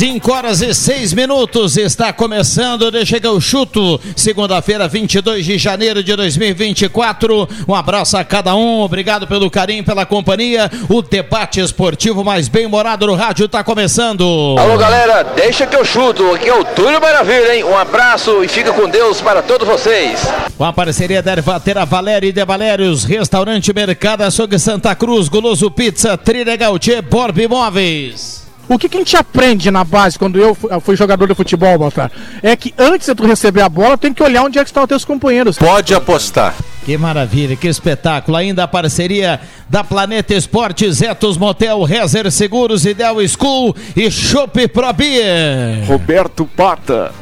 Cinco 0.00 0.32
horas 0.32 0.62
e 0.62 0.72
seis 0.72 1.12
minutos, 1.12 1.76
está 1.76 2.10
começando, 2.10 2.90
deixa 2.90 3.20
que 3.20 3.26
eu 3.26 3.38
chuto, 3.38 4.00
segunda-feira, 4.16 4.88
22 4.88 5.44
de 5.44 5.58
janeiro 5.58 6.02
de 6.02 6.16
2024, 6.16 7.46
um 7.68 7.74
abraço 7.74 8.16
a 8.16 8.24
cada 8.24 8.54
um, 8.54 8.80
obrigado 8.80 9.26
pelo 9.26 9.50
carinho, 9.50 9.84
pela 9.84 10.06
companhia, 10.06 10.70
o 10.88 11.02
debate 11.02 11.60
esportivo 11.60 12.24
mais 12.24 12.48
bem-morado 12.48 13.06
no 13.06 13.14
rádio 13.14 13.44
está 13.44 13.62
começando. 13.62 14.56
Alô 14.58 14.78
galera, 14.78 15.22
deixa 15.22 15.66
que 15.66 15.76
eu 15.76 15.84
chuto, 15.84 16.32
aqui 16.32 16.48
é 16.48 16.54
o 16.54 16.64
Túlio 16.64 16.98
Maravilha, 16.98 17.56
hein, 17.56 17.64
um 17.64 17.76
abraço 17.76 18.42
e 18.42 18.48
fica 18.48 18.72
com 18.72 18.88
Deus 18.88 19.20
para 19.20 19.42
todos 19.42 19.68
vocês. 19.68 20.18
Com 20.56 20.64
a 20.64 20.72
parceria 20.72 21.20
da 21.20 21.32
Ervatera 21.32 21.84
Valéria 21.84 22.28
e 22.28 22.32
de 22.32 22.42
Valérios, 22.42 23.04
Restaurante 23.04 23.70
Mercado 23.74 24.22
Açougue 24.22 24.58
Santa 24.58 24.94
Cruz, 24.94 25.28
Goloso 25.28 25.70
Pizza, 25.70 26.16
Trilegal 26.16 26.78
Tchê, 26.78 27.02
Borb 27.02 27.38
Imóveis. 27.38 28.39
O 28.70 28.78
que, 28.78 28.88
que, 28.88 28.98
a 28.98 29.00
gente 29.00 29.16
aprende 29.16 29.68
na 29.68 29.82
base 29.82 30.16
quando 30.16 30.38
eu 30.38 30.56
fui 30.80 30.94
jogador 30.94 31.26
de 31.26 31.34
futebol, 31.34 31.76
Baltar? 31.76 32.08
É 32.40 32.54
que 32.54 32.72
antes 32.78 33.08
de 33.08 33.14
tu 33.16 33.26
receber 33.26 33.62
a 33.62 33.68
bola, 33.68 33.98
tem 33.98 34.14
que 34.14 34.22
olhar 34.22 34.44
onde 34.44 34.60
é 34.60 34.62
que 34.62 34.70
estão 34.70 34.84
os 34.84 34.88
teus 34.88 35.04
companheiros. 35.04 35.58
Pode 35.58 35.92
apostar. 35.92 36.54
Que 36.84 36.96
maravilha, 36.96 37.56
que 37.56 37.66
espetáculo. 37.66 38.36
Ainda 38.36 38.62
a 38.62 38.68
parceria 38.68 39.40
da 39.68 39.82
Planeta 39.82 40.34
Esportes, 40.34 41.02
Etos 41.02 41.36
Motel, 41.36 41.82
Rezer 41.82 42.30
Seguros, 42.30 42.86
Ideal 42.86 43.16
School 43.26 43.74
e 43.96 44.08
Shop 44.08 44.68
Pro 44.68 44.92
Beer. 44.92 45.84
Roberto 45.88 46.46
Pata. 46.56 47.12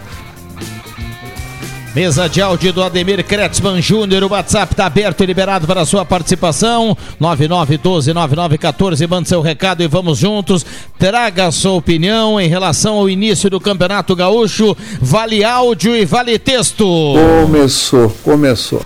Mesa 1.94 2.28
de 2.28 2.41
áudio 2.41 2.72
do 2.72 2.82
Ademir 2.82 3.25
Kretzmann 3.25 3.81
Júnior. 3.81 4.22
O 4.22 4.28
WhatsApp 4.28 4.72
está 4.72 4.87
aberto 4.87 5.22
e 5.22 5.26
liberado 5.26 5.66
para 5.66 5.81
a 5.81 5.87
sua 5.87 6.04
participação. 6.04 6.97
99129914. 7.21 9.09
Mande 9.09 9.28
seu 9.28 9.41
recado 9.41 9.82
e 9.82 9.88
vamos 9.88 10.19
juntos. 10.19 10.65
Traga 10.99 11.47
a 11.47 11.53
sua 11.53 11.72
opinião 11.72 12.41
em 12.41 12.49
relação 12.49 12.97
ao 12.97 13.09
início 13.09 13.49
do 13.49 13.59
Campeonato 13.59 14.15
Gaúcho. 14.15 14.76
Vale 15.00 15.43
áudio 15.43 15.97
e 15.97 16.04
vale 16.04 16.38
texto. 16.38 17.15
Começou, 17.43 18.10
começou. 18.22 18.82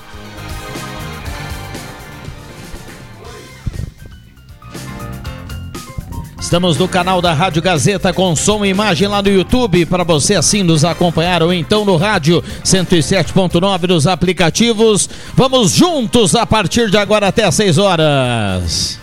Estamos 6.42 6.76
no 6.76 6.88
canal 6.88 7.22
da 7.22 7.32
Rádio 7.32 7.62
Gazeta 7.62 8.12
com 8.12 8.34
som 8.34 8.64
e 8.64 8.68
imagem 8.68 9.06
lá 9.06 9.22
no 9.22 9.30
YouTube 9.30 9.86
para 9.86 10.02
você 10.02 10.34
assim 10.34 10.64
nos 10.64 10.84
acompanhar 10.84 11.40
ou 11.40 11.52
então 11.54 11.84
no 11.84 11.96
rádio 11.96 12.42
107.9 12.64 13.88
nos 13.88 14.08
aplicativos. 14.08 15.08
Vamos 15.34 15.70
juntos 15.72 16.34
a 16.34 16.44
partir 16.44 16.90
de 16.90 16.98
agora 16.98 17.28
até 17.28 17.44
às 17.44 17.54
6 17.54 17.78
horas. 17.78 18.98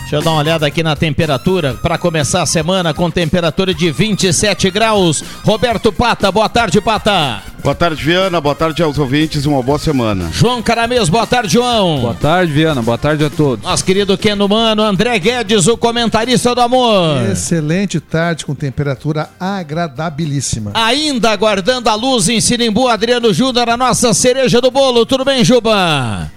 Deixa 0.00 0.16
eu 0.16 0.22
dar 0.22 0.30
uma 0.30 0.40
olhada 0.40 0.66
aqui 0.66 0.82
na 0.82 0.96
temperatura 0.96 1.74
para 1.74 1.98
começar 1.98 2.40
a 2.40 2.46
semana 2.46 2.94
com 2.94 3.10
temperatura 3.10 3.74
de 3.74 3.92
27 3.92 4.70
graus. 4.70 5.22
Roberto 5.44 5.92
Pata, 5.92 6.32
boa 6.32 6.48
tarde, 6.48 6.80
Pata. 6.80 7.47
Boa 7.62 7.74
tarde, 7.74 8.02
Viana. 8.02 8.40
Boa 8.40 8.54
tarde 8.54 8.82
aos 8.82 8.98
ouvintes. 8.98 9.44
Uma 9.44 9.62
boa 9.62 9.78
semana. 9.78 10.30
João 10.32 10.62
Caramês, 10.62 11.08
boa 11.08 11.26
tarde, 11.26 11.52
João. 11.52 12.00
Boa 12.00 12.14
tarde, 12.14 12.52
Viana. 12.52 12.80
Boa 12.80 12.96
tarde 12.96 13.24
a 13.24 13.30
todos. 13.30 13.64
Nosso 13.64 13.84
querido 13.84 14.16
Keno 14.16 14.48
Mano, 14.48 14.82
André 14.82 15.18
Guedes, 15.18 15.66
o 15.66 15.76
comentarista 15.76 16.54
do 16.54 16.60
amor. 16.60 17.20
Excelente 17.30 18.00
tarde 18.00 18.46
com 18.46 18.54
temperatura 18.54 19.28
agradabilíssima. 19.38 20.70
Ainda 20.74 21.30
aguardando 21.30 21.90
a 21.90 21.94
luz 21.94 22.28
em 22.28 22.40
Sinimbu, 22.40 22.88
Adriano 22.88 23.34
Júnior, 23.34 23.68
a 23.68 23.76
nossa 23.76 24.14
cereja 24.14 24.60
do 24.60 24.70
bolo. 24.70 25.04
Tudo 25.04 25.24
bem, 25.24 25.44
Juba? 25.44 26.30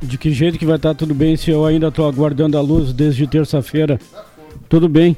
De 0.00 0.16
que 0.16 0.32
jeito 0.32 0.58
que 0.58 0.64
vai 0.64 0.76
estar 0.76 0.94
tudo 0.94 1.12
bem 1.12 1.36
se 1.36 1.50
eu 1.50 1.66
ainda 1.66 1.88
estou 1.88 2.06
aguardando 2.08 2.56
a 2.56 2.60
luz 2.60 2.92
desde 2.92 3.26
terça-feira? 3.26 3.98
Tudo 4.68 4.88
bem. 4.88 5.16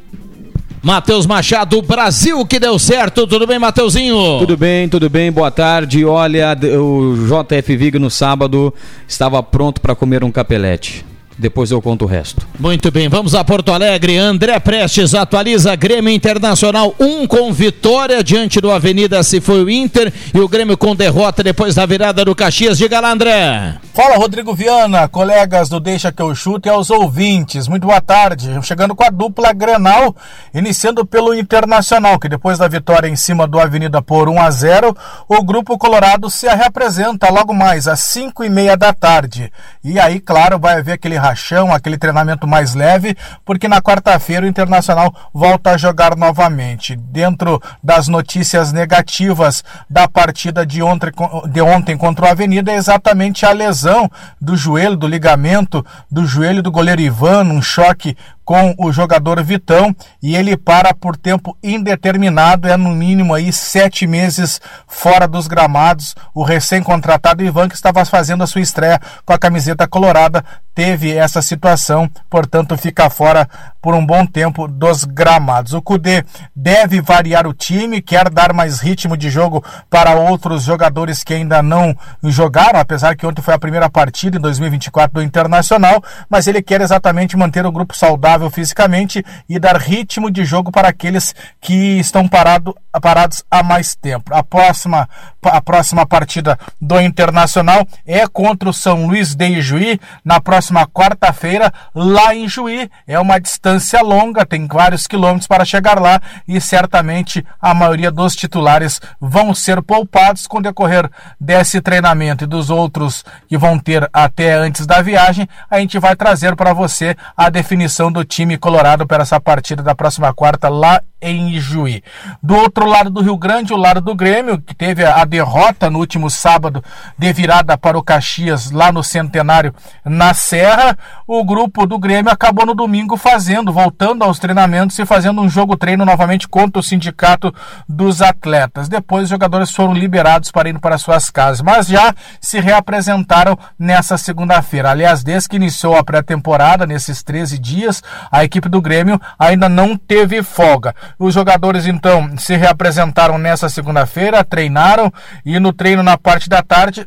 Matheus 0.82 1.26
Machado, 1.26 1.82
Brasil 1.82 2.44
que 2.46 2.58
deu 2.58 2.78
certo. 2.78 3.26
Tudo 3.26 3.46
bem, 3.46 3.58
Mateuzinho? 3.58 4.38
Tudo 4.38 4.56
bem, 4.56 4.88
tudo 4.88 5.10
bem. 5.10 5.30
Boa 5.30 5.50
tarde. 5.50 6.04
Olha, 6.06 6.56
o 6.80 7.14
JF 7.26 7.76
Vig 7.76 7.98
no 7.98 8.10
sábado 8.10 8.72
estava 9.06 9.42
pronto 9.42 9.80
para 9.80 9.94
comer 9.94 10.24
um 10.24 10.32
capelete. 10.32 11.04
Depois 11.40 11.70
eu 11.70 11.80
conto 11.80 12.04
o 12.04 12.08
resto. 12.08 12.46
Muito 12.58 12.90
bem, 12.90 13.08
vamos 13.08 13.34
a 13.34 13.42
Porto 13.42 13.72
Alegre. 13.72 14.18
André 14.18 14.58
Prestes 14.60 15.14
atualiza 15.14 15.74
Grêmio 15.74 16.12
Internacional 16.12 16.94
1 17.00 17.04
um 17.04 17.26
com 17.26 17.52
vitória 17.52 18.22
diante 18.22 18.60
do 18.60 18.70
Avenida 18.70 19.22
se 19.22 19.40
foi 19.40 19.64
o 19.64 19.70
Inter 19.70 20.12
e 20.34 20.38
o 20.38 20.48
Grêmio 20.48 20.76
com 20.76 20.94
derrota 20.94 21.42
depois 21.42 21.74
da 21.74 21.86
virada 21.86 22.24
do 22.24 22.34
Caxias. 22.34 22.76
Diga 22.76 23.00
lá, 23.00 23.12
André. 23.12 23.76
Fala, 23.94 24.16
Rodrigo 24.16 24.54
Viana, 24.54 25.08
colegas 25.08 25.68
do 25.68 25.80
Deixa 25.80 26.12
que 26.12 26.22
eu 26.22 26.34
chute 26.34 26.68
e 26.68 26.70
aos 26.70 26.90
ouvintes. 26.90 27.66
Muito 27.66 27.86
boa 27.86 28.00
tarde. 28.00 28.48
Chegando 28.62 28.94
com 28.94 29.04
a 29.04 29.10
dupla 29.10 29.52
Grenal, 29.52 30.14
iniciando 30.54 31.04
pelo 31.04 31.34
Internacional, 31.34 32.18
que 32.18 32.28
depois 32.28 32.58
da 32.58 32.68
vitória 32.68 33.08
em 33.08 33.16
cima 33.16 33.46
do 33.46 33.58
Avenida 33.58 34.00
por 34.00 34.28
1 34.28 34.40
a 34.40 34.50
0, 34.50 34.96
o 35.28 35.42
grupo 35.42 35.76
colorado 35.76 36.30
se 36.30 36.46
reapresenta 36.46 37.30
logo 37.30 37.52
mais 37.52 37.88
às 37.88 38.00
5 38.00 38.44
e 38.44 38.48
meia 38.48 38.76
da 38.76 38.92
tarde. 38.92 39.52
E 39.82 39.98
aí, 39.98 40.20
claro, 40.20 40.58
vai 40.58 40.78
haver 40.78 40.92
aquele 40.92 41.16
rachão, 41.30 41.72
aquele 41.72 41.96
treinamento 41.96 42.46
mais 42.46 42.74
leve, 42.74 43.16
porque 43.44 43.68
na 43.68 43.80
quarta-feira 43.80 44.44
o 44.44 44.48
Internacional 44.48 45.14
volta 45.32 45.70
a 45.70 45.76
jogar 45.76 46.16
novamente. 46.16 46.96
Dentro 46.96 47.60
das 47.82 48.08
notícias 48.08 48.72
negativas 48.72 49.64
da 49.88 50.08
partida 50.08 50.66
de 50.66 50.82
ontem, 50.82 51.12
de 51.50 51.60
ontem 51.60 51.96
contra 51.96 52.26
o 52.26 52.28
Avenida 52.28 52.72
é 52.72 52.76
exatamente 52.76 53.46
a 53.46 53.52
lesão 53.52 54.10
do 54.40 54.56
joelho, 54.56 54.96
do 54.96 55.06
ligamento 55.06 55.84
do 56.10 56.26
joelho 56.26 56.62
do 56.62 56.70
goleiro 56.70 57.00
Ivan, 57.00 57.44
um 57.44 57.62
choque 57.62 58.16
com 58.50 58.74
o 58.76 58.90
jogador 58.90 59.40
Vitão 59.44 59.94
e 60.20 60.34
ele 60.34 60.56
para 60.56 60.92
por 60.92 61.16
tempo 61.16 61.56
indeterminado, 61.62 62.66
é 62.66 62.76
no 62.76 62.90
mínimo 62.90 63.32
aí 63.32 63.52
sete 63.52 64.08
meses 64.08 64.60
fora 64.88 65.28
dos 65.28 65.46
gramados. 65.46 66.16
O 66.34 66.42
recém-contratado 66.42 67.44
Ivan, 67.44 67.68
que 67.68 67.76
estava 67.76 68.04
fazendo 68.04 68.42
a 68.42 68.48
sua 68.48 68.60
estreia 68.60 69.00
com 69.24 69.32
a 69.32 69.38
camiseta 69.38 69.86
colorada, 69.86 70.44
teve 70.74 71.12
essa 71.14 71.42
situação, 71.42 72.10
portanto 72.28 72.76
fica 72.76 73.10
fora 73.10 73.48
por 73.82 73.94
um 73.94 74.04
bom 74.04 74.24
tempo 74.26 74.66
dos 74.66 75.04
gramados. 75.04 75.72
O 75.72 75.82
Cudê 75.82 76.24
deve 76.56 77.00
variar 77.00 77.46
o 77.46 77.54
time, 77.54 78.02
quer 78.02 78.30
dar 78.30 78.52
mais 78.52 78.80
ritmo 78.80 79.16
de 79.16 79.30
jogo 79.30 79.64
para 79.88 80.14
outros 80.14 80.64
jogadores 80.64 81.22
que 81.22 81.34
ainda 81.34 81.62
não 81.62 81.94
jogaram, 82.24 82.80
apesar 82.80 83.14
que 83.14 83.26
ontem 83.26 83.42
foi 83.42 83.54
a 83.54 83.58
primeira 83.58 83.90
partida 83.90 84.38
em 84.38 84.40
2024 84.40 85.14
do 85.14 85.22
Internacional, 85.22 86.02
mas 86.28 86.46
ele 86.46 86.62
quer 86.62 86.80
exatamente 86.80 87.36
manter 87.36 87.66
o 87.66 87.72
grupo 87.72 87.94
saudável 87.96 88.39
fisicamente 88.48 89.24
e 89.48 89.58
dar 89.58 89.76
ritmo 89.76 90.30
de 90.30 90.44
jogo 90.44 90.70
para 90.70 90.88
aqueles 90.88 91.34
que 91.60 91.98
estão 91.98 92.28
parado, 92.28 92.74
parados 93.02 93.44
há 93.50 93.62
mais 93.62 93.94
tempo. 93.94 94.32
A 94.32 94.42
próxima, 94.42 95.08
a 95.42 95.60
próxima 95.60 96.06
partida 96.06 96.58
do 96.80 97.00
Internacional 97.00 97.86
é 98.06 98.26
contra 98.26 98.68
o 98.68 98.72
São 98.72 99.06
Luís 99.06 99.34
de 99.34 99.60
Juí, 99.60 100.00
na 100.24 100.40
próxima 100.40 100.86
quarta-feira, 100.86 101.72
lá 101.94 102.34
em 102.34 102.48
Juí. 102.48 102.88
É 103.06 103.18
uma 103.18 103.40
distância 103.40 104.00
longa, 104.00 104.46
tem 104.46 104.66
vários 104.66 105.06
quilômetros 105.06 105.46
para 105.46 105.64
chegar 105.64 106.00
lá 106.00 106.20
e 106.46 106.60
certamente 106.60 107.44
a 107.60 107.74
maioria 107.74 108.10
dos 108.10 108.36
titulares 108.36 109.00
vão 109.20 109.54
ser 109.54 109.82
poupados 109.82 110.46
com 110.46 110.58
o 110.58 110.62
decorrer 110.62 111.10
desse 111.40 111.80
treinamento 111.80 112.44
e 112.44 112.46
dos 112.46 112.70
outros 112.70 113.24
que 113.48 113.58
vão 113.58 113.78
ter 113.78 114.08
até 114.12 114.54
antes 114.54 114.86
da 114.86 115.02
viagem. 115.02 115.48
A 115.68 115.78
gente 115.80 115.98
vai 115.98 116.14
trazer 116.14 116.54
para 116.54 116.72
você 116.72 117.16
a 117.36 117.50
definição 117.50 118.12
do 118.12 118.19
time 118.24 118.58
colorado 118.58 119.06
para 119.06 119.22
essa 119.22 119.40
partida 119.40 119.82
da 119.82 119.94
próxima 119.94 120.32
quarta 120.32 120.68
lá 120.68 121.02
em 121.20 121.58
Juí. 121.58 122.02
Do 122.42 122.54
outro 122.54 122.86
lado 122.86 123.10
do 123.10 123.20
Rio 123.20 123.36
Grande, 123.36 123.72
o 123.72 123.76
lado 123.76 124.00
do 124.00 124.14
Grêmio, 124.14 124.60
que 124.60 124.74
teve 124.74 125.04
a 125.04 125.24
derrota 125.24 125.90
no 125.90 125.98
último 125.98 126.30
sábado 126.30 126.82
de 127.18 127.32
virada 127.32 127.76
para 127.76 127.98
o 127.98 128.02
Caxias 128.02 128.70
lá 128.70 128.90
no 128.90 129.02
Centenário 129.02 129.74
na 130.04 130.32
Serra, 130.34 130.96
o 131.26 131.44
grupo 131.44 131.86
do 131.86 131.98
Grêmio 131.98 132.32
acabou 132.32 132.66
no 132.66 132.74
domingo 132.74 133.16
fazendo, 133.16 133.72
voltando 133.72 134.24
aos 134.24 134.38
treinamentos 134.38 134.98
e 134.98 135.06
fazendo 135.06 135.40
um 135.40 135.48
jogo 135.48 135.76
treino 135.76 136.04
novamente 136.04 136.48
contra 136.48 136.80
o 136.80 136.82
sindicato 136.82 137.54
dos 137.88 138.22
atletas. 138.22 138.88
Depois 138.88 139.24
os 139.24 139.30
jogadores 139.30 139.70
foram 139.70 139.92
liberados 139.92 140.50
para 140.50 140.68
ir 140.68 140.78
para 140.78 140.98
suas 140.98 141.30
casas, 141.30 141.60
mas 141.60 141.86
já 141.86 142.14
se 142.40 142.60
reapresentaram 142.60 143.58
nessa 143.78 144.16
segunda-feira. 144.16 144.90
Aliás, 144.90 145.22
desde 145.22 145.48
que 145.48 145.56
iniciou 145.56 145.96
a 145.96 146.04
pré-temporada, 146.04 146.86
nesses 146.86 147.22
13 147.22 147.58
dias, 147.58 148.02
a 148.30 148.44
equipe 148.44 148.68
do 148.68 148.80
Grêmio 148.80 149.20
ainda 149.38 149.68
não 149.68 149.96
teve 149.96 150.42
folga. 150.42 150.94
Os 151.18 151.34
jogadores 151.34 151.86
então 151.86 152.36
se 152.38 152.56
reapresentaram 152.56 153.38
nessa 153.38 153.68
segunda-feira, 153.68 154.44
treinaram 154.44 155.12
e 155.44 155.58
no 155.58 155.72
treino 155.72 156.02
na 156.02 156.16
parte 156.16 156.48
da 156.48 156.62
tarde 156.62 157.06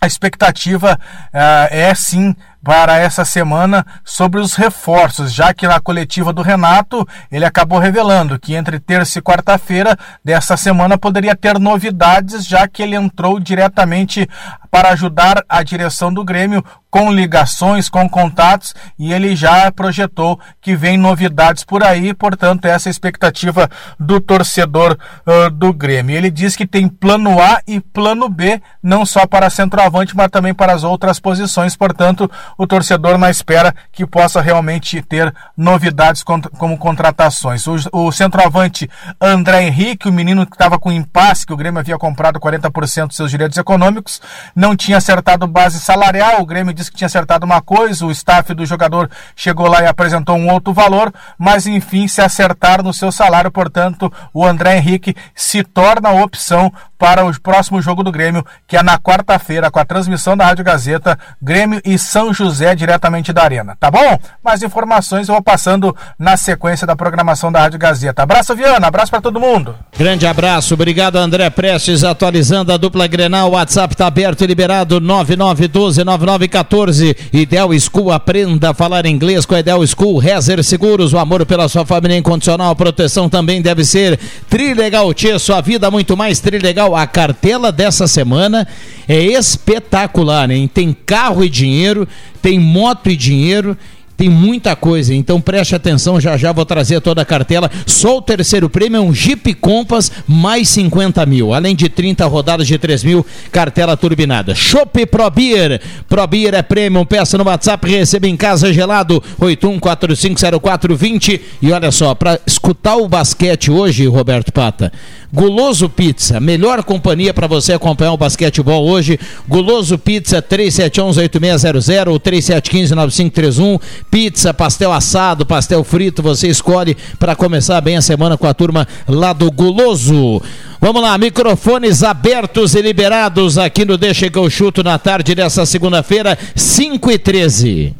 a 0.00 0.06
expectativa 0.06 0.98
uh, 1.32 1.68
é 1.70 1.94
sim 1.94 2.34
para 2.62 2.98
essa 2.98 3.24
semana 3.24 3.86
sobre 4.04 4.40
os 4.40 4.54
reforços, 4.54 5.32
já 5.32 5.54
que 5.54 5.66
na 5.66 5.80
coletiva 5.80 6.32
do 6.32 6.42
Renato 6.42 7.06
ele 7.30 7.44
acabou 7.44 7.78
revelando 7.78 8.38
que 8.38 8.54
entre 8.54 8.80
terça 8.80 9.18
e 9.18 9.22
quarta-feira 9.22 9.96
dessa 10.24 10.56
semana 10.56 10.98
poderia 10.98 11.36
ter 11.36 11.58
novidades, 11.58 12.46
já 12.46 12.66
que 12.66 12.82
ele 12.82 12.96
entrou 12.96 13.38
diretamente 13.38 14.28
para 14.70 14.90
ajudar 14.90 15.42
a 15.48 15.62
direção 15.62 16.12
do 16.12 16.24
Grêmio 16.24 16.62
com 16.90 17.12
ligações, 17.12 17.88
com 17.88 18.08
contatos 18.08 18.74
e 18.98 19.12
ele 19.12 19.36
já 19.36 19.70
projetou 19.70 20.40
que 20.60 20.74
vem 20.74 20.96
novidades 20.96 21.62
por 21.62 21.82
aí, 21.82 22.14
portanto, 22.14 22.64
essa 22.64 22.88
é 22.88 22.90
a 22.90 22.92
expectativa 22.92 23.68
do 23.98 24.20
torcedor 24.20 24.96
uh, 25.26 25.50
do 25.50 25.72
Grêmio. 25.72 26.16
Ele 26.16 26.30
diz 26.30 26.56
que 26.56 26.66
tem 26.66 26.88
plano 26.88 27.40
A 27.40 27.60
e 27.66 27.80
plano 27.80 28.28
B, 28.28 28.62
não 28.82 29.04
só 29.04 29.26
para 29.26 29.50
centroavante, 29.50 30.16
mas 30.16 30.30
também 30.30 30.54
para 30.54 30.72
as 30.72 30.84
outras 30.84 31.20
posições, 31.20 31.76
portanto, 31.76 32.30
o 32.56 32.66
torcedor 32.66 33.18
na 33.18 33.30
espera 33.30 33.74
que 33.92 34.06
possa 34.06 34.40
realmente 34.40 35.00
ter 35.02 35.34
novidades 35.56 36.22
como 36.22 36.78
contratações. 36.78 37.66
O, 37.66 37.76
o 37.92 38.12
centroavante 38.12 38.88
André 39.20 39.64
Henrique, 39.64 40.08
o 40.08 40.12
menino 40.12 40.46
que 40.46 40.54
estava 40.54 40.78
com 40.78 40.92
impasse, 40.92 41.46
que 41.46 41.52
o 41.52 41.56
Grêmio 41.56 41.80
havia 41.80 41.98
comprado 41.98 42.40
40% 42.40 43.08
dos 43.08 43.16
seus 43.16 43.30
direitos 43.30 43.58
econômicos, 43.58 44.20
não 44.54 44.76
tinha 44.76 44.98
acertado 44.98 45.46
base 45.46 45.80
salarial, 45.80 46.40
o 46.40 46.46
Grêmio 46.46 46.74
disse 46.74 46.90
que 46.90 46.96
tinha 46.96 47.06
acertado 47.06 47.44
uma 47.46 47.60
coisa, 47.60 48.06
o 48.06 48.10
staff 48.10 48.52
do 48.54 48.66
jogador 48.66 49.10
chegou 49.34 49.68
lá 49.68 49.82
e 49.82 49.86
apresentou 49.86 50.36
um 50.36 50.50
outro 50.50 50.72
valor, 50.72 51.12
mas 51.38 51.66
enfim 51.66 52.08
se 52.08 52.20
acertaram 52.20 52.84
no 52.84 52.92
seu 52.92 53.10
salário, 53.10 53.50
portanto, 53.50 54.12
o 54.32 54.44
André 54.44 54.76
Henrique 54.76 55.14
se 55.34 55.62
torna 55.62 56.08
a 56.08 56.22
opção 56.22 56.72
para 56.98 57.24
o 57.24 57.40
próximo 57.40 57.80
jogo 57.82 58.02
do 58.02 58.12
Grêmio, 58.12 58.44
que 58.66 58.76
é 58.76 58.82
na 58.82 58.98
quarta-feira, 58.98 59.70
com 59.70 59.78
a 59.78 59.84
transmissão 59.84 60.36
da 60.36 60.46
Rádio 60.46 60.64
Gazeta, 60.64 61.18
Grêmio 61.40 61.80
e 61.84 61.98
São 61.98 62.32
José, 62.36 62.74
diretamente 62.74 63.32
da 63.32 63.42
Arena. 63.42 63.74
Tá 63.80 63.90
bom? 63.90 64.18
Mais 64.44 64.62
informações 64.62 65.26
eu 65.28 65.34
vou 65.34 65.42
passando 65.42 65.96
na 66.18 66.36
sequência 66.36 66.86
da 66.86 66.94
programação 66.94 67.50
da 67.50 67.62
Rádio 67.62 67.78
Gazeta. 67.78 68.22
Abraço, 68.22 68.54
Viana, 68.54 68.86
abraço 68.86 69.10
para 69.10 69.22
todo 69.22 69.40
mundo. 69.40 69.74
Grande 69.98 70.26
abraço, 70.26 70.74
obrigado, 70.74 71.16
André 71.16 71.48
Prestes, 71.50 72.04
atualizando 72.04 72.70
a 72.72 72.76
dupla 72.76 73.06
Grenal, 73.06 73.48
o 73.48 73.52
WhatsApp 73.54 73.94
está 73.94 74.06
aberto 74.06 74.44
e 74.44 74.46
liberado, 74.46 75.00
9912-9914, 75.00 77.16
Ideal 77.32 77.70
School, 77.80 78.12
aprenda 78.12 78.70
a 78.70 78.74
falar 78.74 79.06
inglês 79.06 79.46
com 79.46 79.54
a 79.54 79.60
Ideal 79.60 79.80
School, 79.86 80.18
Rezer 80.18 80.62
Seguros, 80.62 81.14
o 81.14 81.18
amor 81.18 81.46
pela 81.46 81.68
sua 81.68 81.86
família 81.86 82.16
incondicional, 82.16 82.76
proteção 82.76 83.28
também 83.28 83.60
deve 83.62 83.84
ser 83.84 84.18
Trilegal 84.48 85.12
Tchê, 85.14 85.38
sua 85.38 85.60
vida 85.60 85.90
muito 85.90 86.16
mais 86.16 86.38
Trilegal 86.38 86.66
legal, 86.66 86.94
a 86.94 87.06
cartela 87.06 87.72
dessa 87.72 88.06
semana 88.06 88.68
é 89.08 89.22
espetacular, 89.22 90.50
hein? 90.50 90.68
Tem 90.72 90.92
carro 90.92 91.44
e 91.44 91.48
dinheiro, 91.48 92.08
tem 92.42 92.58
moto 92.58 93.08
e 93.08 93.16
dinheiro 93.16 93.76
tem 94.16 94.28
muita 94.28 94.74
coisa, 94.74 95.14
então 95.14 95.40
preste 95.40 95.74
atenção, 95.74 96.20
já 96.20 96.36
já 96.36 96.52
vou 96.52 96.64
trazer 96.64 97.00
toda 97.00 97.22
a 97.22 97.24
cartela. 97.24 97.70
Só 97.84 98.18
o 98.18 98.22
terceiro 98.22 98.70
prêmio 98.70 98.98
é 98.98 99.00
um 99.00 99.14
Jeep 99.14 99.54
Compass 99.54 100.10
mais 100.26 100.68
50 100.68 101.24
mil, 101.26 101.52
além 101.52 101.76
de 101.76 101.88
30 101.88 102.24
rodadas 102.26 102.66
de 102.66 102.78
3 102.78 103.04
mil, 103.04 103.26
cartela 103.52 103.96
turbinada. 103.96 104.54
Chopp 104.54 105.04
Pro 105.06 105.30
Beer, 105.30 105.80
Pro 106.08 106.26
Beer 106.26 106.54
é 106.54 106.62
prêmio, 106.62 107.04
peça 107.04 107.36
no 107.36 107.44
WhatsApp, 107.44 107.88
receba 107.88 108.26
em 108.26 108.36
casa 108.36 108.72
gelado 108.72 109.22
81450420 109.40 111.40
e 111.60 111.72
olha 111.72 111.90
só, 111.90 112.14
para 112.14 112.40
escutar 112.46 112.96
o 112.96 113.08
basquete 113.08 113.70
hoje, 113.70 114.06
Roberto 114.06 114.52
Pata, 114.52 114.92
Guloso 115.32 115.88
Pizza, 115.88 116.40
melhor 116.40 116.82
companhia 116.82 117.34
para 117.34 117.46
você 117.46 117.74
acompanhar 117.74 118.12
o 118.12 118.16
basquetebol 118.16 118.86
hoje. 118.86 119.18
Guloso 119.46 119.98
Pizza 119.98 120.40
3711-8600 120.40 122.08
ou 122.08 122.20
3715-9531. 122.20 123.80
Pizza, 124.10 124.54
pastel 124.54 124.92
assado, 124.92 125.44
pastel 125.44 125.84
frito, 125.84 126.22
você 126.22 126.48
escolhe 126.48 126.96
para 127.18 127.36
começar 127.36 127.80
bem 127.80 127.96
a 127.96 128.02
semana 128.02 128.36
com 128.38 128.46
a 128.46 128.54
turma 128.54 128.86
lá 129.06 129.32
do 129.32 129.50
Guloso. 129.50 130.40
Vamos 130.80 131.02
lá, 131.02 131.18
microfones 131.18 132.02
abertos 132.02 132.74
e 132.74 132.82
liberados 132.82 133.58
aqui 133.58 133.84
no 133.84 133.98
Deixa 133.98 134.30
que 134.30 134.38
eu 134.38 134.48
chuto 134.48 134.82
na 134.82 134.98
tarde 134.98 135.34
dessa 135.34 135.66
segunda-feira, 135.66 136.38
5 136.54 137.10
e 137.10 137.18
13. 137.18 137.94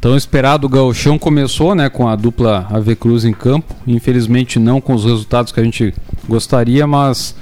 Tão 0.00 0.16
esperado 0.16 0.66
o 0.66 0.70
Gauchão 0.70 1.18
começou, 1.18 1.74
né, 1.74 1.90
com 1.90 2.08
a 2.08 2.16
dupla 2.16 2.66
AV 2.70 2.96
Cruz 2.96 3.24
em 3.24 3.34
campo. 3.34 3.74
Infelizmente 3.86 4.58
não 4.58 4.80
com 4.80 4.94
os 4.94 5.04
resultados 5.04 5.52
que 5.52 5.60
a 5.60 5.62
gente 5.62 5.94
gostaria, 6.26 6.86
mas 6.86 7.34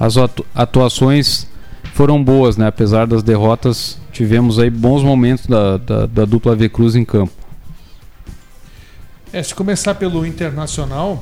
as 0.00 0.14
atuações 0.54 1.46
foram 1.98 2.22
boas, 2.22 2.56
né? 2.56 2.68
Apesar 2.68 3.08
das 3.08 3.24
derrotas, 3.24 3.98
tivemos 4.12 4.60
aí 4.60 4.70
bons 4.70 5.02
momentos 5.02 5.48
da, 5.48 5.76
da, 5.78 6.06
da 6.06 6.24
dupla 6.24 6.52
AV 6.52 6.68
Cruz 6.68 6.94
em 6.94 7.04
campo. 7.04 7.32
É, 9.32 9.42
se 9.42 9.52
começar 9.52 9.96
pelo 9.96 10.24
Internacional, 10.24 11.20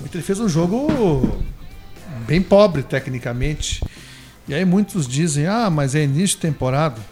o 0.00 0.06
Inter 0.06 0.22
fez 0.22 0.40
um 0.40 0.48
jogo 0.48 1.38
bem 2.26 2.40
pobre 2.40 2.82
tecnicamente. 2.82 3.84
E 4.48 4.54
aí 4.54 4.64
muitos 4.64 5.06
dizem, 5.06 5.46
ah, 5.46 5.68
mas 5.68 5.94
é 5.94 6.02
início 6.02 6.36
de 6.36 6.38
temporada. 6.38 7.02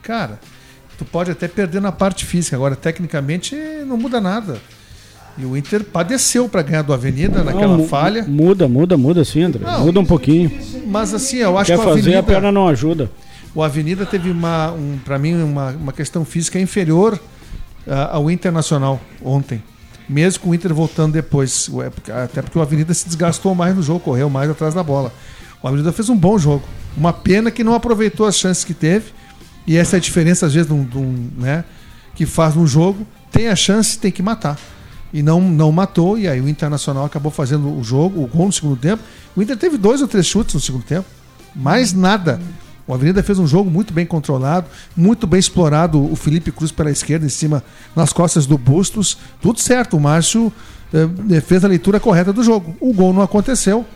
Cara, 0.00 0.38
tu 0.96 1.04
pode 1.04 1.32
até 1.32 1.48
perder 1.48 1.80
na 1.80 1.90
parte 1.90 2.24
física, 2.24 2.54
agora 2.54 2.76
tecnicamente 2.76 3.56
não 3.88 3.96
muda 3.96 4.20
nada. 4.20 4.60
E 5.36 5.44
o 5.44 5.56
Inter 5.56 5.84
padeceu 5.84 6.48
para 6.48 6.62
ganhar 6.62 6.82
do 6.82 6.92
Avenida 6.92 7.38
não, 7.38 7.44
naquela 7.44 7.78
falha. 7.86 8.24
Muda, 8.24 8.68
muda, 8.68 8.96
muda 8.96 9.24
sim, 9.24 9.42
André. 9.42 9.64
Não, 9.64 9.86
muda 9.86 10.00
um 10.00 10.04
pouquinho. 10.04 10.50
Mas 10.86 11.12
assim, 11.12 11.38
eu 11.38 11.58
acho 11.58 11.72
Quer 11.72 11.78
que 11.78 11.84
o 11.84 11.90
Avenida. 11.90 12.10
fazer, 12.10 12.18
a 12.18 12.22
perna 12.22 12.52
não 12.52 12.68
ajuda. 12.68 13.10
O 13.54 13.62
Avenida 13.62 14.06
teve 14.06 14.30
uma, 14.30 14.72
um, 14.72 14.98
para 15.04 15.18
mim, 15.18 15.34
uma, 15.42 15.70
uma 15.70 15.92
questão 15.92 16.24
física 16.24 16.58
inferior 16.58 17.14
uh, 17.86 17.92
ao 18.12 18.30
Internacional 18.30 19.00
ontem. 19.22 19.62
Mesmo 20.08 20.40
com 20.40 20.50
o 20.50 20.54
Inter 20.54 20.72
voltando 20.72 21.12
depois. 21.12 21.70
Até 22.24 22.42
porque 22.42 22.58
o 22.58 22.62
Avenida 22.62 22.92
se 22.92 23.06
desgastou 23.06 23.54
mais 23.54 23.74
no 23.74 23.82
jogo, 23.82 24.00
correu 24.00 24.30
mais 24.30 24.50
atrás 24.50 24.74
da 24.74 24.82
bola. 24.82 25.12
O 25.62 25.66
Avenida 25.66 25.92
fez 25.92 26.08
um 26.08 26.16
bom 26.16 26.38
jogo. 26.38 26.62
Uma 26.96 27.12
pena 27.12 27.50
que 27.50 27.64
não 27.64 27.74
aproveitou 27.74 28.26
as 28.26 28.36
chances 28.36 28.64
que 28.64 28.74
teve 28.74 29.06
e 29.66 29.76
essa 29.76 29.96
é 29.96 29.98
a 29.98 30.00
diferença, 30.00 30.46
às 30.46 30.54
vezes, 30.54 30.68
de 30.68 30.74
um, 30.74 30.84
de 30.84 30.98
um, 30.98 31.30
né? 31.38 31.64
que 32.14 32.26
faz 32.26 32.56
um 32.56 32.66
jogo, 32.66 33.06
tem 33.32 33.48
a 33.48 33.56
chance, 33.56 33.98
tem 33.98 34.12
que 34.12 34.22
matar. 34.22 34.58
E 35.14 35.22
não, 35.22 35.40
não 35.40 35.70
matou, 35.70 36.18
e 36.18 36.26
aí 36.26 36.40
o 36.40 36.48
Internacional 36.48 37.04
acabou 37.04 37.30
fazendo 37.30 37.72
o 37.72 37.84
jogo, 37.84 38.20
o 38.20 38.26
gol 38.26 38.46
no 38.46 38.52
segundo 38.52 38.76
tempo. 38.76 39.00
O 39.36 39.40
Inter 39.40 39.56
teve 39.56 39.78
dois 39.78 40.02
ou 40.02 40.08
três 40.08 40.26
chutes 40.26 40.56
no 40.56 40.60
segundo 40.60 40.82
tempo. 40.82 41.06
Mais 41.54 41.92
nada. 41.92 42.40
O 42.84 42.92
Avenida 42.92 43.22
fez 43.22 43.38
um 43.38 43.46
jogo 43.46 43.70
muito 43.70 43.94
bem 43.94 44.04
controlado, 44.04 44.66
muito 44.96 45.24
bem 45.24 45.38
explorado 45.38 46.02
o 46.02 46.16
Felipe 46.16 46.50
Cruz 46.50 46.72
pela 46.72 46.90
esquerda, 46.90 47.24
em 47.24 47.28
cima, 47.28 47.62
nas 47.94 48.12
costas 48.12 48.44
do 48.44 48.58
Bustos. 48.58 49.16
Tudo 49.40 49.60
certo, 49.60 49.96
o 49.96 50.00
Márcio 50.00 50.52
eh, 50.92 51.40
fez 51.40 51.64
a 51.64 51.68
leitura 51.68 52.00
correta 52.00 52.32
do 52.32 52.42
jogo. 52.42 52.76
O 52.80 52.92
gol 52.92 53.12
não 53.12 53.22
aconteceu. 53.22 53.86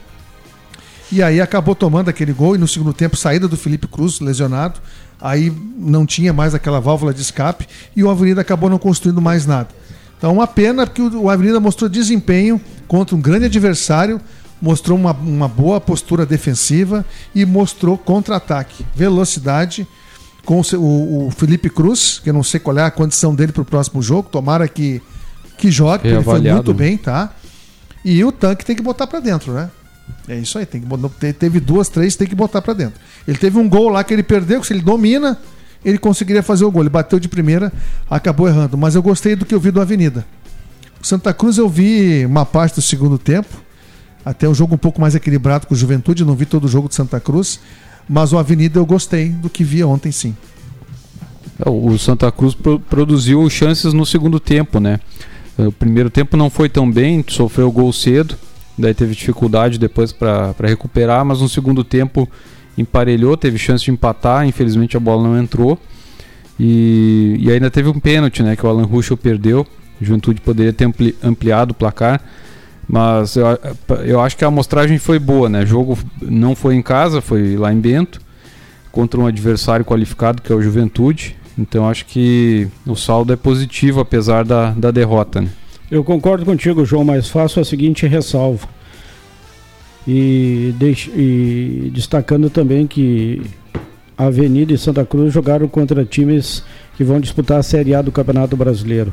E 1.11 1.21
aí 1.21 1.41
acabou 1.41 1.75
tomando 1.75 2.09
aquele 2.09 2.33
gol 2.33 2.55
e 2.55 2.59
no 2.59 2.69
segundo 2.69 2.93
tempo 2.93 3.17
saída 3.17 3.49
do 3.49 3.57
Felipe 3.57 3.89
Cruz 3.89 4.21
lesionado. 4.21 4.81
Aí 5.21 5.53
não 5.77 6.07
tinha 6.07 6.33
mais 6.33 6.55
aquela 6.55 6.81
válvula 6.81 7.13
de 7.13 7.23
escape 7.23 7.67
e 7.97 8.05
o 8.05 8.09
Avenida 8.09 8.41
acabou 8.41 8.71
não 8.71 8.79
construindo 8.79 9.21
mais 9.21 9.47
nada. 9.47 9.69
Então 10.19 10.33
uma 10.33 10.47
pena 10.47 10.87
porque 10.87 11.01
o 11.01 11.31
Avenida 11.31 11.59
mostrou 11.61 11.89
desempenho 11.89 12.61
contra 12.87 13.15
um 13.15 13.21
grande 13.21 13.47
adversário, 13.47 14.21
mostrou 14.61 14.99
uma, 14.99 15.13
uma 15.13 15.49
boa 15.49 15.81
postura 15.81 16.27
defensiva 16.27 17.07
e 17.35 17.47
mostrou 17.47 17.97
contra-ataque, 17.97 18.85
velocidade 18.95 19.87
com 20.45 20.61
o, 20.61 21.27
o, 21.27 21.31
Felipe 21.31 21.69
Cruz, 21.69 22.21
que 22.23 22.31
eu 22.31 22.35
não 22.35 22.43
sei 22.43 22.59
qual 22.59 22.77
é 22.79 22.83
a 22.83 22.91
condição 22.91 23.35
dele 23.35 23.53
para 23.53 23.61
o 23.63 23.67
próximo 23.67 24.03
jogo, 24.03 24.31
tomara 24.31 24.67
que, 24.67 25.01
que 25.59 25.71
jogue, 25.71 25.99
porque 25.99 26.09
ele 26.09 26.25
foi 26.25 26.41
muito 26.41 26.73
bem, 26.73 26.97
tá? 26.97 27.35
E 28.03 28.25
o 28.25 28.33
tanque 28.33 28.65
tem 28.65 28.75
que 28.75 28.83
botar 28.83 29.07
para 29.07 29.21
dentro, 29.21 29.53
né? 29.53 29.71
É 30.27 30.37
isso 30.37 30.59
aí, 30.59 30.65
tem 30.65 30.81
que, 30.81 31.33
teve 31.35 31.61
duas, 31.61 31.91
três, 31.91 32.17
tem 32.17 32.27
que 32.27 32.35
botar 32.35 32.63
para 32.63 32.73
dentro. 32.73 32.99
Ele 33.27 33.37
teve 33.37 33.59
um 33.59 33.69
gol 33.69 33.91
lá 33.91 34.03
que 34.03 34.13
ele 34.13 34.23
perdeu, 34.23 34.61
que 34.61 34.67
se 34.67 34.73
ele 34.73 34.81
domina, 34.81 35.39
ele 35.85 35.99
conseguiria 35.99 36.42
fazer 36.42 36.64
o 36.64 36.70
gol. 36.70 36.82
Ele 36.82 36.90
bateu 36.90 37.18
de 37.18 37.28
primeira, 37.28 37.73
acabou 38.08 38.49
errando. 38.49 38.76
Mas 38.76 38.94
eu 38.94 39.02
gostei 39.02 39.37
do 39.37 39.44
que 39.44 39.54
eu 39.54 39.61
vi 39.61 39.70
do 39.70 39.80
Avenida. 39.80 40.25
O 41.00 41.06
Santa 41.06 41.32
Cruz 41.32 41.58
eu 41.58 41.68
vi 41.68 42.26
uma 42.26 42.44
parte 42.44 42.76
do 42.76 42.82
segundo 42.82 43.18
tempo, 43.18 43.49
até 44.25 44.49
um 44.49 44.54
jogo 44.54 44.75
um 44.75 44.78
pouco 44.78 45.00
mais 45.00 45.14
equilibrado 45.14 45.66
com 45.66 45.75
o 45.75 45.76
Juventude, 45.76 46.25
não 46.25 46.35
vi 46.35 46.44
todo 46.44 46.64
o 46.64 46.68
jogo 46.68 46.88
de 46.88 46.97
Santa 46.97 47.20
Cruz, 47.20 47.61
mas 48.08 48.32
o 48.32 48.38
Avenida 48.38 48.78
eu 48.78 48.87
gostei 48.87 49.28
do 49.28 49.49
que 49.49 49.62
vi 49.62 49.85
ontem 49.85 50.11
sim. 50.11 50.37
É, 51.64 51.68
o 51.70 51.97
Santa 51.99 52.30
Cruz 52.32 52.54
pro 52.54 52.80
produziu 52.80 53.49
chances 53.49 53.92
no 53.92 54.04
segundo 54.04 54.40
tempo, 54.40 54.80
né? 54.80 54.99
O 55.56 55.73
primeiro 55.73 56.11
tempo 56.11 56.37
não 56.37 56.50
foi 56.50 56.68
tão 56.68 56.90
bem, 56.90 57.25
sofreu 57.28 57.70
gol 57.70 57.92
cedo, 57.92 58.37
daí 58.76 58.94
teve 58.94 59.14
dificuldade 59.14 59.78
depois 59.78 60.12
para 60.12 60.54
recuperar, 60.62 61.25
mas 61.25 61.40
no 61.40 61.49
segundo 61.49 61.82
tempo 61.82 62.28
emparelhou, 62.80 63.37
teve 63.37 63.58
chance 63.58 63.85
de 63.85 63.90
empatar, 63.90 64.47
infelizmente 64.47 64.97
a 64.97 65.00
bola 65.00 65.23
não 65.23 65.38
entrou. 65.38 65.78
E, 66.58 67.37
e 67.38 67.50
ainda 67.50 67.70
teve 67.70 67.88
um 67.88 68.00
pênalti, 68.00 68.42
né, 68.42 68.56
que 68.56 68.64
o 68.66 68.68
Alan 68.68 68.85
Ruschel 68.85 69.16
perdeu. 69.16 69.66
A 70.00 70.04
Juventude 70.04 70.40
poderia 70.40 70.73
ter 70.73 70.85
ampli, 70.85 71.16
ampliado 71.23 71.73
o 71.73 71.75
placar, 71.75 72.20
mas 72.88 73.37
eu, 73.37 73.47
eu 74.04 74.20
acho 74.20 74.37
que 74.37 74.44
a 74.44 74.49
amostragem 74.49 74.97
foi 74.99 75.18
boa, 75.18 75.49
né? 75.49 75.64
O 75.64 75.66
jogo 75.66 75.99
não 76.23 76.54
foi 76.54 76.76
em 76.76 76.82
casa, 76.82 77.20
foi 77.20 77.56
lá 77.56 77.73
em 77.73 77.80
Bento, 77.80 78.20
contra 78.92 79.20
um 79.20 79.26
adversário 79.26 79.85
qualificado 79.85 80.40
que 80.40 80.52
é 80.52 80.54
o 80.54 80.62
Juventude. 80.62 81.37
Então 81.58 81.88
acho 81.88 82.06
que 82.06 82.68
o 82.87 82.94
saldo 82.94 83.32
é 83.32 83.37
positivo 83.37 83.99
apesar 83.99 84.44
da, 84.44 84.70
da 84.70 84.92
derrota. 84.92 85.40
Né? 85.40 85.49
Eu 85.90 86.04
concordo 86.04 86.44
contigo, 86.44 86.85
João, 86.85 87.04
mas 87.04 87.28
faço 87.28 87.58
a 87.58 87.64
seguinte 87.64 88.06
ressalva. 88.06 88.68
E, 90.11 90.75
deix... 90.79 91.11
e 91.15 91.91
destacando 91.93 92.49
também 92.49 92.87
que 92.87 93.43
Avenida 94.17 94.73
e 94.73 94.79
Santa 94.79 95.05
Cruz 95.05 95.35
jogaram 95.35 95.69
contra 95.69 96.03
times 96.03 96.65
que 96.97 97.05
vão 97.05 97.21
disputar 97.21 97.59
a 97.59 97.62
Série 97.62 97.95
A 97.95 98.00
do 98.00 98.11
Campeonato 98.11 98.57
Brasileiro. 98.57 99.12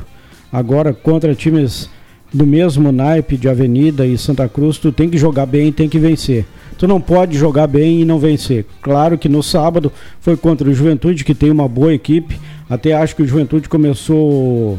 Agora, 0.50 0.94
contra 0.94 1.34
times 1.34 1.90
do 2.32 2.46
mesmo 2.46 2.90
naipe 2.90 3.36
de 3.36 3.46
Avenida 3.46 4.06
e 4.06 4.16
Santa 4.16 4.48
Cruz, 4.48 4.78
tu 4.78 4.90
tem 4.90 5.10
que 5.10 5.18
jogar 5.18 5.44
bem 5.44 5.68
e 5.68 5.72
tem 5.72 5.86
que 5.86 5.98
vencer. 5.98 6.46
Tu 6.78 6.88
não 6.88 6.98
pode 6.98 7.36
jogar 7.36 7.66
bem 7.66 8.00
e 8.00 8.04
não 8.06 8.18
vencer. 8.18 8.64
Claro 8.80 9.18
que 9.18 9.28
no 9.28 9.42
sábado 9.42 9.92
foi 10.18 10.34
contra 10.34 10.66
o 10.66 10.72
Juventude, 10.72 11.24
que 11.24 11.34
tem 11.34 11.50
uma 11.50 11.68
boa 11.68 11.92
equipe. 11.92 12.40
Até 12.70 12.94
acho 12.94 13.14
que 13.14 13.22
o 13.22 13.26
Juventude 13.26 13.68
começou 13.68 14.78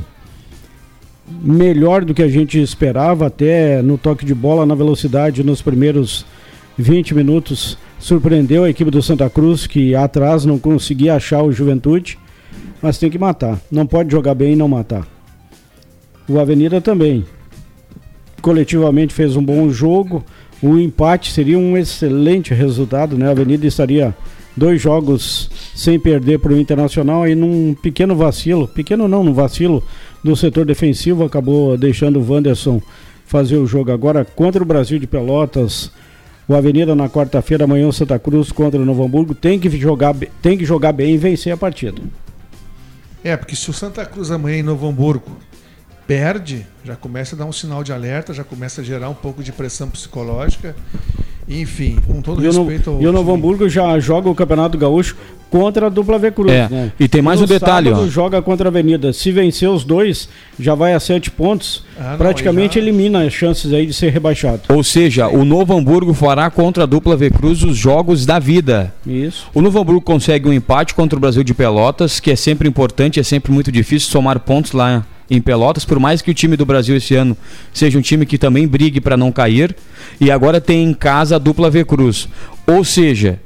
melhor 1.29 2.05
do 2.05 2.13
que 2.13 2.23
a 2.23 2.27
gente 2.27 2.61
esperava, 2.61 3.27
até 3.27 3.81
no 3.81 3.97
toque 3.97 4.25
de 4.25 4.33
bola, 4.33 4.65
na 4.65 4.75
velocidade, 4.75 5.43
nos 5.43 5.61
primeiros 5.61 6.25
20 6.77 7.13
minutos. 7.13 7.77
Surpreendeu 7.99 8.63
a 8.63 8.69
equipe 8.69 8.91
do 8.91 9.01
Santa 9.01 9.29
Cruz, 9.29 9.67
que 9.67 9.95
atrás 9.95 10.45
não 10.45 10.59
conseguia 10.59 11.15
achar 11.15 11.41
o 11.41 11.51
Juventude, 11.51 12.17
mas 12.81 12.97
tem 12.97 13.09
que 13.09 13.17
matar. 13.17 13.59
Não 13.71 13.85
pode 13.85 14.11
jogar 14.11 14.35
bem 14.35 14.53
e 14.53 14.55
não 14.55 14.67
matar. 14.67 15.05
O 16.29 16.39
Avenida 16.39 16.79
também. 16.79 17.25
Coletivamente 18.41 19.13
fez 19.13 19.35
um 19.35 19.43
bom 19.43 19.69
jogo. 19.69 20.23
O 20.61 20.77
empate 20.77 21.31
seria 21.31 21.57
um 21.57 21.75
excelente 21.75 22.53
resultado, 22.53 23.17
né? 23.17 23.27
A 23.27 23.31
Avenida 23.31 23.65
estaria 23.65 24.15
dois 24.55 24.81
jogos 24.81 25.49
sem 25.75 25.99
perder 25.99 26.39
para 26.39 26.51
o 26.51 26.59
Internacional 26.59 27.23
aí 27.23 27.35
num 27.35 27.75
pequeno 27.75 28.15
vacilo, 28.15 28.67
pequeno 28.67 29.07
não, 29.07 29.23
num 29.23 29.33
vacilo 29.33 29.83
do 30.23 30.35
setor 30.35 30.65
defensivo, 30.65 31.23
acabou 31.23 31.77
deixando 31.77 32.19
o 32.19 32.31
Wanderson 32.31 32.81
fazer 33.25 33.57
o 33.57 33.67
jogo 33.67 33.91
agora 33.91 34.25
contra 34.25 34.61
o 34.61 34.65
Brasil 34.65 34.97
de 34.99 35.07
Pelotas. 35.07 35.91
O 36.47 36.55
Avenida 36.55 36.95
na 36.95 37.09
quarta-feira, 37.09 37.65
amanhã 37.65 37.87
o 37.87 37.93
Santa 37.93 38.17
Cruz 38.17 38.51
contra 38.51 38.79
o 38.79 38.85
Novo 38.85 39.03
Hamburgo. 39.03 39.35
Tem 39.35 39.59
que 39.59 39.69
jogar, 39.77 40.15
tem 40.41 40.57
que 40.57 40.65
jogar 40.65 40.93
bem 40.93 41.13
e 41.13 41.17
vencer 41.17 41.51
a 41.51 41.57
partida. 41.57 42.01
É, 43.23 43.35
porque 43.35 43.55
se 43.55 43.69
o 43.69 43.73
Santa 43.73 44.05
Cruz 44.05 44.31
amanhã 44.31 44.59
em 44.59 44.63
Novo 44.63 44.87
Hamburgo 44.87 45.37
perde, 46.07 46.65
já 46.85 46.95
começa 46.95 47.35
a 47.35 47.39
dar 47.39 47.45
um 47.45 47.51
sinal 47.51 47.83
de 47.83 47.91
alerta, 47.91 48.33
já 48.33 48.45
começa 48.45 48.79
a 48.79 48.83
gerar 48.83 49.09
um 49.09 49.13
pouco 49.13 49.43
de 49.43 49.51
pressão 49.51 49.89
psicológica. 49.89 50.73
Enfim, 51.47 51.97
com 52.05 52.21
todo 52.21 52.43
e 52.43 52.45
respeito 52.45 52.89
ao. 52.89 53.01
E 53.01 53.07
o 53.07 53.11
Novo 53.11 53.33
Hamburgo 53.33 53.69
já 53.69 53.97
joga 53.99 54.29
o 54.29 54.35
Campeonato 54.35 54.77
Gaúcho 54.77 55.15
contra 55.49 55.87
a 55.87 55.89
dupla 55.89 56.19
V 56.19 56.31
Cruz. 56.31 56.51
É. 56.51 56.67
Né? 56.69 56.91
E 56.99 57.07
tem 57.07 57.21
mais 57.21 57.39
no 57.39 57.45
um 57.45 57.47
detalhe, 57.47 57.89
sábado, 57.89 58.05
ó. 58.05 58.09
joga 58.09 58.41
contra 58.41 58.67
a 58.67 58.69
Avenida. 58.69 59.13
Se 59.13 59.31
vencer 59.31 59.69
os 59.69 59.83
dois, 59.83 60.27
já 60.59 60.75
vai 60.75 60.93
a 60.93 60.99
sete 60.99 61.31
pontos. 61.31 61.85
Ah, 61.97 62.11
não, 62.11 62.17
praticamente 62.17 62.75
já... 62.75 62.81
elimina 62.81 63.23
as 63.23 63.33
chances 63.33 63.71
aí 63.71 63.85
de 63.85 63.93
ser 63.93 64.11
rebaixado. 64.11 64.61
Ou 64.69 64.83
seja, 64.83 65.27
o 65.29 65.45
Novo 65.45 65.75
Hamburgo 65.75 66.13
fará 66.13 66.49
contra 66.49 66.83
a 66.83 66.85
dupla 66.85 67.15
V 67.15 67.29
Cruz 67.29 67.63
os 67.63 67.77
jogos 67.77 68.25
da 68.25 68.39
vida. 68.39 68.93
Isso. 69.05 69.47
O 69.53 69.61
Novo 69.61 69.79
Hamburgo 69.79 70.01
consegue 70.01 70.49
um 70.49 70.53
empate 70.53 70.93
contra 70.93 71.17
o 71.17 71.19
Brasil 71.19 71.43
de 71.43 71.53
Pelotas, 71.53 72.19
que 72.19 72.31
é 72.31 72.35
sempre 72.35 72.67
importante, 72.67 73.19
é 73.19 73.23
sempre 73.23 73.51
muito 73.51 73.71
difícil 73.71 74.09
somar 74.09 74.39
pontos 74.39 74.73
lá 74.73 75.05
em 75.29 75.41
Pelotas, 75.41 75.85
por 75.85 75.99
mais 75.99 76.21
que 76.21 76.31
o 76.31 76.33
time 76.33 76.55
do 76.55 76.65
Brasil 76.65 76.95
esse 76.95 77.15
ano 77.15 77.35
seja 77.73 77.97
um 77.97 78.01
time 78.01 78.25
que 78.25 78.37
também 78.37 78.67
brigue 78.67 79.01
para 79.01 79.17
não 79.17 79.31
cair, 79.31 79.75
e 80.19 80.31
agora 80.31 80.61
tem 80.61 80.83
em 80.83 80.93
casa 80.93 81.35
a 81.35 81.39
dupla 81.39 81.69
V 81.69 81.83
Cruz. 81.85 82.27
Ou 82.65 82.83
seja, 82.83 83.39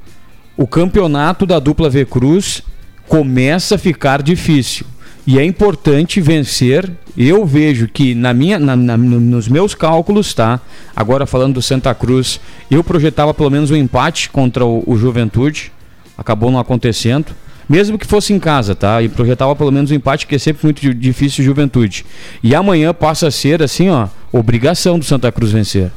o 0.55 0.67
campeonato 0.67 1.45
da 1.45 1.59
dupla 1.59 1.89
V 1.89 2.05
Cruz 2.05 2.61
começa 3.07 3.75
a 3.75 3.77
ficar 3.77 4.21
difícil. 4.21 4.85
E 5.25 5.37
é 5.37 5.45
importante 5.45 6.19
vencer. 6.19 6.89
Eu 7.15 7.45
vejo 7.45 7.87
que 7.87 8.15
na 8.15 8.33
minha, 8.33 8.57
na, 8.57 8.75
na, 8.75 8.97
nos 8.97 9.47
meus 9.47 9.75
cálculos, 9.75 10.33
tá? 10.33 10.59
Agora 10.95 11.25
falando 11.25 11.55
do 11.55 11.61
Santa 11.61 11.93
Cruz, 11.93 12.39
eu 12.69 12.83
projetava 12.83 13.33
pelo 13.33 13.49
menos 13.49 13.69
um 13.69 13.75
empate 13.75 14.29
contra 14.29 14.65
o, 14.65 14.83
o 14.87 14.97
Juventude. 14.97 15.71
Acabou 16.17 16.49
não 16.51 16.59
acontecendo. 16.59 17.27
Mesmo 17.71 17.97
que 17.97 18.05
fosse 18.05 18.33
em 18.33 18.39
casa, 18.39 18.75
tá? 18.75 19.01
E 19.01 19.07
projetava 19.07 19.55
pelo 19.55 19.71
menos 19.71 19.91
um 19.91 19.95
empate, 19.95 20.27
que 20.27 20.35
é 20.35 20.37
sempre 20.37 20.65
muito 20.65 20.93
difícil 20.93 21.41
Juventude. 21.41 22.05
E 22.43 22.53
amanhã 22.53 22.93
passa 22.93 23.29
a 23.29 23.31
ser, 23.31 23.63
assim, 23.63 23.87
ó, 23.87 24.09
obrigação 24.29 24.99
do 24.99 25.05
Santa 25.05 25.31
Cruz 25.31 25.53
vencer. 25.53 25.89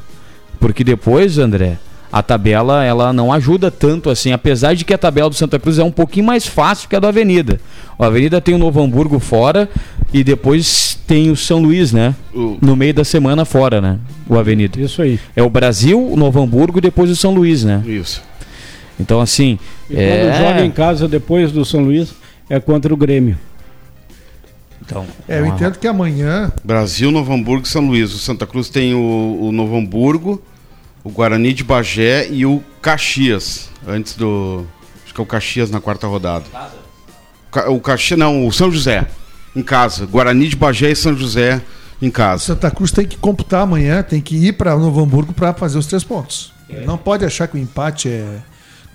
Porque 0.57 0.85
depois, 0.85 1.37
André, 1.37 1.77
a 2.09 2.23
tabela 2.23 2.81
ela 2.85 3.11
não 3.11 3.29
ajuda 3.33 3.69
tanto 3.69 4.09
assim, 4.09 4.31
apesar 4.31 4.73
de 4.73 4.85
que 4.85 4.93
a 4.93 4.97
tabela 4.97 5.29
do 5.29 5.35
Santa 5.35 5.59
Cruz 5.59 5.77
é 5.77 5.83
um 5.83 5.91
pouquinho 5.91 6.25
mais 6.25 6.47
fácil 6.47 6.87
que 6.87 6.95
a 6.95 6.99
da 7.01 7.09
Avenida. 7.09 7.59
A 7.99 8.05
Avenida 8.05 8.39
tem 8.39 8.55
o 8.55 8.57
Novo 8.57 8.81
Hamburgo 8.81 9.19
fora 9.19 9.67
e 10.13 10.23
depois 10.23 10.97
tem 11.05 11.29
o 11.29 11.35
São 11.35 11.61
Luís, 11.61 11.91
né? 11.91 12.15
No 12.61 12.73
meio 12.77 12.93
da 12.93 13.03
semana 13.03 13.43
fora, 13.43 13.81
né? 13.81 13.99
O 14.29 14.37
Avenida. 14.37 14.79
Isso 14.79 15.01
aí. 15.01 15.19
É 15.35 15.43
o 15.43 15.49
Brasil, 15.49 16.01
o 16.01 16.15
Novo 16.15 16.41
Hamburgo 16.41 16.77
e 16.77 16.81
depois 16.81 17.09
o 17.09 17.17
São 17.17 17.33
Luís, 17.33 17.65
né? 17.65 17.83
Isso. 17.85 18.23
Então, 18.99 19.19
assim. 19.19 19.59
E 19.89 19.97
é... 19.97 20.25
quando 20.25 20.37
joga 20.37 20.65
em 20.65 20.71
casa 20.71 21.07
depois 21.07 21.51
do 21.51 21.65
São 21.65 21.81
Luís, 21.81 22.13
é 22.49 22.59
contra 22.59 22.93
o 22.93 22.97
Grêmio. 22.97 23.37
Então, 24.81 25.05
É, 25.27 25.39
eu 25.39 25.45
entendo 25.47 25.79
que 25.79 25.87
amanhã. 25.87 26.51
Brasil, 26.63 27.11
Novo 27.11 27.33
Hamburgo 27.33 27.65
e 27.65 27.69
São 27.69 27.85
Luís. 27.87 28.13
O 28.13 28.19
Santa 28.19 28.45
Cruz 28.45 28.69
tem 28.69 28.93
o, 28.93 29.39
o 29.41 29.51
Novo 29.51 29.75
Hamburgo, 29.75 30.41
o 31.03 31.09
Guarani 31.09 31.53
de 31.53 31.63
Bagé 31.63 32.27
e 32.29 32.45
o 32.45 32.63
Caxias. 32.81 33.69
Antes 33.87 34.15
do. 34.15 34.65
Acho 35.03 35.13
que 35.13 35.19
é 35.19 35.23
o 35.23 35.25
Caxias 35.25 35.71
na 35.71 35.81
quarta 35.81 36.05
rodada. 36.05 36.45
O 37.67 37.79
Caxias, 37.79 38.19
não, 38.19 38.45
o 38.45 38.51
São 38.51 38.71
José. 38.71 39.07
Em 39.55 39.63
casa. 39.63 40.05
Guarani 40.05 40.47
de 40.47 40.55
Bagé 40.55 40.91
e 40.91 40.95
São 40.95 41.15
José 41.15 41.61
em 42.01 42.11
casa. 42.11 42.43
Santa 42.43 42.69
Cruz 42.69 42.91
tem 42.91 43.07
que 43.07 43.17
computar 43.17 43.61
amanhã, 43.61 44.03
tem 44.03 44.21
que 44.21 44.35
ir 44.35 44.53
para 44.53 44.75
Novo 44.75 45.01
Hamburgo 45.01 45.33
para 45.33 45.53
fazer 45.53 45.77
os 45.77 45.87
três 45.87 46.03
pontos. 46.03 46.53
Não 46.85 46.97
pode 46.97 47.23
achar 47.25 47.47
que 47.47 47.55
o 47.55 47.59
empate 47.59 48.09
é. 48.09 48.39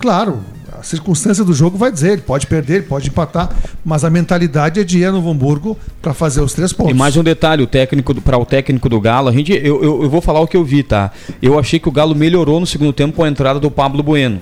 Claro, 0.01 0.39
a 0.81 0.83
circunstância 0.83 1.43
do 1.43 1.53
jogo 1.53 1.77
vai 1.77 1.91
dizer, 1.91 2.13
ele 2.13 2.21
pode 2.21 2.47
perder, 2.47 2.77
ele 2.77 2.85
pode 2.85 3.09
empatar, 3.09 3.49
mas 3.85 4.03
a 4.03 4.09
mentalidade 4.09 4.79
é 4.79 4.83
de 4.83 4.99
ir 4.99 5.05
a 5.05 5.11
Novo 5.11 5.29
Hamburgo 5.29 5.77
para 6.01 6.13
fazer 6.13 6.41
os 6.41 6.53
três 6.53 6.73
pontos. 6.73 6.91
E 6.91 6.95
mais 6.95 7.15
um 7.15 7.23
detalhe, 7.23 7.61
o 7.61 7.67
técnico 7.67 8.19
para 8.19 8.37
o 8.37 8.45
técnico 8.45 8.89
do 8.89 8.99
Galo, 8.99 9.29
a 9.29 9.31
gente, 9.31 9.51
eu, 9.51 9.83
eu, 9.83 10.03
eu, 10.03 10.09
vou 10.09 10.21
falar 10.21 10.39
o 10.39 10.47
que 10.47 10.57
eu 10.57 10.63
vi, 10.65 10.81
tá? 10.81 11.11
Eu 11.39 11.59
achei 11.59 11.79
que 11.79 11.87
o 11.87 11.91
Galo 11.91 12.15
melhorou 12.15 12.59
no 12.59 12.65
segundo 12.65 12.91
tempo 12.91 13.15
com 13.15 13.23
a 13.23 13.29
entrada 13.29 13.59
do 13.59 13.69
Pablo 13.69 14.01
Bueno. 14.01 14.41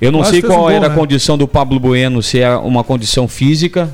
Eu 0.00 0.10
não 0.10 0.24
sei 0.24 0.42
qual 0.42 0.64
um 0.64 0.70
era 0.70 0.86
a 0.86 0.90
condição 0.90 1.38
do 1.38 1.46
Pablo 1.46 1.78
Bueno, 1.78 2.22
se 2.22 2.40
é 2.40 2.56
uma 2.56 2.82
condição 2.82 3.28
física 3.28 3.92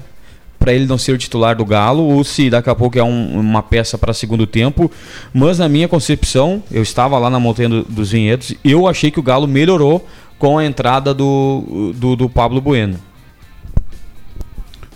para 0.59 0.73
ele 0.73 0.87
não 0.87 0.99
ser 0.99 1.13
o 1.13 1.19
titular 1.19 1.57
do 1.57 1.65
Galo 1.65 2.03
ou 2.03 2.25
se 2.25 2.51
daqui 2.51 2.69
a 2.69 2.75
pouco 2.75 2.99
é 2.99 3.03
um, 3.03 3.41
uma 3.41 3.63
peça 3.63 3.97
para 3.97 4.13
segundo 4.13 4.47
tempo. 4.47 4.91
Mas 5.33 5.59
na 5.59 5.69
minha 5.69 5.89
concepção, 5.89 6.63
eu 6.71 6.83
estava 6.83 7.19
lá 7.19 7.31
na 7.31 7.39
Montanha 7.39 7.69
do, 7.69 7.83
dos 7.85 8.11
Vinhedos, 8.11 8.55
eu 8.65 8.87
achei 8.87 9.11
que 9.11 9.21
o 9.21 9.23
Galo 9.23 9.47
melhorou 9.47 10.07
com 10.39 10.59
a 10.59 10.65
entrada 10.65 11.13
do, 11.13 11.93
do, 11.95 12.17
do 12.17 12.29
Pablo 12.29 12.61
Bueno. 12.61 12.99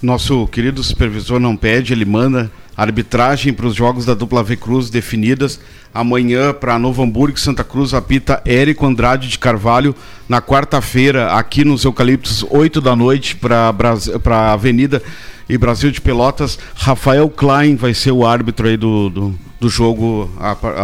Nosso 0.00 0.46
querido 0.48 0.82
supervisor 0.82 1.38
não 1.38 1.56
pede, 1.56 1.92
ele 1.92 2.04
manda 2.04 2.50
arbitragem 2.76 3.52
para 3.52 3.66
os 3.66 3.74
jogos 3.74 4.04
da 4.04 4.14
dupla 4.14 4.42
V 4.42 4.56
Cruz 4.56 4.90
definidas. 4.90 5.60
Amanhã, 5.94 6.52
para 6.54 6.78
Novo 6.78 7.02
Hamburgo 7.02 7.36
e 7.36 7.40
Santa 7.40 7.62
Cruz, 7.62 7.92
apita 7.92 8.42
Érico 8.44 8.86
Andrade 8.86 9.28
de 9.28 9.38
Carvalho. 9.38 9.94
Na 10.28 10.40
quarta-feira, 10.40 11.32
aqui 11.34 11.64
nos 11.64 11.84
Eucaliptos, 11.84 12.44
8 12.50 12.80
da 12.80 12.96
noite, 12.96 13.36
para 13.36 13.74
a 14.26 14.52
Avenida 14.52 15.02
e 15.48 15.58
Brasil 15.58 15.90
de 15.90 16.00
Pelotas. 16.00 16.58
Rafael 16.74 17.28
Klein 17.28 17.76
vai 17.76 17.92
ser 17.92 18.10
o 18.10 18.26
árbitro 18.26 18.66
aí 18.66 18.76
do, 18.76 19.10
do, 19.10 19.34
do 19.60 19.68
jogo 19.68 20.30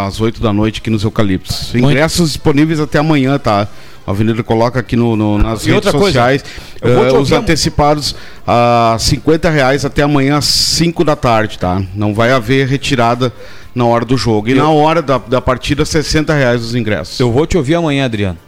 às 0.06 0.20
8 0.20 0.42
da 0.42 0.52
noite 0.52 0.80
aqui 0.80 0.90
nos 0.90 1.04
Eucaliptos. 1.04 1.74
Ingressos 1.74 2.32
disponíveis 2.32 2.78
até 2.78 2.98
amanhã, 2.98 3.38
tá? 3.38 3.66
A 4.08 4.10
Avenida 4.10 4.42
coloca 4.42 4.80
aqui 4.80 4.96
no, 4.96 5.14
no 5.14 5.36
nas 5.36 5.66
e 5.66 5.70
redes 5.70 5.90
sociais 5.90 6.42
uh, 6.82 7.18
os 7.18 7.30
antecipados 7.30 8.16
a 8.46 8.94
uh, 8.96 8.98
50 8.98 9.50
reais 9.50 9.84
até 9.84 10.00
amanhã 10.00 10.38
às 10.38 10.46
5 10.46 11.04
da 11.04 11.14
tarde, 11.14 11.58
tá? 11.58 11.82
Não 11.94 12.14
vai 12.14 12.32
haver 12.32 12.66
retirada 12.66 13.30
na 13.74 13.84
hora 13.84 14.06
do 14.06 14.16
jogo. 14.16 14.48
E 14.48 14.52
eu... 14.52 14.56
na 14.56 14.70
hora 14.70 15.02
da, 15.02 15.18
da 15.18 15.42
partida, 15.42 15.84
60 15.84 16.32
reais 16.32 16.62
os 16.62 16.74
ingressos. 16.74 17.20
Eu 17.20 17.30
vou 17.30 17.46
te 17.46 17.58
ouvir 17.58 17.74
amanhã, 17.74 18.06
Adriano. 18.06 18.38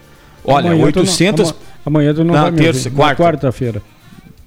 Olha, 0.42 0.70
amanhã 0.70 0.86
800... 0.86 1.50
Tu 1.50 1.54
não, 1.54 1.60
amanhã 1.84 2.14
tu 2.14 2.24
não, 2.24 2.34
não 2.34 2.42
vai 2.42 2.52
terça, 2.52 2.88
me 2.88 2.96
quarta. 2.96 3.22
quarta-feira. 3.22 3.82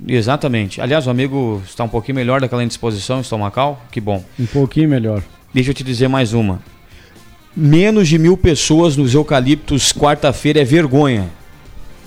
Exatamente. 0.08 0.82
Aliás, 0.82 1.06
o 1.06 1.12
amigo 1.12 1.62
está 1.64 1.84
um 1.84 1.90
pouquinho 1.90 2.16
melhor 2.16 2.42
daquela 2.42 2.64
indisposição 2.64 3.22
estomacal. 3.22 3.80
Que 3.92 4.02
bom. 4.02 4.26
Um 4.40 4.48
pouquinho 4.48 4.90
melhor. 4.90 5.22
Deixa 5.54 5.70
eu 5.70 5.76
te 5.76 5.84
dizer 5.84 6.08
mais 6.08 6.34
uma. 6.34 6.60
Menos 7.56 8.08
de 8.08 8.18
mil 8.18 8.36
pessoas 8.36 8.98
nos 8.98 9.14
eucaliptos 9.14 9.94
quarta-feira 9.94 10.62
é 10.62 10.66
vergonha. 10.66 11.30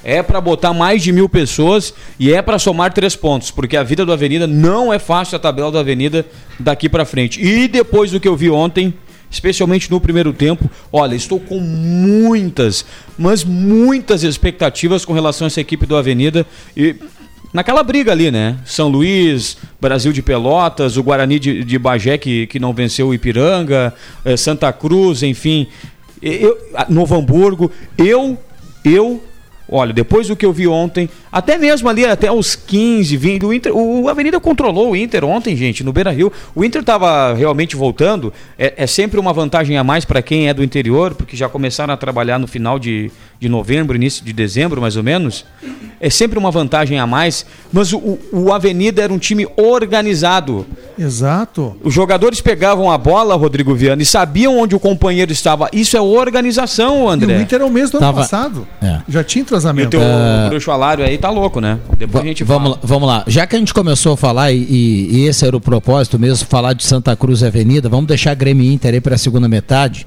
É 0.02 0.22
para 0.22 0.40
botar 0.40 0.72
mais 0.72 1.02
de 1.02 1.12
mil 1.12 1.28
pessoas 1.28 1.94
e 2.18 2.32
é 2.32 2.42
para 2.42 2.58
somar 2.58 2.92
três 2.92 3.14
pontos, 3.16 3.50
porque 3.50 3.76
a 3.76 3.82
vida 3.82 4.04
do 4.04 4.12
Avenida 4.12 4.46
não 4.46 4.92
é 4.92 4.98
fácil 4.98 5.36
a 5.36 5.38
tabela 5.38 5.70
do 5.70 5.78
Avenida 5.78 6.26
daqui 6.58 6.88
para 6.88 7.04
frente. 7.04 7.40
E 7.40 7.68
depois 7.68 8.10
do 8.10 8.20
que 8.20 8.28
eu 8.28 8.36
vi 8.36 8.50
ontem, 8.50 8.94
especialmente 9.30 9.90
no 9.90 10.00
primeiro 10.00 10.32
tempo, 10.32 10.70
olha, 10.92 11.14
estou 11.14 11.38
com 11.38 11.58
muitas, 11.58 12.84
mas 13.18 13.44
muitas 13.44 14.22
expectativas 14.22 15.04
com 15.04 15.12
relação 15.12 15.46
a 15.46 15.48
essa 15.48 15.60
equipe 15.60 15.86
do 15.86 15.96
Avenida 15.96 16.46
e 16.76 16.96
naquela 17.56 17.82
briga 17.82 18.12
ali, 18.12 18.30
né? 18.30 18.58
São 18.66 18.88
Luís, 18.88 19.56
Brasil 19.80 20.12
de 20.12 20.20
Pelotas, 20.20 20.98
o 20.98 21.02
Guarani 21.02 21.38
de, 21.38 21.64
de 21.64 21.78
Bagé 21.78 22.18
que, 22.18 22.46
que 22.48 22.58
não 22.58 22.74
venceu 22.74 23.08
o 23.08 23.14
Ipiranga, 23.14 23.94
eh, 24.26 24.36
Santa 24.36 24.70
Cruz, 24.74 25.22
enfim, 25.22 25.66
eu, 26.20 26.58
Novo 26.90 27.16
Hamburgo. 27.16 27.72
Eu, 27.96 28.38
eu 28.84 29.24
Olha, 29.68 29.92
depois 29.92 30.28
do 30.28 30.36
que 30.36 30.46
eu 30.46 30.52
vi 30.52 30.68
ontem, 30.68 31.08
até 31.30 31.58
mesmo 31.58 31.88
ali, 31.88 32.04
até 32.04 32.30
os 32.30 32.54
15, 32.54 33.16
20, 33.16 33.44
o 33.44 33.52
Inter, 33.52 33.76
o 33.76 34.08
Avenida 34.08 34.38
controlou 34.38 34.92
o 34.92 34.96
Inter 34.96 35.24
ontem, 35.24 35.56
gente, 35.56 35.82
no 35.82 35.92
Beira 35.92 36.12
Rio. 36.12 36.32
O 36.54 36.64
Inter 36.64 36.82
estava 36.82 37.34
realmente 37.34 37.74
voltando. 37.74 38.32
É, 38.56 38.74
é, 38.76 38.86
sempre 38.86 39.18
uma 39.18 39.32
vantagem 39.32 39.76
a 39.76 39.82
mais 39.82 40.04
para 40.04 40.22
quem 40.22 40.48
é 40.48 40.54
do 40.54 40.62
interior, 40.62 41.14
porque 41.14 41.36
já 41.36 41.48
começaram 41.48 41.92
a 41.92 41.96
trabalhar 41.96 42.38
no 42.38 42.46
final 42.46 42.78
de, 42.78 43.10
de 43.40 43.48
novembro, 43.48 43.96
início 43.96 44.24
de 44.24 44.32
dezembro, 44.32 44.80
mais 44.80 44.96
ou 44.96 45.02
menos. 45.02 45.44
É 46.00 46.10
sempre 46.10 46.38
uma 46.38 46.50
vantagem 46.50 47.00
a 47.00 47.06
mais. 47.06 47.44
Mas 47.72 47.92
o, 47.92 48.18
o 48.30 48.52
Avenida 48.52 49.02
era 49.02 49.12
um 49.12 49.18
time 49.18 49.48
organizado. 49.56 50.64
Exato. 50.98 51.76
Os 51.82 51.92
jogadores 51.92 52.40
pegavam 52.40 52.90
a 52.90 52.96
bola, 52.96 53.34
Rodrigo 53.34 53.74
Viana, 53.74 54.02
e 54.02 54.06
sabiam 54.06 54.58
onde 54.58 54.74
o 54.74 54.80
companheiro 54.80 55.32
estava. 55.32 55.68
Isso 55.72 55.96
é 55.96 56.00
organização, 56.00 57.08
André. 57.08 57.34
E 57.34 57.38
o 57.38 57.42
Inter 57.42 57.60
é 57.60 57.64
o 57.64 57.70
mesmo 57.70 57.92
do 57.92 57.98
Tava... 57.98 58.20
ano 58.20 58.28
passado. 58.28 58.68
É. 58.80 59.00
Já 59.08 59.24
tinha 59.24 59.44
entrosamento. 59.56 59.96
E 59.96 59.98
o 59.98 60.00
teu 60.00 60.00
uh... 60.00 60.48
bruxo 60.50 60.70
alário 60.70 61.04
aí 61.04 61.18
tá 61.18 61.30
louco, 61.30 61.60
né? 61.60 61.78
Depois 61.98 62.24
a 62.24 62.26
gente 62.26 62.44
vamos 62.44 62.72
lá, 62.72 62.78
vamos 62.82 63.08
lá. 63.08 63.24
Já 63.26 63.46
que 63.46 63.56
a 63.56 63.58
gente 63.58 63.72
começou 63.72 64.12
a 64.12 64.16
falar, 64.16 64.52
e, 64.52 64.58
e, 64.58 65.26
esse 65.26 65.46
era 65.46 65.56
o 65.56 65.60
propósito 65.60 66.18
mesmo, 66.18 66.46
falar 66.46 66.72
de 66.72 66.84
Santa 66.84 67.16
Cruz 67.16 67.42
e 67.42 67.46
Avenida, 67.46 67.88
vamos 67.88 68.06
deixar 68.06 68.32
a 68.32 68.34
Grêmio 68.34 68.70
Inter 68.70 68.94
aí 68.94 69.00
para 69.00 69.14
a 69.14 69.18
segunda 69.18 69.48
metade. 69.48 70.06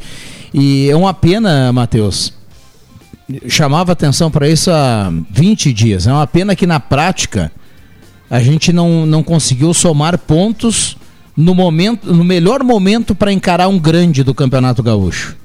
E 0.53 0.89
é 0.89 0.95
uma 0.95 1.13
pena, 1.13 1.71
Matheus. 1.73 2.33
Chamava 3.47 3.91
atenção 3.91 4.31
para 4.31 4.49
isso 4.49 4.71
há 4.71 5.11
20 5.29 5.71
dias. 5.71 6.07
É 6.07 6.11
uma 6.11 6.25
pena 6.25 6.55
que 6.55 6.65
na 6.65 6.79
prática 6.79 7.51
a 8.29 8.39
gente 8.39 8.73
não, 8.73 9.05
não 9.05 9.21
conseguiu 9.21 9.73
somar 9.73 10.17
pontos 10.17 10.97
no 11.37 11.55
momento 11.55 12.13
no 12.13 12.23
melhor 12.23 12.63
momento 12.63 13.15
para 13.15 13.31
encarar 13.31 13.69
um 13.69 13.79
grande 13.79 14.23
do 14.23 14.33
Campeonato 14.33 14.83
Gaúcho. 14.83 15.37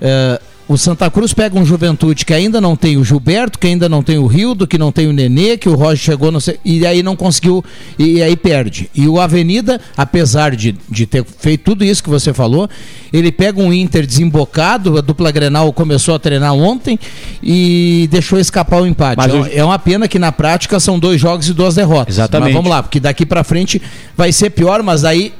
É, 0.00 0.40
o 0.68 0.76
Santa 0.76 1.10
Cruz 1.10 1.32
pega 1.32 1.58
um 1.58 1.64
Juventude 1.64 2.26
que 2.26 2.34
ainda 2.34 2.60
não 2.60 2.76
tem 2.76 2.98
o 2.98 3.04
Gilberto, 3.04 3.58
que 3.58 3.66
ainda 3.66 3.88
não 3.88 4.02
tem 4.02 4.18
o 4.18 4.26
Rildo, 4.26 4.66
que 4.66 4.76
não 4.76 4.92
tem 4.92 5.08
o 5.08 5.12
Nenê, 5.14 5.56
que 5.56 5.68
o 5.68 5.74
Roger 5.74 5.96
chegou 5.96 6.30
no, 6.30 6.38
e 6.62 6.86
aí 6.86 7.02
não 7.02 7.16
conseguiu, 7.16 7.64
e, 7.98 8.22
aí 8.22 8.36
perde. 8.36 8.90
E 8.94 9.08
o 9.08 9.18
Avenida, 9.18 9.80
apesar 9.96 10.54
de, 10.54 10.76
de 10.88 11.06
ter 11.06 11.24
feito 11.24 11.64
tudo 11.64 11.84
isso 11.84 12.02
que 12.02 12.10
você 12.10 12.34
falou, 12.34 12.68
ele 13.10 13.32
pega 13.32 13.58
um 13.62 13.72
Inter 13.72 14.06
desembocado, 14.06 14.98
a 14.98 15.00
dupla 15.00 15.30
Grenal 15.30 15.72
começou 15.72 16.14
a 16.14 16.18
treinar 16.18 16.52
ontem 16.52 16.98
e 17.42 18.06
deixou 18.10 18.38
escapar 18.38 18.82
o 18.82 18.86
empate. 18.86 19.22
É, 19.50 19.58
é 19.58 19.64
uma 19.64 19.78
pena 19.78 20.06
que 20.06 20.18
na 20.18 20.30
prática 20.30 20.78
são 20.78 20.98
dois 20.98 21.18
jogos 21.18 21.48
e 21.48 21.54
duas 21.54 21.76
derrotas. 21.76 22.16
Exatamente. 22.16 22.48
Mas 22.48 22.54
vamos 22.54 22.70
lá, 22.70 22.82
porque 22.82 23.00
daqui 23.00 23.24
para 23.24 23.42
frente 23.42 23.80
vai 24.14 24.32
ser 24.32 24.50
pior, 24.50 24.82
mas 24.82 25.02
aí 25.02 25.32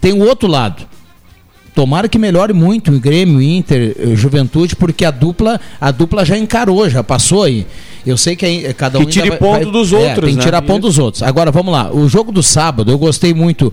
tem 0.00 0.14
o 0.14 0.20
outro 0.20 0.48
lado 0.48 0.88
Tomara 1.74 2.08
que 2.08 2.18
melhore 2.18 2.52
muito 2.52 2.92
o 2.92 2.98
Grêmio, 2.98 3.40
Inter, 3.40 3.96
eh, 3.98 4.16
Juventude, 4.16 4.74
porque 4.74 5.04
a 5.04 5.10
dupla, 5.10 5.60
a 5.80 5.90
dupla 5.90 6.24
já 6.24 6.36
encarou, 6.36 6.88
já 6.88 7.02
passou 7.02 7.44
aí. 7.44 7.66
Eu 8.04 8.16
sei 8.16 8.34
que 8.34 8.72
cada 8.74 8.98
um 8.98 9.04
que 9.04 9.12
tire 9.12 9.30
ponto 9.32 9.64
vai, 9.64 9.72
dos 9.72 9.92
outros, 9.92 10.18
é, 10.18 10.20
tem 10.20 10.36
que 10.36 10.42
tirar 10.42 10.60
né? 10.60 10.66
ponto 10.66 10.82
dos 10.82 10.98
outros. 10.98 11.22
Agora 11.22 11.50
vamos 11.50 11.72
lá, 11.72 11.92
o 11.92 12.08
jogo 12.08 12.32
do 12.32 12.42
sábado, 12.42 12.90
eu 12.90 12.98
gostei 12.98 13.34
muito 13.34 13.72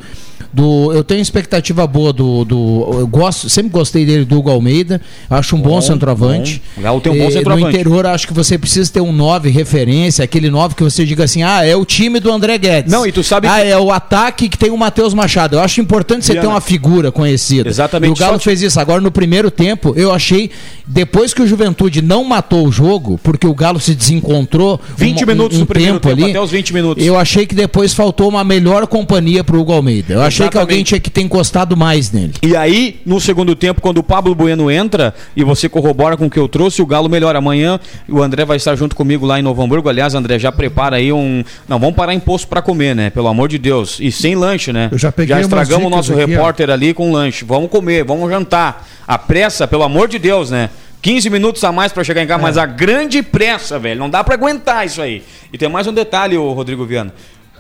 do, 0.58 0.92
eu 0.92 1.04
tenho 1.04 1.22
expectativa 1.22 1.86
boa 1.86 2.12
do, 2.12 2.44
do 2.44 2.90
eu 2.94 3.08
gosto, 3.08 3.48
sempre 3.48 3.70
gostei 3.72 4.06
dele 4.06 4.26
do 4.26 4.40
Hugo 4.40 4.50
Almeida, 4.50 5.00
acho 5.30 5.56
um 5.56 5.62
bom, 5.62 5.70
bom 5.70 5.82
centroavante. 5.82 6.62
Bom. 6.76 6.82
Galo 6.82 7.00
tem 7.00 7.14
um 7.14 7.18
bom 7.18 7.30
centroavante. 7.30 7.64
No 7.64 7.70
interior 7.70 8.08
acho 8.08 8.28
que 8.28 8.34
você 8.34 8.58
precisa 8.58 8.92
ter 8.92 9.02
um 9.02 9.14
9 9.14 9.50
referência, 9.52 10.24
aquele 10.24 10.50
9 10.50 10.74
que 10.74 10.84
você 10.84 11.06
diga 11.06 11.26
assim: 11.26 11.44
"Ah, 11.44 11.64
é 11.64 11.76
o 11.76 11.86
time 11.86 12.20
do 12.20 12.32
André 12.32 12.58
Guedes". 12.58 12.92
Não, 12.92 13.06
e 13.06 13.12
tu 13.12 13.24
sabe 13.24 13.48
Ah, 13.48 13.60
que... 13.62 13.68
é 13.68 13.78
o 13.78 13.92
ataque 13.92 14.50
que 14.50 14.58
tem 14.58 14.72
o 14.72 14.78
Matheus 14.78 15.14
Machado. 15.14 15.56
Eu 15.56 15.60
acho 15.60 15.80
importante 15.80 16.26
você 16.26 16.34
ter 16.34 16.48
uma 16.48 16.62
figura 16.62 17.12
conhecida. 17.12 17.70
Exatamente. 17.70 18.10
E 18.10 18.14
o 18.14 18.16
Galo 18.16 18.40
fez 18.40 18.62
isso 18.62 18.80
agora 18.80 19.00
no 19.00 19.12
primeiro 19.12 19.52
tempo. 19.52 19.94
Eu 19.96 20.12
achei 20.12 20.50
depois 20.88 21.34
que 21.34 21.42
o 21.42 21.48
Juventude 21.48 22.02
não 22.02 22.24
matou 22.24 22.66
o 22.66 22.72
jogo, 22.72 23.20
porque 23.22 23.46
o 23.46 23.54
Galo 23.54 23.80
se 23.80 23.94
desencontrou 23.94 24.80
20 24.96 25.24
um, 25.24 25.28
minutos 25.28 25.58
um, 25.58 25.60
um 25.60 25.62
no 25.62 25.68
primeiro 25.68 26.00
tempo, 26.00 26.08
tempo 26.08 26.24
ali, 26.24 26.32
até 26.32 26.42
os 26.42 26.50
20 26.50 26.74
minutos. 26.74 27.06
Eu 27.06 27.18
achei 27.18 27.46
que 27.46 27.54
depois 27.54 27.94
faltou 27.94 28.30
uma 28.30 28.44
melhor 28.44 28.88
companhia 28.88 29.44
pro 29.44 29.60
Hugo 29.60 29.74
Almeida. 29.74 30.14
Eu 30.14 30.22
achei 30.22 30.48
que 30.48 30.58
alguém 30.58 30.84
tinha 30.84 31.00
que 31.00 31.10
ter 31.10 31.22
encostado 31.22 31.76
mais 31.76 32.12
nele. 32.12 32.34
E 32.42 32.56
aí, 32.56 33.02
no 33.06 33.20
segundo 33.20 33.54
tempo, 33.56 33.82
quando 33.82 33.98
o 33.98 34.04
Pablo 34.04 34.34
Bueno 34.34 34.72
entra 34.72 35.14
e 35.36 35.44
você 35.44 35.68
corrobora 35.68 36.16
com 36.16 36.28
o 36.28 36.30
que 36.30 36.40
eu 36.40 36.48
trouxe, 36.48 36.82
o 36.82 36.86
Galo 36.86 37.10
melhora. 37.10 37.38
Amanhã 37.38 37.80
o 38.08 38.24
André 38.24 38.46
vai 38.46 38.58
estar 38.58 38.76
junto 38.76 38.96
comigo 38.96 39.26
lá 39.26 39.40
em 39.40 39.44
Novo 39.44 39.62
Hamburgo. 39.62 39.90
Aliás, 39.90 40.16
André, 40.16 40.40
já 40.40 40.52
prepara 40.52 40.96
aí 40.96 41.12
um. 41.12 41.44
Não, 41.68 41.78
vamos 41.80 41.96
parar 41.96 42.14
imposto 42.14 42.48
para 42.48 42.62
comer, 42.62 42.96
né? 42.96 43.10
Pelo 43.10 43.28
amor 43.28 43.50
de 43.50 43.58
Deus. 43.58 43.98
E 44.00 44.12
sem 44.12 44.36
lanche, 44.36 44.72
né? 44.72 44.88
Eu 44.92 44.98
já 44.98 45.12
peguei 45.12 45.36
Já 45.36 45.42
estragamos 45.42 45.88
o 45.88 45.90
nosso 45.90 46.14
aqui, 46.14 46.26
repórter 46.26 46.70
ó. 46.70 46.74
ali 46.74 46.94
com 46.94 47.12
lanche. 47.12 47.44
Vamos 47.44 47.70
comer, 47.70 48.04
vamos 48.04 48.30
jantar. 48.30 48.88
A 49.08 49.18
pressa, 49.18 49.68
pelo 49.68 49.84
amor 49.84 50.08
de 50.08 50.20
Deus, 50.20 50.52
né? 50.52 50.70
15 51.02 51.30
minutos 51.30 51.64
a 51.64 51.72
mais 51.72 51.92
para 51.92 52.04
chegar 52.04 52.24
em 52.24 52.28
casa, 52.28 52.42
é. 52.42 52.44
mas 52.44 52.58
a 52.58 52.66
grande 52.66 53.22
pressa, 53.22 53.78
velho. 53.80 54.00
Não 54.00 54.10
dá 54.10 54.24
para 54.24 54.34
aguentar 54.34 54.86
isso 54.86 55.02
aí. 55.02 55.24
E 55.52 55.58
tem 55.58 55.70
mais 55.70 55.88
um 55.88 55.94
detalhe, 55.94 56.38
o 56.38 56.52
Rodrigo 56.52 56.86
Viana. 56.86 57.14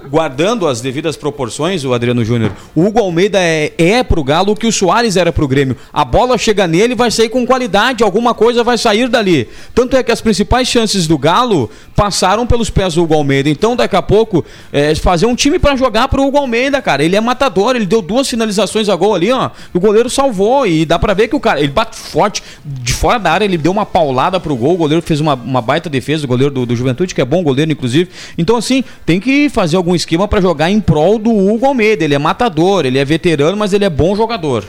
Guardando 0.05 0.67
as 0.67 0.81
devidas 0.81 1.15
proporções, 1.15 1.83
o 1.83 1.93
Adriano 1.93 2.23
Júnior, 2.23 2.51
o 2.75 2.85
Hugo 2.85 2.99
Almeida 2.99 3.39
é, 3.39 3.73
é 3.77 4.03
pro 4.03 4.23
Galo 4.23 4.51
o 4.51 4.55
que 4.55 4.67
o 4.67 4.71
Soares 4.71 5.17
era 5.17 5.31
pro 5.31 5.47
Grêmio. 5.47 5.75
A 5.91 6.05
bola 6.05 6.37
chega 6.37 6.67
nele 6.67 6.95
vai 6.95 7.09
sair 7.11 7.29
com 7.29 7.45
qualidade, 7.45 8.03
alguma 8.03 8.33
coisa 8.33 8.63
vai 8.63 8.77
sair 8.77 9.09
dali. 9.09 9.47
Tanto 9.73 9.95
é 9.97 10.03
que 10.03 10.11
as 10.11 10.21
principais 10.21 10.67
chances 10.67 11.07
do 11.07 11.17
Galo 11.17 11.69
passaram 11.95 12.45
pelos 12.45 12.69
pés 12.69 12.93
do 12.95 13.03
Hugo 13.03 13.15
Almeida. 13.15 13.49
Então, 13.49 13.75
daqui 13.75 13.95
a 13.95 14.01
pouco, 14.01 14.45
é, 14.71 14.93
fazer 14.95 15.25
um 15.25 15.35
time 15.35 15.59
para 15.59 15.75
jogar 15.75 16.07
pro 16.07 16.23
Hugo 16.23 16.37
Almeida, 16.37 16.81
cara. 16.81 17.03
Ele 17.03 17.15
é 17.15 17.21
matador, 17.21 17.75
ele 17.75 17.85
deu 17.85 18.01
duas 18.01 18.29
finalizações 18.29 18.89
a 18.89 18.95
gol 18.95 19.15
ali, 19.15 19.31
ó. 19.31 19.49
O 19.73 19.79
goleiro 19.79 20.09
salvou 20.09 20.65
e 20.67 20.85
dá 20.85 20.99
pra 20.99 21.13
ver 21.13 21.27
que 21.27 21.35
o 21.35 21.39
cara, 21.39 21.59
ele 21.59 21.69
bate 21.69 21.97
forte, 21.97 22.43
de 22.63 22.93
fora 22.93 23.17
da 23.17 23.31
área, 23.31 23.45
ele 23.45 23.57
deu 23.57 23.71
uma 23.71 23.85
paulada 23.85 24.39
pro 24.39 24.55
gol. 24.55 24.73
O 24.73 24.77
goleiro 24.77 25.01
fez 25.01 25.19
uma, 25.19 25.33
uma 25.33 25.61
baita 25.61 25.89
defesa, 25.89 26.25
o 26.25 26.27
goleiro 26.27 26.53
do, 26.53 26.65
do 26.65 26.75
Juventude, 26.75 27.15
que 27.15 27.21
é 27.21 27.25
bom 27.25 27.43
goleiro, 27.43 27.71
inclusive. 27.71 28.09
Então, 28.37 28.55
assim, 28.57 28.83
tem 29.05 29.19
que 29.19 29.49
fazer 29.49 29.77
algum 29.87 29.95
esquema 29.95 30.27
para 30.27 30.41
jogar 30.41 30.69
em 30.69 30.81
prol 30.81 31.17
do 31.17 31.31
Hugo 31.31 31.65
Almeida. 31.65 32.03
Ele 32.03 32.13
é 32.13 32.19
matador, 32.19 32.85
ele 32.85 32.97
é 32.97 33.05
veterano, 33.05 33.55
mas 33.55 33.71
ele 33.71 33.85
é 33.85 33.89
bom 33.89 34.15
jogador. 34.15 34.65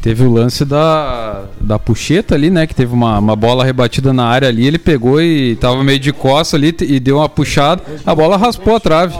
Teve 0.00 0.24
o 0.24 0.32
lance 0.32 0.66
da, 0.66 1.44
da 1.60 1.78
puxeta 1.78 2.34
ali, 2.34 2.50
né? 2.50 2.66
Que 2.66 2.74
teve 2.74 2.92
uma, 2.92 3.18
uma 3.18 3.36
bola 3.36 3.64
rebatida 3.64 4.12
na 4.12 4.26
área 4.26 4.48
ali. 4.48 4.66
Ele 4.66 4.78
pegou 4.78 5.20
e 5.20 5.56
tava 5.56 5.82
meio 5.82 5.98
de 5.98 6.12
costa 6.12 6.56
ali 6.56 6.74
e 6.80 7.00
deu 7.00 7.16
uma 7.16 7.28
puxada. 7.28 7.82
A 8.04 8.14
bola 8.14 8.36
raspou 8.36 8.76
a 8.76 8.80
trave. 8.80 9.18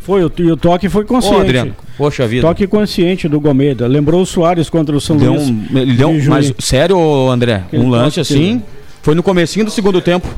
Foi, 0.00 0.24
o, 0.24 0.32
e 0.38 0.52
o 0.52 0.56
toque 0.56 0.88
foi 0.88 1.04
consciente. 1.04 1.36
Ô, 1.36 1.40
Adriano, 1.40 1.76
poxa 1.96 2.26
vida. 2.28 2.46
Toque 2.46 2.66
consciente 2.66 3.28
do 3.28 3.40
Gomeda. 3.40 3.88
Lembrou 3.88 4.22
o 4.22 4.26
Soares 4.26 4.70
contra 4.70 4.96
o 4.96 5.00
São 5.00 5.16
Deu 5.16 5.34
Luís. 5.34 5.48
um, 5.48 5.66
ele 5.74 5.94
deu, 5.94 6.16
de 6.18 6.28
mas 6.28 6.54
sério, 6.60 7.28
André, 7.28 7.64
Aquele 7.66 7.82
um 7.82 7.90
lance 7.90 8.20
assim, 8.20 8.62
foi 9.02 9.16
no 9.16 9.22
comecinho 9.22 9.64
do 9.64 9.70
segundo 9.70 10.00
tempo. 10.00 10.28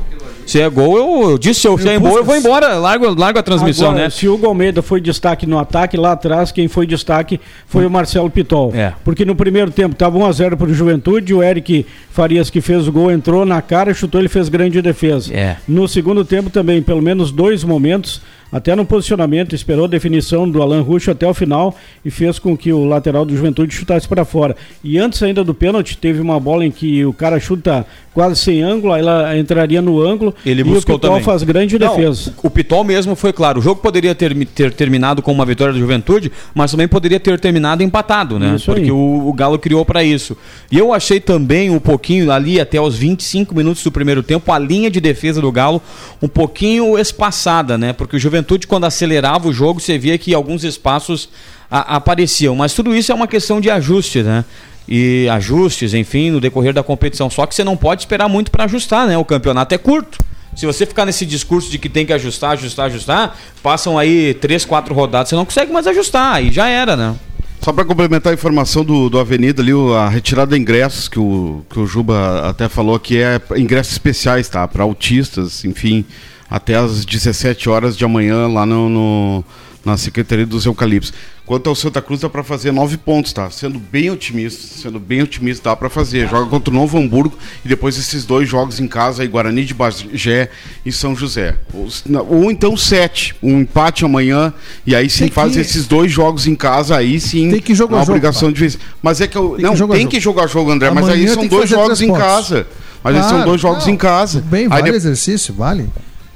Se 0.51 0.59
é 0.59 0.69
gol, 0.69 0.97
eu, 0.97 1.31
eu 1.31 1.37
disse, 1.37 1.61
se 1.61 1.67
eu, 1.69 1.77
se 1.77 1.87
é 1.87 1.97
gol, 1.97 2.17
eu 2.17 2.25
vou 2.25 2.35
embora, 2.35 2.75
largo, 2.77 3.09
largo 3.17 3.39
a 3.39 3.41
transmissão, 3.41 3.91
Agora, 3.91 4.03
né? 4.03 4.09
Se 4.09 4.27
o 4.27 4.45
Almeida 4.45 4.81
foi 4.81 4.99
destaque 4.99 5.45
no 5.45 5.57
ataque, 5.57 5.95
lá 5.95 6.11
atrás, 6.11 6.51
quem 6.51 6.67
foi 6.67 6.85
destaque 6.85 7.39
foi 7.65 7.85
o 7.85 7.89
Marcelo 7.89 8.29
Pitol. 8.29 8.69
É. 8.75 8.91
Porque 9.01 9.23
no 9.23 9.33
primeiro 9.33 9.71
tempo 9.71 9.93
estava 9.93 10.19
1x0 10.19 10.57
para 10.57 10.67
o 10.67 10.73
Juventude, 10.73 11.33
o 11.33 11.41
Eric 11.41 11.85
Farias, 12.11 12.49
que 12.49 12.59
fez 12.59 12.85
o 12.85 12.91
gol, 12.91 13.09
entrou 13.09 13.45
na 13.45 13.61
cara, 13.61 13.93
chutou, 13.93 14.19
ele 14.19 14.27
fez 14.27 14.49
grande 14.49 14.81
defesa. 14.81 15.33
É. 15.33 15.55
No 15.65 15.87
segundo 15.87 16.25
tempo 16.25 16.49
também, 16.49 16.81
pelo 16.81 17.01
menos 17.01 17.31
dois 17.31 17.63
momentos, 17.63 18.21
até 18.51 18.75
no 18.75 18.85
posicionamento, 18.85 19.55
esperou 19.55 19.85
a 19.85 19.87
definição 19.87 20.49
do 20.49 20.61
Alan 20.61 20.81
Ruxo 20.81 21.11
até 21.11 21.27
o 21.27 21.33
final 21.33 21.75
e 22.03 22.11
fez 22.11 22.37
com 22.37 22.57
que 22.57 22.73
o 22.73 22.85
lateral 22.85 23.23
do 23.25 23.35
Juventude 23.35 23.73
chutasse 23.73 24.07
para 24.07 24.25
fora. 24.25 24.55
E 24.83 24.97
antes 24.97 25.21
ainda 25.23 25.43
do 25.43 25.53
pênalti, 25.53 25.97
teve 25.97 26.19
uma 26.19 26.39
bola 26.39 26.65
em 26.65 26.71
que 26.71 27.05
o 27.05 27.13
cara 27.13 27.39
chuta 27.39 27.85
quase 28.13 28.35
sem 28.35 28.61
ângulo, 28.61 28.91
aí 28.91 29.01
ela 29.01 29.37
entraria 29.37 29.81
no 29.81 30.01
ângulo 30.01 30.35
Ele 30.45 30.61
e 30.61 30.63
o 30.63 30.75
Pitol 30.75 30.99
também. 30.99 31.23
faz 31.23 31.43
grande 31.43 31.79
Não, 31.79 31.87
defesa. 31.87 32.33
O 32.43 32.49
Pitol 32.49 32.83
mesmo 32.83 33.15
foi 33.15 33.31
claro. 33.31 33.59
O 33.59 33.61
jogo 33.61 33.81
poderia 33.81 34.13
ter, 34.13 34.35
ter 34.47 34.73
terminado 34.73 35.21
com 35.21 35.31
uma 35.31 35.45
vitória 35.45 35.73
do 35.73 35.79
Juventude, 35.79 36.31
mas 36.53 36.71
também 36.71 36.87
poderia 36.87 37.19
ter 37.19 37.39
terminado 37.39 37.83
empatado, 37.83 38.37
né? 38.37 38.55
Isso. 38.55 38.65
Porque 38.65 38.91
o, 38.91 39.27
o 39.29 39.33
Galo 39.33 39.57
criou 39.57 39.85
para 39.85 40.03
isso. 40.03 40.35
E 40.69 40.77
eu 40.77 40.93
achei 40.93 41.19
também 41.19 41.69
um 41.69 41.79
pouquinho 41.79 42.31
ali 42.31 42.59
até 42.59 42.81
os 42.81 42.97
25 42.97 43.55
minutos 43.55 43.81
do 43.83 43.91
primeiro 43.91 44.21
tempo 44.21 44.51
a 44.51 44.59
linha 44.59 44.91
de 44.91 44.99
defesa 44.99 45.39
do 45.39 45.51
Galo 45.51 45.81
um 46.21 46.27
pouquinho 46.27 46.97
espaçada, 46.99 47.77
né? 47.77 47.93
Porque 47.93 48.17
o 48.17 48.19
Juventude 48.19 48.40
quando 48.67 48.85
acelerava 48.85 49.47
o 49.47 49.53
jogo, 49.53 49.79
você 49.79 49.97
via 49.97 50.17
que 50.17 50.33
alguns 50.33 50.63
espaços 50.63 51.29
a- 51.69 51.95
apareciam, 51.95 52.55
mas 52.55 52.73
tudo 52.73 52.95
isso 52.95 53.11
é 53.11 53.15
uma 53.15 53.27
questão 53.27 53.61
de 53.61 53.69
ajuste, 53.69 54.23
né? 54.23 54.43
E 54.87 55.27
ajustes, 55.29 55.93
enfim, 55.93 56.31
no 56.31 56.41
decorrer 56.41 56.73
da 56.73 56.83
competição. 56.83 57.29
Só 57.29 57.45
que 57.45 57.55
você 57.55 57.63
não 57.63 57.77
pode 57.77 58.01
esperar 58.01 58.27
muito 58.27 58.51
para 58.51 58.65
ajustar, 58.65 59.07
né? 59.07 59.17
O 59.17 59.23
campeonato 59.23 59.73
é 59.73 59.77
curto. 59.77 60.17
Se 60.55 60.65
você 60.65 60.85
ficar 60.85 61.05
nesse 61.05 61.25
discurso 61.25 61.71
de 61.71 61.77
que 61.77 61.87
tem 61.87 62.05
que 62.05 62.11
ajustar, 62.11 62.51
ajustar, 62.51 62.87
ajustar, 62.87 63.37
passam 63.63 63.97
aí 63.97 64.33
três, 64.33 64.65
quatro 64.65 64.93
rodadas, 64.93 65.29
você 65.29 65.35
não 65.35 65.45
consegue 65.45 65.71
mais 65.71 65.87
ajustar, 65.87 66.35
aí 66.35 66.51
já 66.51 66.67
era, 66.67 66.97
né? 66.97 67.15
Só 67.61 67.71
para 67.71 67.85
complementar 67.85 68.31
a 68.31 68.33
informação 68.33 68.83
do, 68.83 69.07
do 69.07 69.19
Avenida 69.19 69.61
ali, 69.61 69.71
a 69.95 70.09
retirada 70.09 70.55
de 70.55 70.61
ingressos 70.61 71.07
que 71.07 71.19
o, 71.19 71.63
que 71.69 71.79
o 71.79 71.85
Juba 71.85 72.49
até 72.49 72.67
falou 72.67 72.99
que 72.99 73.21
é 73.21 73.39
ingressos 73.55 73.93
especiais, 73.93 74.49
tá? 74.49 74.67
Para 74.67 74.83
autistas, 74.83 75.63
enfim, 75.63 76.03
até 76.51 76.75
às 76.75 77.05
17 77.05 77.69
horas 77.69 77.97
de 77.97 78.03
amanhã 78.05 78.45
lá 78.47 78.65
no, 78.65 78.89
no- 78.89 79.43
na 79.83 79.97
Secretaria 79.97 80.45
dos 80.45 80.65
Eucaliptos. 80.67 81.11
Quanto 81.43 81.67
ao 81.67 81.75
Santa 81.75 82.01
Cruz, 82.03 82.21
dá 82.21 82.29
para 82.29 82.43
fazer 82.43 82.71
nove 82.71 82.97
pontos, 82.97 83.33
tá? 83.33 83.49
Sendo 83.49 83.79
bem 83.79 84.09
otimista, 84.11 84.61
sendo 84.81 84.99
bem 84.99 85.23
otimista, 85.23 85.69
dá 85.71 85.75
para 85.75 85.89
fazer. 85.89 86.29
Joga 86.29 86.45
contra 86.49 86.71
o 86.71 86.73
Novo 86.77 86.97
Hamburgo 86.99 87.35
e 87.65 87.67
depois 87.67 87.97
esses 87.97 88.23
dois 88.23 88.47
jogos 88.47 88.79
em 88.79 88.87
casa, 88.87 89.23
aí 89.23 89.27
Guarani 89.27 89.65
de 89.65 89.73
Bagé 89.73 90.49
e 90.85 90.91
São 90.91 91.15
José. 91.15 91.55
Ou, 91.73 91.87
ou 92.29 92.51
então 92.51 92.77
sete, 92.77 93.33
um 93.41 93.59
empate 93.61 94.05
amanhã 94.05 94.53
e 94.85 94.95
aí 94.95 95.09
sim 95.09 95.19
Tem 95.21 95.29
que- 95.29 95.33
faz 95.35 95.57
esses 95.57 95.87
dois 95.87 96.11
jogos 96.11 96.45
em 96.47 96.55
casa, 96.55 96.95
aí 96.95 97.19
sim 97.19 97.49
Tem 97.49 97.59
que 97.61 97.73
jogar 97.73 97.95
uma 97.97 98.05
jogo, 98.05 98.11
obrigação 98.17 98.51
de 98.51 98.59
vez. 98.59 98.77
Mas 99.01 99.19
é 99.19 99.27
que 99.27 99.35
eu, 99.37 99.55
Tem 99.55 99.65
não 99.65 99.71
que 99.71 99.77
jogar 99.79 99.93
tem 99.95 100.01
jogo. 100.03 100.11
que 100.11 100.19
jogar 100.19 100.47
jogo, 100.47 100.71
André, 100.71 100.91
mas 100.91 101.09
aí 101.09 101.15
Amanhã 101.21 101.33
são 101.33 101.43
que 101.43 101.49
dois 101.49 101.69
jogos 101.69 102.01
em 102.01 102.07
pontos. 102.07 102.21
casa. 102.23 102.67
Mas 103.03 103.15
aí 103.15 103.21
são 103.23 103.29
Claro, 103.31 103.45
dois 103.49 103.59
jogos 103.61 103.85
não, 103.87 103.93
em 103.93 103.97
casa. 103.97 104.41
Bem, 104.41 104.63
Aí 104.65 104.69
vale 104.69 104.91
de- 104.91 104.95
exercício, 104.97 105.53
vale. 105.55 105.89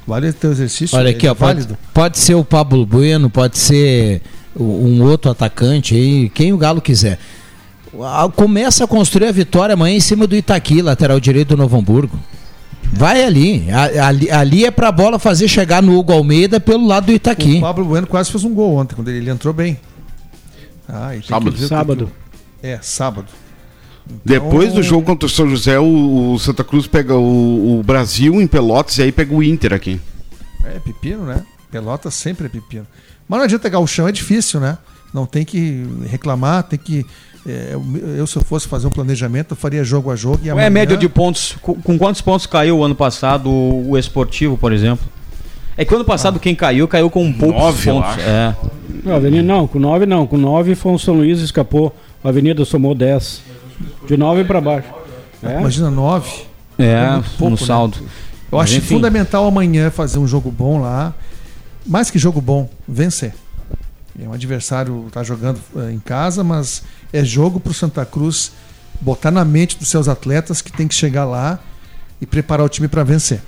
Vale 0.07 0.31
teu 0.33 0.51
exercício. 0.51 0.97
Olha 0.97 1.09
ele 1.09 1.17
aqui, 1.17 1.27
é 1.27 1.31
ó, 1.31 1.35
pode, 1.35 1.53
válido. 1.61 1.77
pode 1.93 2.17
ser 2.19 2.35
o 2.35 2.43
Pablo 2.45 2.85
Bueno, 2.85 3.29
pode 3.29 3.57
ser 3.57 4.21
o- 4.55 4.63
um 4.63 5.01
outro 5.03 5.31
atacante 5.31 5.95
aí, 5.95 6.29
quem 6.29 6.53
o 6.53 6.57
Galo 6.57 6.79
quiser. 6.81 7.17
Começa 8.35 8.83
a 8.83 8.87
construir 8.87 9.27
a 9.27 9.31
vitória 9.31 9.73
amanhã 9.73 9.95
em 9.95 9.99
cima 10.01 10.27
do 10.27 10.35
Itaqui, 10.35 10.81
lateral 10.81 11.19
direito 11.19 11.49
do 11.49 11.57
Novo 11.57 11.77
Hamburgo. 11.77 12.19
Vai 12.93 13.23
ali. 13.23 13.65
A- 13.71 14.07
Ali, 14.07 14.29
ali 14.29 14.65
é 14.65 14.69
pra 14.71 14.91
bola 14.91 15.17
fazer 15.17 15.47
chegar 15.47 15.81
no 15.81 15.97
Hugo 15.97 16.13
Almeida 16.13 16.59
pelo 16.59 16.85
lado 16.85 17.07
do 17.07 17.11
Itaqui. 17.13 17.57
O 17.57 17.61
Pablo 17.61 17.85
Bueno 17.85 18.05
quase 18.05 18.31
fez 18.31 18.43
um 18.43 18.53
gol 18.53 18.75
ontem, 18.75 18.95
quando 18.95 19.07
ele, 19.07 19.17
ele 19.19 19.29
entrou 19.31 19.53
bem. 19.53 19.79
Ah, 20.87 21.15
e 21.15 21.23
Sábado. 21.23 21.49
o 21.49 21.53
que 21.53 21.67
Sábado. 21.67 22.11
que- 22.61 22.67
É, 22.67 22.79
sábado. 22.81 23.25
Depois 24.23 24.65
Então- 24.65 24.75
do 24.75 24.83
jogo 24.83 25.05
contra 25.05 25.25
o 25.25 25.29
São 25.29 25.49
José, 25.49 25.79
o, 25.79 26.33
o 26.33 26.39
Santa 26.39 26.63
Cruz 26.63 26.87
pega 26.87 27.15
o, 27.15 27.79
o 27.79 27.83
Brasil 27.83 28.39
em 28.41 28.47
Pelotas 28.47 28.97
e 28.97 29.03
aí 29.03 29.11
pega 29.11 29.33
o 29.33 29.41
Inter 29.41 29.73
aqui. 29.73 29.99
É 30.63 30.79
pepino, 30.79 31.25
né? 31.25 31.43
Pelota 31.71 32.09
sempre 32.11 32.45
é 32.45 32.49
pepino. 32.49 32.85
Mas 33.27 33.37
não 33.39 33.45
adianta 33.45 33.87
chão, 33.87 34.07
é 34.07 34.11
difícil, 34.11 34.59
né? 34.59 34.77
Não 35.13 35.25
tem 35.25 35.43
que 35.45 35.85
reclamar, 36.09 36.63
tem 36.63 36.77
que. 36.77 37.05
é, 37.47 37.75
eu, 38.17 38.27
se 38.27 38.35
eu 38.35 38.43
fosse 38.43 38.67
fazer 38.67 38.85
um 38.87 38.91
planejamento, 38.91 39.51
eu 39.51 39.55
faria 39.57 39.83
jogo 39.83 40.11
a 40.11 40.15
jogo. 40.15 40.39
E 40.43 40.47
Qual 40.47 40.47
é 40.49 40.51
amanhã, 40.51 40.67
a 40.67 40.69
média 40.69 40.97
de 40.97 41.07
pontos? 41.07 41.55
Com, 41.61 41.75
com 41.75 41.97
quantos 41.97 42.21
pontos 42.21 42.45
caiu 42.45 42.79
o 42.79 42.83
ano 42.83 42.95
passado 42.95 43.49
o, 43.49 43.91
o 43.91 43.97
esportivo, 43.97 44.57
por 44.57 44.73
exemplo? 44.73 45.05
É 45.77 45.83
que 45.83 45.91
o 45.93 45.95
ano 45.95 46.05
passado 46.05 46.39
quem 46.39 46.55
caiu, 46.55 46.87
caiu 46.87 47.09
com 47.09 47.31
poucos 47.33 47.61
Nove, 47.61 47.89
eu 47.89 47.95
pontos. 47.95 48.17
É. 48.19 48.55
Não, 49.03 49.15
Avenida 49.15 49.43
não, 49.43 49.67
com 49.67 49.79
9 49.79 50.05
não. 50.05 50.25
Com 50.25 50.37
9 50.37 50.75
foi 50.75 50.93
o 50.93 50.99
São 50.99 51.15
Luís 51.15 51.39
escapou. 51.39 51.95
A 52.23 52.29
Avenida 52.29 52.63
somou 52.65 52.95
10. 52.95 53.41
De 54.07 54.17
9 54.17 54.43
para 54.45 54.61
baixo. 54.61 54.87
É? 55.43 55.59
Imagina 55.59 55.91
nove. 55.91 56.45
É, 56.77 57.11
muito 57.11 57.29
pouco, 57.31 57.43
no 57.45 57.51
né? 57.51 57.65
saldo. 57.65 57.97
Eu 58.51 58.57
Mas, 58.57 58.69
acho 58.69 58.77
enfim. 58.77 58.95
fundamental 58.95 59.45
amanhã 59.45 59.89
fazer 59.89 60.19
um 60.19 60.27
jogo 60.27 60.51
bom 60.51 60.81
lá. 60.81 61.13
Mais 61.85 62.09
que 62.09 62.17
jogo 62.17 62.41
bom, 62.41 62.69
vencer. 62.87 63.33
É 64.19 64.27
um 64.27 64.33
adversário 64.33 65.07
tá 65.11 65.23
jogando 65.23 65.59
eh, 65.75 65.91
em 65.91 65.99
casa, 65.99 66.43
mas 66.43 66.83
é 67.11 67.23
jogo 67.23 67.59
para 67.59 67.71
o 67.71 67.73
Santa 67.73 68.05
Cruz 68.05 68.53
botar 69.01 69.29
na 69.29 69.43
mente 69.43 69.77
dos 69.77 69.89
seus 69.89 70.07
atletas 70.07 70.61
que 70.61 70.71
tem 70.71 70.87
que 70.87 70.95
chegar 70.95 71.25
lá 71.25 71.59
e 72.21 72.25
preparar 72.25 72.65
o 72.65 72.69
time 72.69 72.87
para 72.87 73.03
vencer. 73.03 73.41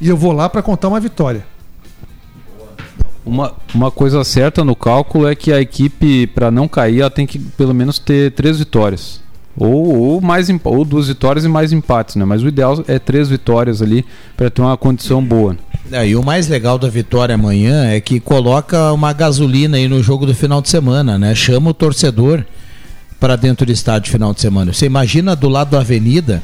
E 0.00 0.08
eu 0.08 0.16
vou 0.16 0.32
lá 0.32 0.48
para 0.48 0.62
contar 0.62 0.88
uma 0.88 1.00
vitória. 1.00 1.44
Uma, 3.26 3.52
uma 3.74 3.90
coisa 3.90 4.22
certa 4.22 4.64
no 4.64 4.76
cálculo 4.76 5.26
é 5.26 5.34
que 5.34 5.52
a 5.52 5.60
equipe, 5.60 6.28
para 6.28 6.50
não 6.50 6.68
cair, 6.68 7.00
ela 7.00 7.10
tem 7.10 7.26
que 7.26 7.38
pelo 7.38 7.74
menos 7.74 7.98
ter 7.98 8.30
três 8.30 8.58
vitórias. 8.58 9.20
Ou, 9.58 9.98
ou, 9.98 10.20
mais, 10.20 10.48
ou 10.64 10.84
duas 10.84 11.08
vitórias 11.08 11.44
e 11.44 11.48
mais 11.48 11.72
empates, 11.72 12.14
né? 12.14 12.24
Mas 12.24 12.42
o 12.42 12.48
ideal 12.48 12.84
é 12.86 12.98
três 12.98 13.28
vitórias 13.28 13.82
ali 13.82 14.04
para 14.36 14.48
ter 14.48 14.62
uma 14.62 14.76
condição 14.76 15.24
boa. 15.24 15.56
É, 15.90 16.06
e 16.06 16.14
o 16.14 16.22
mais 16.22 16.46
legal 16.46 16.78
da 16.78 16.88
vitória 16.88 17.34
amanhã 17.34 17.86
é 17.86 18.00
que 18.00 18.20
coloca 18.20 18.92
uma 18.92 19.12
gasolina 19.12 19.76
aí 19.76 19.88
no 19.88 20.02
jogo 20.02 20.26
do 20.26 20.34
final 20.34 20.60
de 20.60 20.68
semana, 20.68 21.18
né? 21.18 21.34
Chama 21.34 21.70
o 21.70 21.74
torcedor 21.74 22.44
para 23.18 23.34
dentro 23.34 23.66
do 23.66 23.72
estádio 23.72 24.12
final 24.12 24.34
de 24.34 24.40
semana. 24.40 24.72
Você 24.72 24.86
imagina 24.86 25.34
do 25.34 25.48
lado 25.48 25.70
da 25.70 25.80
avenida, 25.80 26.42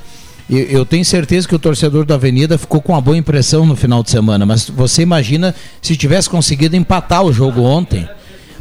eu, 0.58 0.66
eu 0.66 0.86
tenho 0.86 1.04
certeza 1.04 1.48
que 1.48 1.54
o 1.54 1.58
torcedor 1.58 2.04
da 2.04 2.16
avenida 2.16 2.58
ficou 2.58 2.80
com 2.80 2.92
uma 2.92 3.00
boa 3.00 3.16
impressão 3.16 3.64
no 3.64 3.74
final 3.74 4.02
de 4.02 4.10
semana, 4.10 4.44
mas 4.44 4.68
você 4.68 5.02
imagina 5.02 5.54
se 5.80 5.96
tivesse 5.96 6.28
conseguido 6.28 6.76
empatar 6.76 7.24
o 7.24 7.32
jogo 7.32 7.62
ontem. 7.62 8.08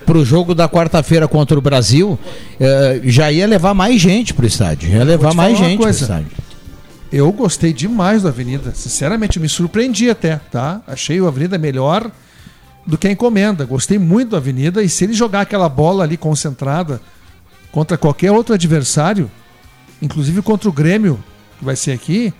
Para 0.05 0.17
o 0.17 0.25
jogo 0.25 0.55
da 0.55 0.67
quarta-feira 0.67 1.27
contra 1.27 1.57
o 1.57 1.61
Brasil, 1.61 2.17
eh, 2.59 3.01
já 3.03 3.31
ia 3.31 3.45
levar 3.45 3.73
mais 3.73 4.01
gente 4.01 4.33
para 4.33 4.43
o 4.43 4.47
estádio. 4.47 4.89
Ia 4.89 5.03
levar 5.03 5.33
mais 5.33 5.57
gente 5.57 5.77
para 5.77 5.87
o 5.87 5.89
estádio. 5.89 6.31
Eu 7.11 7.31
gostei 7.31 7.71
demais 7.71 8.23
do 8.23 8.27
Avenida. 8.27 8.73
Sinceramente, 8.73 9.39
me 9.39 9.47
surpreendi 9.47 10.09
até, 10.09 10.37
tá? 10.49 10.81
Achei 10.87 11.21
o 11.21 11.27
Avenida 11.27 11.57
melhor 11.57 12.09
do 12.87 12.97
que 12.97 13.07
a 13.07 13.11
encomenda. 13.11 13.63
Gostei 13.63 13.99
muito 13.99 14.29
do 14.29 14.35
Avenida. 14.37 14.81
E 14.81 14.89
se 14.89 15.03
ele 15.03 15.13
jogar 15.13 15.41
aquela 15.41 15.69
bola 15.69 16.03
ali 16.03 16.17
concentrada 16.17 16.99
contra 17.71 17.97
qualquer 17.97 18.31
outro 18.31 18.55
adversário, 18.55 19.29
inclusive 20.01 20.41
contra 20.41 20.67
o 20.67 20.71
Grêmio, 20.71 21.23
que 21.61 21.65
vai 21.65 21.75
ser 21.75 21.91
aqui, 21.91 22.33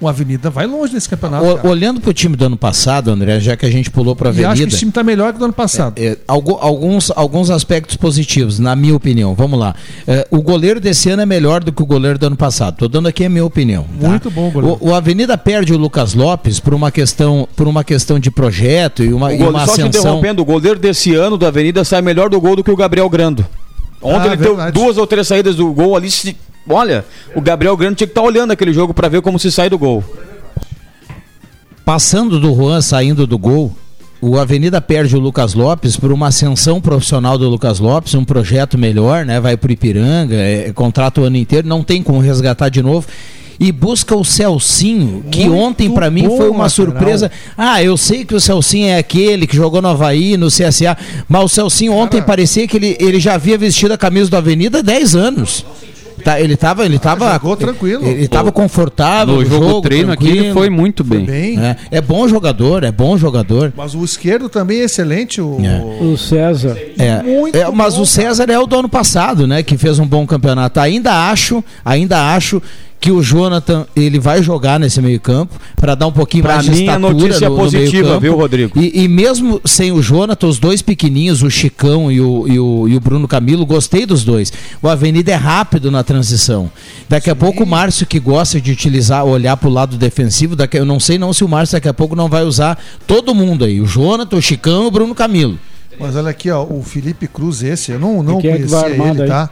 o 0.00 0.08
Avenida 0.08 0.50
vai 0.50 0.66
longe 0.66 0.92
nesse 0.92 1.08
campeonato. 1.08 1.44
O, 1.64 1.68
olhando 1.70 2.00
para 2.00 2.10
o 2.10 2.12
time 2.12 2.36
do 2.36 2.44
ano 2.44 2.56
passado, 2.56 3.10
André, 3.12 3.38
já 3.38 3.56
que 3.56 3.64
a 3.64 3.70
gente 3.70 3.88
pulou 3.88 4.14
para 4.16 4.28
a 4.28 4.30
E 4.30 4.32
Avenida. 4.32 4.52
acho 4.52 4.62
que 4.62 4.68
esse 4.68 4.78
time 4.78 4.88
está 4.90 5.04
melhor 5.04 5.32
que 5.32 5.38
do 5.38 5.44
ano 5.44 5.54
passado. 5.54 5.94
É, 5.98 6.18
algu- 6.26 6.58
alguns, 6.60 7.12
alguns 7.14 7.48
aspectos 7.48 7.96
positivos, 7.96 8.58
na 8.58 8.74
minha 8.74 8.94
opinião. 8.94 9.34
Vamos 9.34 9.58
lá. 9.58 9.74
É, 10.06 10.26
o 10.32 10.42
goleiro 10.42 10.80
desse 10.80 11.08
ano 11.10 11.22
é 11.22 11.26
melhor 11.26 11.62
do 11.62 11.72
que 11.72 11.80
o 11.80 11.86
goleiro 11.86 12.18
do 12.18 12.26
ano 12.26 12.36
passado. 12.36 12.74
Estou 12.74 12.88
dando 12.88 13.06
aqui 13.06 13.24
a 13.24 13.30
minha 13.30 13.44
opinião. 13.44 13.86
tá? 14.00 14.08
Muito 14.08 14.30
bom 14.32 14.48
o 14.48 14.50
goleiro. 14.50 14.78
O, 14.80 14.88
o 14.90 14.94
Avenida 14.94 15.38
perde 15.38 15.72
o 15.72 15.78
Lucas 15.78 16.12
Lopes 16.12 16.58
por 16.58 16.74
uma 16.74 16.90
questão, 16.90 17.48
por 17.54 17.68
uma 17.68 17.84
questão 17.84 18.18
de 18.18 18.30
projeto 18.32 19.02
e 19.04 19.12
uma, 19.12 19.28
O 19.28 19.30
e 19.30 19.36
goleiro, 19.36 19.56
uma 19.56 19.60
só 19.66 19.74
te 19.76 19.80
ascensão. 19.82 20.00
interrompendo, 20.00 20.42
o 20.42 20.44
goleiro 20.44 20.78
desse 20.80 21.14
ano 21.14 21.38
da 21.38 21.46
Avenida 21.48 21.84
sai 21.84 22.02
melhor 22.02 22.28
do 22.28 22.40
gol 22.40 22.56
do 22.56 22.64
que 22.64 22.70
o 22.70 22.76
Gabriel 22.76 23.08
Grando. 23.08 23.46
Ontem 24.02 24.28
Ah, 24.28 24.32
ele 24.34 24.36
verdade. 24.36 24.72
deu 24.72 24.82
duas 24.84 24.98
ou 24.98 25.06
três 25.06 25.26
saídas 25.28 25.54
do 25.56 25.72
gol 25.72 25.96
ali. 25.96 26.10
Se, 26.10 26.36
olha, 26.68 27.04
o 27.34 27.40
Gabriel 27.40 27.76
Grando 27.76 27.96
tinha 27.96 28.06
que 28.06 28.12
estar 28.12 28.22
olhando 28.22 28.50
aquele 28.52 28.72
jogo 28.72 28.92
para 28.94 29.08
ver 29.08 29.20
como 29.22 29.38
se 29.38 29.50
sai 29.50 29.68
do 29.70 29.78
gol. 29.78 30.02
Passando 31.84 32.40
do 32.40 32.54
Juan, 32.54 32.80
saindo 32.80 33.26
do 33.26 33.36
gol, 33.38 33.70
o 34.20 34.38
Avenida 34.38 34.80
perde 34.80 35.14
o 35.16 35.20
Lucas 35.20 35.52
Lopes 35.52 35.96
por 35.98 36.10
uma 36.10 36.28
ascensão 36.28 36.80
profissional 36.80 37.36
do 37.36 37.46
Lucas 37.48 37.78
Lopes, 37.78 38.14
um 38.14 38.24
projeto 38.24 38.78
melhor, 38.78 39.26
né? 39.26 39.38
Vai 39.38 39.56
pro 39.56 39.70
Ipiranga, 39.70 40.34
é, 40.34 40.72
contrata 40.72 41.20
o 41.20 41.24
ano 41.24 41.36
inteiro, 41.36 41.68
não 41.68 41.82
tem 41.82 42.02
como 42.02 42.20
resgatar 42.20 42.70
de 42.70 42.82
novo. 42.82 43.06
E 43.60 43.70
busca 43.70 44.16
o 44.16 44.24
Celcinho, 44.24 45.24
que 45.30 45.44
Muito 45.46 45.56
ontem 45.56 45.90
pra 45.90 46.10
mim 46.10 46.24
foi 46.24 46.48
uma 46.48 46.64
lateral. 46.64 46.70
surpresa. 46.70 47.30
Ah, 47.56 47.80
eu 47.80 47.96
sei 47.96 48.24
que 48.24 48.34
o 48.34 48.40
Celcinho 48.40 48.88
é 48.88 48.98
aquele 48.98 49.46
que 49.46 49.54
jogou 49.54 49.80
no 49.80 49.88
Havaí, 49.88 50.36
no 50.36 50.48
CSA, 50.48 50.96
mas 51.28 51.44
o 51.44 51.48
Celcinho 51.48 51.92
ontem 51.92 52.20
parecia 52.20 52.66
que 52.66 52.76
ele, 52.76 52.96
ele 52.98 53.20
já 53.20 53.34
havia 53.34 53.56
vestido 53.56 53.92
a 53.92 53.98
camisa 53.98 54.28
do 54.28 54.36
Avenida 54.36 54.78
há 54.80 54.82
10 54.82 55.14
anos. 55.14 55.64
Tá, 56.24 56.40
ele 56.40 56.56
tava, 56.56 56.86
ele 56.86 56.98
tava, 56.98 57.28
Ah, 57.28 57.32
jogou 57.34 57.54
tranquilo. 57.54 58.06
Ele 58.06 58.26
tava 58.26 58.50
confortável 58.50 59.34
No 59.34 59.44
jogo, 59.44 59.68
jogo, 59.68 59.80
treino 59.82 60.10
aqui 60.10 60.28
ele 60.28 60.52
foi 60.54 60.70
muito 60.70 61.04
bem. 61.04 61.26
Bem. 61.26 61.60
É, 61.60 61.76
é 61.90 62.00
bom 62.00 62.26
jogador, 62.26 62.82
é 62.82 62.90
bom 62.90 63.18
jogador. 63.18 63.72
Mas 63.76 63.94
o 63.94 64.02
esquerdo 64.02 64.48
também 64.48 64.80
é 64.80 64.84
excelente. 64.84 65.42
O... 65.42 65.58
O 66.00 66.16
César. 66.16 66.78
É, 66.98 67.22
Muito 67.22 67.56
é, 67.56 67.70
mas 67.70 67.96
bom, 67.96 68.02
o 68.02 68.06
César 68.06 68.46
é 68.48 68.58
o 68.58 68.66
do 68.66 68.78
ano 68.78 68.88
passado, 68.88 69.46
né? 69.46 69.62
Que 69.62 69.76
fez 69.76 69.98
um 69.98 70.06
bom 70.06 70.26
campeonato. 70.26 70.80
Ainda 70.80 71.30
acho, 71.30 71.62
ainda 71.84 72.34
acho 72.34 72.62
que 73.04 73.12
o 73.12 73.22
Jonathan 73.22 73.86
ele 73.94 74.18
vai 74.18 74.42
jogar 74.42 74.80
nesse 74.80 74.98
meio 75.02 75.20
campo 75.20 75.60
para 75.76 75.94
dar 75.94 76.06
um 76.06 76.12
pouquinho 76.12 76.42
Pra 76.42 76.54
mais 76.54 76.64
de 76.64 76.70
mim, 76.70 76.88
a 76.88 76.96
estatura 76.96 77.12
notícia 77.12 77.48
no, 77.50 77.54
no 77.54 77.62
positiva, 77.62 77.90
meio-campo. 77.90 78.20
viu, 78.20 78.34
Rodrigo? 78.34 78.80
E, 78.80 79.04
e 79.04 79.08
mesmo 79.08 79.60
sem 79.62 79.92
o 79.92 80.00
Jonathan, 80.00 80.46
os 80.46 80.58
dois 80.58 80.80
pequenininhos, 80.80 81.42
o 81.42 81.50
Chicão 81.50 82.10
e 82.10 82.18
o, 82.18 82.48
e 82.48 82.58
o, 82.58 82.88
e 82.88 82.96
o 82.96 83.00
Bruno 83.00 83.28
Camilo, 83.28 83.66
gostei 83.66 84.06
dos 84.06 84.24
dois. 84.24 84.50
O 84.80 84.88
Avenida 84.88 85.32
é 85.32 85.34
rápido 85.34 85.90
na 85.90 86.02
transição. 86.02 86.70
Daqui 87.06 87.28
a 87.28 87.36
pouco 87.36 87.64
o 87.64 87.66
Márcio 87.66 88.06
que 88.06 88.18
gosta 88.18 88.58
de 88.58 88.72
utilizar, 88.72 89.22
olhar 89.26 89.58
para 89.58 89.68
o 89.68 89.72
lado 89.72 89.98
defensivo, 89.98 90.56
daqui, 90.56 90.78
eu 90.78 90.86
não 90.86 90.98
sei 90.98 91.18
não 91.18 91.34
se 91.34 91.44
o 91.44 91.48
Márcio 91.48 91.76
daqui 91.76 91.88
a 91.90 91.92
pouco 91.92 92.16
não 92.16 92.30
vai 92.30 92.44
usar 92.44 92.82
todo 93.06 93.34
mundo 93.34 93.66
aí, 93.66 93.82
o 93.82 93.86
Jonathan, 93.86 94.36
o 94.36 94.40
Chicão 94.40 94.84
e 94.84 94.86
o 94.86 94.90
Bruno 94.90 95.14
Camilo. 95.14 95.58
Mas 96.00 96.16
olha 96.16 96.30
aqui, 96.30 96.50
ó, 96.50 96.64
o 96.64 96.82
Felipe 96.82 97.28
Cruz, 97.28 97.62
esse, 97.62 97.92
eu 97.92 97.98
não, 98.00 98.22
não 98.22 98.38
é 98.38 98.42
conhecia 98.42 98.78
armado 98.78 99.10
ele, 99.10 99.22
aí? 99.24 99.28
tá? 99.28 99.50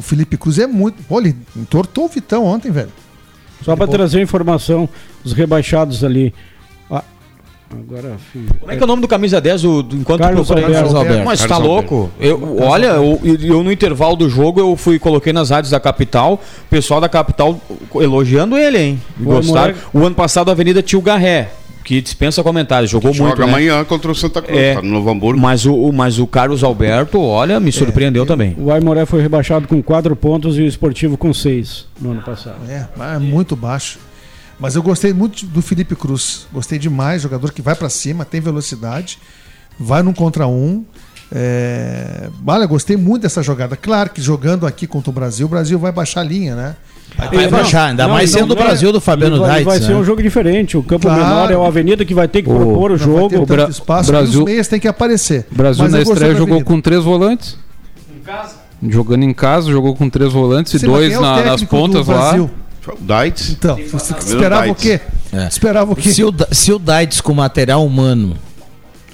O 0.00 0.02
Felipe 0.02 0.38
Cruz 0.38 0.58
é 0.58 0.66
muito. 0.66 1.02
Pô, 1.02 1.20
ele 1.20 1.36
entortou 1.54 2.06
o 2.06 2.08
Vitão 2.08 2.46
ontem, 2.46 2.70
velho. 2.72 2.88
Só 3.62 3.76
para 3.76 3.86
trazer 3.86 4.22
informação, 4.22 4.88
os 5.22 5.34
rebaixados 5.34 6.02
ali. 6.02 6.32
Ah, 6.90 7.04
agora, 7.70 8.16
filho. 8.32 8.46
Como 8.58 8.72
é 8.72 8.76
que 8.76 8.82
é 8.82 8.84
o 8.84 8.86
nome 8.86 9.02
do 9.02 9.06
camisa 9.08 9.38
10 9.42 9.60
do, 9.60 9.82
do- 9.82 9.96
enquanto 9.96 10.20
Carlos 10.22 10.46
procura- 10.46 10.66
Alberto. 10.66 10.82
Carlos 10.82 10.94
Alberto. 10.94 11.24
Mas 11.26 11.44
tá 11.44 11.58
louco? 11.58 12.10
Eu, 12.18 12.56
olha, 12.62 12.86
eu, 12.86 13.20
eu 13.42 13.62
no 13.62 13.70
intervalo 13.70 14.16
do 14.16 14.30
jogo 14.30 14.58
eu 14.58 14.74
fui 14.74 14.98
coloquei 14.98 15.34
nas 15.34 15.50
rádios 15.50 15.70
da 15.70 15.78
capital, 15.78 16.34
o 16.34 16.68
pessoal 16.70 16.98
da 16.98 17.08
capital 17.10 17.60
elogiando 17.96 18.56
ele, 18.56 18.78
hein? 18.78 19.02
Gostaram. 19.18 19.74
O 19.92 19.98
ano 20.06 20.14
passado 20.14 20.48
a 20.48 20.52
Avenida 20.52 20.82
tinha 20.82 20.98
o 20.98 21.02
Garré, 21.02 21.50
que 21.84 22.00
dispensa 22.00 22.42
comentários, 22.42 22.90
jogou 22.90 23.10
muito, 23.14 23.18
Joga 23.30 23.44
né? 23.46 23.52
amanhã 23.52 23.84
contra 23.84 24.10
o 24.10 24.14
Santa 24.14 24.40
Cruz, 24.42 24.58
É. 24.58 24.74
tá 24.74 24.82
no 24.82 24.88
Novo 24.90 25.10
Hamburgo. 25.10 25.40
Mas 25.40 25.64
o, 25.66 25.74
o- 25.74 25.92
mas 25.92 26.18
o 26.18 26.26
Carlos 26.26 26.62
Alberto, 26.62 27.20
olha, 27.20 27.58
me 27.58 27.72
surpreendeu 27.72 28.24
também. 28.26 28.54
O 28.58 28.70
Aimoré 28.70 29.04
foi 29.06 29.20
rebaixado 29.22 29.66
com 29.66 29.82
4 29.82 30.14
pontos 30.14 30.58
e 30.58 30.62
o 30.62 30.66
Esportivo 30.66 31.16
com 31.16 31.32
6 31.34 31.86
no 32.00 32.12
ano 32.12 32.22
passado. 32.22 32.56
É, 32.68 32.86
é 33.14 33.18
muito 33.18 33.56
baixo. 33.56 33.98
Mas 34.58 34.76
eu 34.76 34.82
gostei 34.82 35.12
muito 35.14 35.46
do 35.46 35.62
Felipe 35.62 35.96
Cruz. 35.96 36.46
Gostei 36.52 36.78
demais, 36.78 37.22
jogador 37.22 37.50
que 37.50 37.62
vai 37.62 37.74
pra 37.74 37.88
cima, 37.88 38.24
tem 38.26 38.40
velocidade, 38.42 39.18
vai 39.78 40.02
num 40.02 40.12
contra 40.12 40.46
um. 40.46 40.84
É... 41.32 42.28
Olha, 42.46 42.66
gostei 42.66 42.96
muito 42.96 43.22
dessa 43.22 43.42
jogada. 43.42 43.76
Claro 43.76 44.10
que 44.10 44.20
jogando 44.20 44.66
aqui 44.66 44.86
contra 44.86 45.10
o 45.10 45.12
Brasil, 45.12 45.46
o 45.46 45.48
Brasil 45.48 45.78
vai 45.78 45.92
baixar 45.92 46.20
a 46.20 46.24
linha, 46.24 46.54
né? 46.54 46.76
Vai 47.32 47.48
baixar, 47.48 47.86
ainda 47.90 48.04
Não, 48.06 48.14
mais 48.14 48.32
não, 48.32 48.38
sendo 48.40 48.54
o 48.54 48.58
é- 48.58 48.62
Brasil 48.62 48.92
do 48.92 49.00
Fabiano 49.00 49.38
vai, 49.40 49.48
Daitz. 49.48 49.64
vai 49.66 49.78
ser 49.80 49.88
né? 49.88 49.96
um 49.96 50.04
jogo 50.04 50.22
diferente. 50.22 50.76
O 50.76 50.82
campo 50.82 51.06
Claro. 51.06 51.20
menor 51.22 51.50
é 51.50 51.56
o 51.56 51.64
Avenida 51.64 52.04
que 52.04 52.14
vai 52.14 52.26
ter 52.28 52.42
que 52.42 52.50
O- 52.50 52.54
propor 52.56 52.92
o 52.92 52.96
vai 52.96 53.06
jogo. 53.06 53.28
ter 53.28 53.36
tanto 53.38 53.46
Bra- 53.46 53.68
espaço, 53.68 54.10
Brasil- 54.10 54.40
os 54.40 54.44
meias 54.46 54.68
têm 54.68 54.80
que 54.80 54.88
aparecer. 54.88 55.46
O 55.50 55.54
Brasil 55.54 55.82
Mas 55.84 55.92
na 55.92 56.00
estreia 56.02 56.34
jogou 56.34 56.62
com 56.64 56.80
três 56.80 57.02
volantes. 57.04 57.56
Jogando 58.88 59.24
em 59.24 59.34
casa, 59.34 59.70
jogou 59.70 59.94
com 59.94 60.08
três 60.08 60.32
volantes 60.32 60.72
e 60.74 60.78
Sim, 60.78 60.86
dois 60.86 61.12
é 61.12 61.18
o 61.18 61.20
na- 61.20 61.42
nas 61.44 61.62
pontas 61.64 62.06
lá. 62.06 62.14
Brasil? 62.30 62.50
O 62.88 62.96
Dites. 63.24 63.50
Então, 63.50 63.78
você 63.92 64.14
esperava 64.16 64.70
o 64.70 64.74
quê? 64.74 64.98
É. 65.32 65.46
Esperava 65.46 65.92
o 65.92 65.96
quê? 65.96 66.10
Se 66.12 66.24
o, 66.24 66.34
se 66.50 66.72
o 66.72 66.78
Daitz 66.78 67.20
com 67.20 67.34
material 67.34 67.84
humano, 67.84 68.34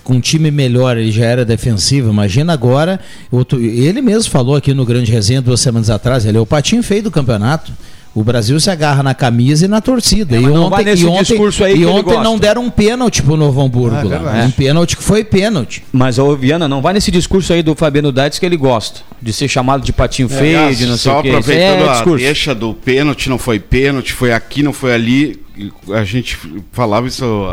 com 0.05 0.15
um 0.15 0.21
time 0.21 0.53
melhor, 0.53 0.97
ele 0.97 1.11
já 1.11 1.25
era 1.25 1.45
defensivo, 1.45 2.11
imagina 2.11 2.53
agora. 2.53 3.01
outro- 3.31 3.61
ele 3.61 4.01
mesmo 4.01 4.31
falou 4.31 4.55
aqui 4.55 4.73
no 4.73 4.85
Grande 4.85 5.11
Resenha 5.11 5.43
duas 5.43 5.61
semanas 5.61 5.91
atrás, 5.91 6.25
ele 6.25 6.39
é 6.39 6.41
o 6.41 6.47
patinho 6.47 6.81
feio 6.83 7.03
do 7.03 7.11
campeonato. 7.11 7.73
O 8.17 8.25
Brasil 8.25 8.59
se 8.59 8.71
agarra 8.71 9.03
na 9.03 9.15
camisa 9.15 9.67
e 9.67 9.69
na 9.69 9.79
torcida. 9.83 10.37
É, 10.37 10.41
e 10.41 10.49
ontem, 10.49 10.87
e 10.97 11.05
ontem, 11.05 11.77
e 11.77 11.85
ontem 11.85 12.19
não 12.23 12.39
deram 12.39 12.65
um 12.65 12.71
pênalti 12.71 13.23
pro 13.23 13.37
Novo 13.37 13.61
Hamburgo 13.61 13.95
Ah, 14.11 14.15
é 14.15 14.19
lá. 14.19 14.45
Um 14.47 14.51
pênalti 14.51 14.97
que 14.97 15.03
foi 15.03 15.23
pênalti. 15.23 15.85
Mas, 15.93 16.19
ô 16.19 16.35
Viana, 16.35 16.67
não 16.67 16.81
vai 16.81 16.95
nesse 16.95 17.11
discurso 17.11 17.53
aí 17.53 17.63
do 17.63 17.75
Fabiano 17.75 18.11
Daitz 18.11 18.39
que 18.39 18.47
ele 18.47 18.57
gosta. 18.57 19.03
De 19.21 19.35
ser 19.35 19.49
chamado 19.49 19.85
de 19.85 19.93
patinho 19.93 20.31
feio, 20.31 20.57
Aliás, 20.57 20.79
de 20.79 20.87
não 20.87 20.97
sei 20.97 21.13
só 21.13 21.19
o 21.19 21.23
que. 21.23 21.29
Isso 21.29 21.37
aproveitando 21.37 21.85
é 21.85 21.89
a 21.91 21.93
discurso. 21.93 22.25
deixa 22.25 22.55
do 22.55 22.73
pênalti, 22.73 23.29
não 23.29 23.37
foi 23.37 23.59
pênalti, 23.59 24.15
foi 24.15 24.33
aqui, 24.33 24.63
não 24.63 24.73
foi 24.73 24.95
ali. 24.95 25.39
A 25.93 26.03
gente 26.03 26.39
falava 26.73 27.07
isso 27.07 27.47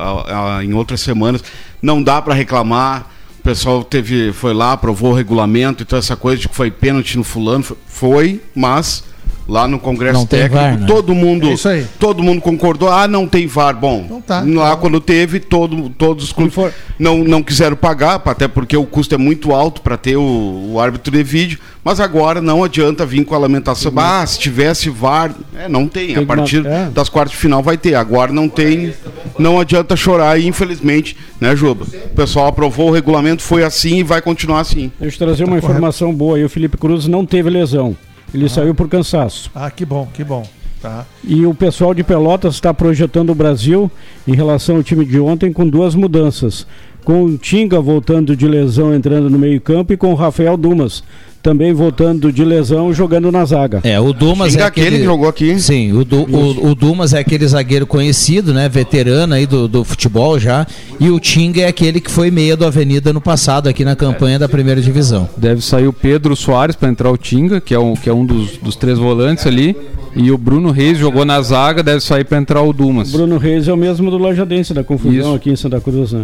em 0.63 0.73
outras 0.73 1.01
semanas. 1.01 1.43
Não 1.81 2.01
dá 2.01 2.21
para 2.21 2.33
reclamar. 2.33 3.11
O 3.37 3.43
pessoal 3.43 3.83
teve, 3.83 4.31
foi 4.31 4.53
lá, 4.53 4.71
aprovou 4.71 5.11
o 5.11 5.13
regulamento, 5.13 5.83
então 5.83 5.99
essa 5.99 6.15
coisa 6.15 6.41
de 6.41 6.47
que 6.47 6.55
foi 6.55 6.71
pênalti 6.71 7.17
no 7.17 7.25
fulano 7.25 7.65
foi, 7.85 8.39
mas 8.55 9.03
lá 9.47 9.67
no 9.67 9.77
Congresso 9.79 10.19
Não 10.19 10.25
tem 10.25 10.39
Técnico 10.41 10.63
VAR, 10.63 10.79
né? 10.79 10.87
todo 10.87 11.13
mundo, 11.13 11.49
É 11.49 11.53
isso 11.53 11.67
aí. 11.67 11.85
todo 11.99 12.23
mundo 12.23 12.41
concordou. 12.41 12.89
Ah, 12.89 13.07
não 13.07 13.27
tem 13.27 13.45
VAR. 13.47 13.75
Bom, 13.75 14.03
Então 14.05 14.21
tá. 14.21 14.43
lá 14.45 14.75
quando 14.77 14.99
teve, 15.01 15.39
todo, 15.39 15.89
todos 15.89 16.25
os 16.25 16.31
clubes 16.31 16.53
for- 16.53 16.73
não, 16.97 17.23
não 17.23 17.43
quiseram 17.43 17.75
pagar, 17.75 18.21
até 18.25 18.47
porque 18.47 18.77
o 18.77 18.85
custo 18.85 19.15
é 19.15 19.17
muito 19.17 19.51
alto 19.53 19.81
para 19.81 19.97
ter 19.97 20.15
o, 20.15 20.71
o 20.73 20.79
árbitro 20.79 21.11
de 21.11 21.23
vídeo, 21.23 21.59
mas 21.83 21.99
agora 21.99 22.41
não 22.41 22.63
adianta 22.63 23.05
vir 23.05 23.25
com 23.25 23.35
a 23.35 23.37
lamentação. 23.37 23.91
Ah, 23.97 24.25
se 24.25 24.39
tivesse 24.39 24.89
VAR, 24.89 25.33
é, 25.57 25.67
não 25.67 25.87
tem. 25.87 26.13
Tem 26.13 26.23
A 26.23 26.25
partir 26.25 26.65
é. 26.65 26.89
das 26.93 27.09
quartas 27.09 27.31
de 27.33 27.37
final 27.37 27.61
vai 27.61 27.77
ter. 27.77 27.95
Agora 27.95 28.31
não 28.31 28.47
tem, 28.47 28.93
não 29.37 29.59
adianta 29.59 29.95
chorar 29.95 30.39
e 30.39 30.47
infelizmente, 30.47 31.17
né, 31.41 31.55
Juba? 31.55 31.83
O 31.83 32.09
pessoal 32.15 32.47
aprovou 32.47 32.89
o 32.89 32.91
regulamento, 32.93 33.41
foi 33.41 33.63
assim 33.63 33.97
e 33.97 34.03
vai 34.03 34.21
continuar 34.21 34.61
assim. 34.61 34.91
Deixa 34.99 35.15
eu 35.21 35.27
trazer 35.27 35.43
uma 35.43 35.57
informação 35.57 36.13
boa 36.13 36.37
aí. 36.37 36.43
O 36.45 36.49
Felipe 36.49 36.77
Cruz 36.77 37.07
não 37.07 37.25
teve 37.25 37.49
lesão. 37.49 37.95
Ele 38.33 38.49
saiu 38.49 38.73
por 38.73 38.89
cansaço. 38.89 39.51
Ah, 39.53 39.69
que 39.69 39.85
bom, 39.85 40.07
que 40.13 40.23
bom. 40.23 40.43
Tá. 40.81 41.05
E 41.23 41.45
o 41.45 41.53
pessoal 41.53 41.93
de 41.93 42.03
Pelotas 42.03 42.55
está 42.55 42.73
projetando 42.73 43.29
o 43.29 43.35
Brasil 43.35 43.89
em 44.27 44.35
relação 44.35 44.75
ao 44.75 44.83
time 44.83 45.05
de 45.05 45.19
ontem 45.19 45.53
com 45.53 45.67
duas 45.67 45.95
mudanças. 45.95 46.67
Com 47.05 47.23
o 47.23 47.37
Tinga 47.37 47.79
voltando 47.79 48.35
de 48.35 48.47
lesão 48.47 48.93
entrando 48.93 49.29
no 49.29 49.39
meio-campo 49.39 49.93
e 49.93 49.97
com 49.97 50.11
o 50.11 50.15
Rafael 50.15 50.57
Dumas 50.57 51.03
também 51.43 51.73
voltando 51.73 52.31
de 52.31 52.43
lesão 52.43 52.93
jogando 52.93 53.29
na 53.31 53.43
zaga. 53.43 53.81
É, 53.83 53.99
o 53.99 54.13
Dumas 54.13 54.55
é 54.55 54.63
aquele 54.63 54.87
aquele 54.87 54.99
que 54.99 55.03
jogou 55.05 55.27
aqui. 55.27 55.59
Sim, 55.59 55.91
o, 55.91 56.05
Du- 56.05 56.23
o, 56.23 56.69
o 56.69 56.73
Dumas 56.73 57.13
é 57.13 57.19
aquele 57.19 57.45
zagueiro 57.45 57.85
conhecido, 57.85 58.53
né? 58.53 58.69
Veterano 58.69 59.33
aí 59.33 59.45
do, 59.45 59.67
do 59.67 59.83
futebol 59.83 60.39
já. 60.39 60.65
E 60.99 61.09
o 61.09 61.19
Tinga 61.19 61.61
é 61.61 61.67
aquele 61.67 61.99
que 61.99 62.09
foi 62.09 62.31
meia 62.31 62.55
do 62.55 62.65
Avenida 62.65 63.11
no 63.11 63.19
passado, 63.19 63.67
aqui 63.67 63.83
na 63.83 63.95
campanha 63.95 64.39
da 64.39 64.47
primeira 64.47 64.81
divisão. 64.81 65.27
Deve 65.35 65.61
sair 65.61 65.87
o 65.87 65.93
Pedro 65.93 66.33
Soares 66.35 66.75
para 66.77 66.87
entrar 66.89 67.11
o 67.11 67.17
Tinga, 67.17 67.59
que 67.59 67.73
é 67.73 67.79
um, 67.79 67.93
que 67.93 68.09
é 68.09 68.13
um 68.13 68.25
dos, 68.25 68.57
dos 68.57 68.75
três 68.77 68.97
volantes 68.97 69.45
ali. 69.45 69.75
E 70.15 70.31
o 70.31 70.37
Bruno 70.37 70.69
Reis 70.71 70.97
jogou 70.97 71.25
na 71.25 71.41
zaga, 71.41 71.81
deve 71.83 71.99
sair 71.99 72.23
para 72.23 72.37
entrar 72.37 72.61
o 72.61 72.71
Dumas. 72.71 73.11
Bruno 73.11 73.37
Reis 73.37 73.67
é 73.67 73.73
o 73.73 73.77
mesmo 73.77 74.09
do 74.11 74.17
Lajadense, 74.17 74.73
da 74.73 74.83
confusão 74.83 75.11
Isso. 75.11 75.33
aqui 75.33 75.49
em 75.49 75.55
Santa 75.55 75.81
Cruz, 75.81 76.11
né? 76.13 76.23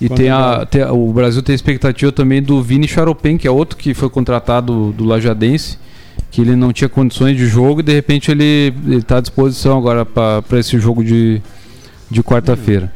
E 0.00 0.08
tem 0.08 0.30
a, 0.30 0.64
tem 0.64 0.82
a- 0.82 0.92
o 0.92 1.12
Brasil 1.12 1.42
tem 1.42 1.52
a 1.52 1.56
expectativa 1.56 2.10
também 2.10 2.42
do 2.42 2.62
Vini 2.62 2.88
Charopem, 2.88 3.36
que 3.36 3.46
é 3.46 3.50
outro 3.50 3.76
que 3.76 3.92
foi 3.92 4.08
contratado 4.08 4.92
do 4.92 5.04
Lajadense, 5.04 5.76
que 6.30 6.40
ele 6.40 6.56
não 6.56 6.72
tinha 6.72 6.88
condições 6.88 7.36
de 7.36 7.46
jogo 7.46 7.80
e 7.80 7.82
de 7.82 7.92
repente 7.92 8.30
ele 8.30 8.72
está 8.96 9.18
à 9.18 9.20
disposição 9.20 9.76
agora 9.76 10.06
para 10.06 10.58
esse 10.58 10.78
jogo 10.78 11.04
de, 11.04 11.42
de 12.10 12.22
quarta-feira. 12.22 12.90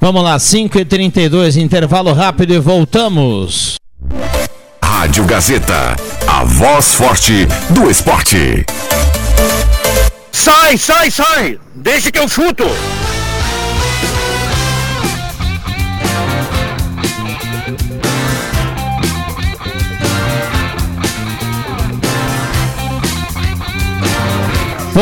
Vamos 0.00 0.22
lá, 0.22 0.36
5h32, 0.36 1.56
intervalo 1.60 2.12
rápido 2.12 2.52
e 2.54 2.58
voltamos. 2.58 3.76
Rádio 4.82 5.24
Gazeta, 5.24 5.96
a 6.26 6.44
voz 6.44 6.94
forte 6.94 7.46
do 7.70 7.90
esporte. 7.90 8.64
Sai, 10.32 10.76
sai, 10.76 11.10
sai! 11.10 11.58
Deixa 11.74 12.10
que 12.10 12.18
eu 12.18 12.28
chuto! 12.28 12.64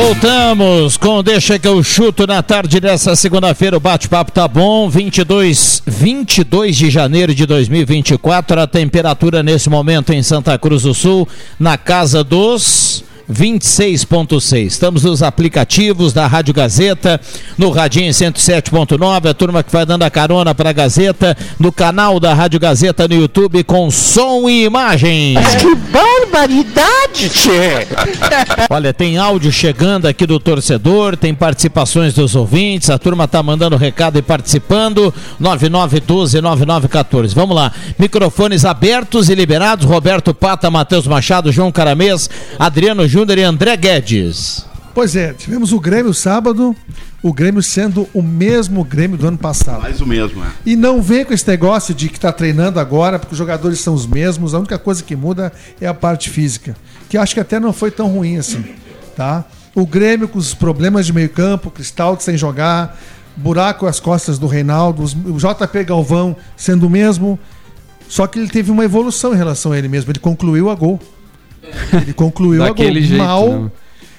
Voltamos 0.01 0.97
com 0.97 1.25
Deixa 1.25 1.59
que 1.59 1.67
eu 1.67 1.83
chuto 1.83 2.25
na 2.25 2.41
tarde 2.41 2.79
dessa 2.79 3.17
segunda-feira. 3.17 3.77
O 3.77 3.81
bate-papo 3.81 4.31
tá 4.31 4.47
bom. 4.47 4.89
22, 4.89 5.83
22 5.85 6.77
de 6.77 6.89
janeiro 6.89 7.35
de 7.35 7.45
2024. 7.45 8.61
A 8.61 8.67
temperatura 8.69 9.43
nesse 9.43 9.69
momento 9.69 10.13
em 10.13 10.23
Santa 10.23 10.57
Cruz 10.57 10.83
do 10.83 10.95
Sul, 10.95 11.27
na 11.59 11.77
casa 11.77 12.23
dos 12.23 13.03
26.6. 13.31 14.67
Estamos 14.67 15.05
nos 15.05 15.23
aplicativos 15.23 16.13
da 16.13 16.27
Rádio 16.27 16.55
Gazeta, 16.55 17.21
no 17.59 17.71
Radinho 17.71 18.11
107.9, 18.11 19.29
a 19.29 19.35
turma 19.35 19.63
que 19.63 19.71
vai 19.71 19.85
dando 19.85 20.03
a 20.05 20.11
carona 20.11 20.55
para 20.55 20.71
a 20.71 20.73
Gazeta, 20.73 21.37
no 21.59 21.71
canal 21.71 22.19
da 22.19 22.33
Rádio 22.33 22.59
Gazeta 22.59 23.07
no 23.07 23.15
YouTube 23.15 23.63
com 23.65 23.91
som 23.91 24.49
e 24.49 24.65
imagem. 24.65 25.35
Que 25.61 25.75
barbaridade, 25.75 27.29
tchê! 27.29 27.87
Olha, 28.71 28.95
tem 28.95 29.19
áudio 29.19 29.53
chegando 29.53 30.07
aqui 30.07 30.27
do 30.27 30.41
torcedor, 30.41 31.17
tem 31.17 31.35
participações 31.35 32.15
dos 32.15 32.35
ouvintes, 32.35 32.89
a 32.89 32.99
turma 32.99 33.29
tá 33.29 33.43
mandando 33.43 33.77
recado 33.77 34.19
e 34.19 34.23
participando. 34.23 35.13
9912-9914. 35.41 37.35
Vamos 37.35 37.55
lá. 37.55 37.73
Microfones 37.99 38.65
abertos 38.65 39.29
e 39.29 39.35
liberados. 39.35 39.85
Roberto 39.85 40.33
Pata, 40.33 40.71
Matheus 40.71 41.07
Machado, 41.07 41.53
João 41.53 41.71
Caramês, 41.71 42.31
Adriano 42.59 43.07
Júnior 43.07 43.18
e 43.27 43.43
André 43.43 43.77
Guedes. 43.77 44.65
Pois 44.95 45.17
é, 45.17 45.33
tivemos 45.33 45.73
o 45.73 45.81
Grêmio 45.81 46.15
sábado, 46.15 46.75
o 47.23 47.33
Grêmio 47.33 47.63
sendo 47.63 48.09
o 48.15 48.23
mesmo 48.23 48.85
Grêmio 48.85 49.19
do 49.19 49.27
ano 49.27 49.39
passado. 49.39 49.83
Mais 49.83 50.01
o 50.01 50.07
mesmo, 50.07 50.43
é. 50.45 50.49
E 50.65 50.77
não 50.77 51.03
vem 51.03 51.25
com 51.25 51.35
esse 51.35 51.47
negócio 51.49 51.93
de 51.95 52.09
que 52.09 52.19
tá 52.19 52.33
treinando 52.33 52.79
agora, 52.79 53.19
porque 53.19 53.33
os 53.33 53.39
jogadores 53.39 53.81
são 53.81 53.93
os 53.93 54.07
mesmos, 54.07 54.55
a 54.55 54.59
única 54.59 54.79
coisa 54.79 55.03
que 55.03 55.17
muda 55.17 55.53
é 55.81 55.87
a 55.87 55.95
parte 55.95 56.31
física, 56.31 56.77
que 57.09 57.19
acho 57.19 57.35
que 57.35 57.41
até 57.41 57.59
não 57.59 57.73
foi 57.73 57.91
tão 57.91 58.07
ruim 58.07 58.39
assim, 58.39 58.65
tá? 59.17 59.45
O 59.75 59.85
Grêmio 59.85 60.29
com 60.29 60.39
os 60.39 60.55
problemas 60.55 61.07
de 61.07 61.13
meio 61.13 61.29
campo, 61.29 61.71
Cristaldo 61.71 62.23
sem 62.23 62.37
jogar, 62.37 62.99
buraco 63.37 63.87
às 63.87 63.99
costas 63.99 64.39
do 64.39 64.47
Reinaldo, 64.47 65.03
o 65.03 65.39
JP 65.39 65.85
Galvão 65.85 66.37
sendo 66.57 66.87
o 66.87 66.91
mesmo, 66.91 67.39
só 68.09 68.29
que 68.29 68.39
ele 68.39 68.49
teve 68.49 68.71
uma 68.71 68.85
evolução 68.85 69.35
em 69.35 69.37
relação 69.37 69.73
a 69.73 69.79
ele 69.79 69.89
mesmo, 69.89 70.11
ele 70.11 70.21
concluiu 70.21 70.71
a 70.71 70.75
gol. 70.77 71.01
Ele 71.93 72.13
concluiu 72.13 72.63
a 72.63 72.67
gol 72.69 72.75
Daquele 72.77 73.03
jeito, 73.03 73.23
mal. 73.25 73.49
né? 73.49 73.71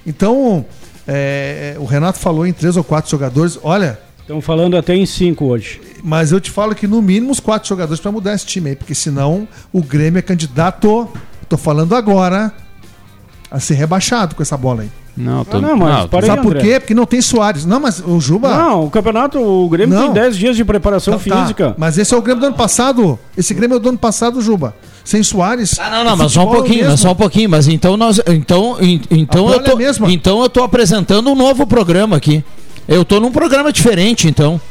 Então, 0.05 0.65
é, 1.07 1.75
o 1.79 1.85
Renato 1.85 2.19
falou 2.19 2.45
em 2.45 2.53
três 2.53 2.77
ou 2.77 2.83
quatro 2.83 3.09
jogadores. 3.09 3.59
Olha, 3.63 3.99
Estão 4.21 4.41
falando 4.41 4.77
até 4.77 4.95
em 4.95 5.05
cinco 5.05 5.45
hoje. 5.45 5.81
mas 6.03 6.31
eu 6.31 6.39
te 6.39 6.51
falo 6.51 6.75
que 6.75 6.87
no 6.87 7.01
mínimo 7.01 7.31
os 7.31 7.39
quatro 7.39 7.67
jogadores 7.67 7.99
para 7.99 8.11
mudar 8.11 8.33
esse 8.35 8.45
time 8.45 8.69
aí, 8.69 8.75
porque 8.75 8.93
senão 8.93 9.47
o 9.73 9.81
Grêmio 9.81 10.19
é 10.19 10.21
candidato, 10.21 11.07
tô 11.47 11.57
falando 11.57 11.95
agora, 11.95 12.53
a 13.49 13.59
ser 13.59 13.73
rebaixado 13.73 14.35
com 14.35 14.41
essa 14.43 14.55
bola 14.55 14.83
aí. 14.83 14.89
Não, 15.17 15.43
tô- 15.43 15.57
Ah, 15.57 15.61
não, 15.61 15.75
mas 15.75 15.97
não, 16.01 16.07
para 16.07 16.19
aí, 16.19 16.25
Sabe 16.27 16.43
por 16.43 16.55
quê? 16.57 16.79
Porque 16.79 16.93
não 16.93 17.05
tem 17.05 17.21
Soares. 17.21 17.65
Não, 17.65 17.79
mas 17.79 17.99
o 17.99 18.21
Juba. 18.21 18.55
Não, 18.55 18.85
o 18.85 18.89
campeonato, 18.91 19.37
o 19.39 19.67
Grêmio 19.67 19.93
Não. 19.97 20.05
tem 20.05 20.13
10 20.13 20.37
dias 20.37 20.55
de 20.55 20.63
preparação 20.63 21.17
Tá, 21.17 21.23
tá. 21.27 21.41
física. 21.41 21.75
Mas 21.77 21.97
esse 21.97 22.13
é 22.13 22.17
o 22.17 22.21
Grêmio 22.21 22.39
do 22.39 22.45
ano 22.47 22.55
passado. 22.55 23.19
Esse 23.35 23.53
Grêmio 23.53 23.75
é 23.75 23.79
do 23.79 23.89
ano 23.89 23.97
passado, 23.97 24.39
Juba. 24.41 24.73
Sem 25.09 25.23
Soares. 25.23 25.79
Ah, 25.79 25.89
não, 25.89 26.03
não, 26.03 26.15
mas 26.15 26.31
só 26.31 26.45
um 26.45 26.49
é 26.51 26.55
pouquinho, 26.55 26.85
mas 26.87 26.99
só 26.99 27.11
um 27.11 27.15
pouquinho. 27.15 27.49
Mas 27.49 27.67
então 27.67 27.97
nós. 27.97 28.21
Então, 28.27 28.77
en- 28.79 29.01
então, 29.09 29.49
eu 29.51 29.59
tô, 29.63 29.71
é 29.71 29.73
a 29.73 29.77
mesma. 29.77 30.11
então 30.11 30.39
eu 30.43 30.47
tô 30.49 30.61
apresentando 30.61 31.31
um 31.31 31.35
novo 31.35 31.65
programa 31.65 32.15
aqui. 32.17 32.43
Eu 32.87 33.03
tô 33.03 33.19
num 33.19 33.31
programa 33.31 33.71
diferente, 33.73 34.27
então. 34.27 34.61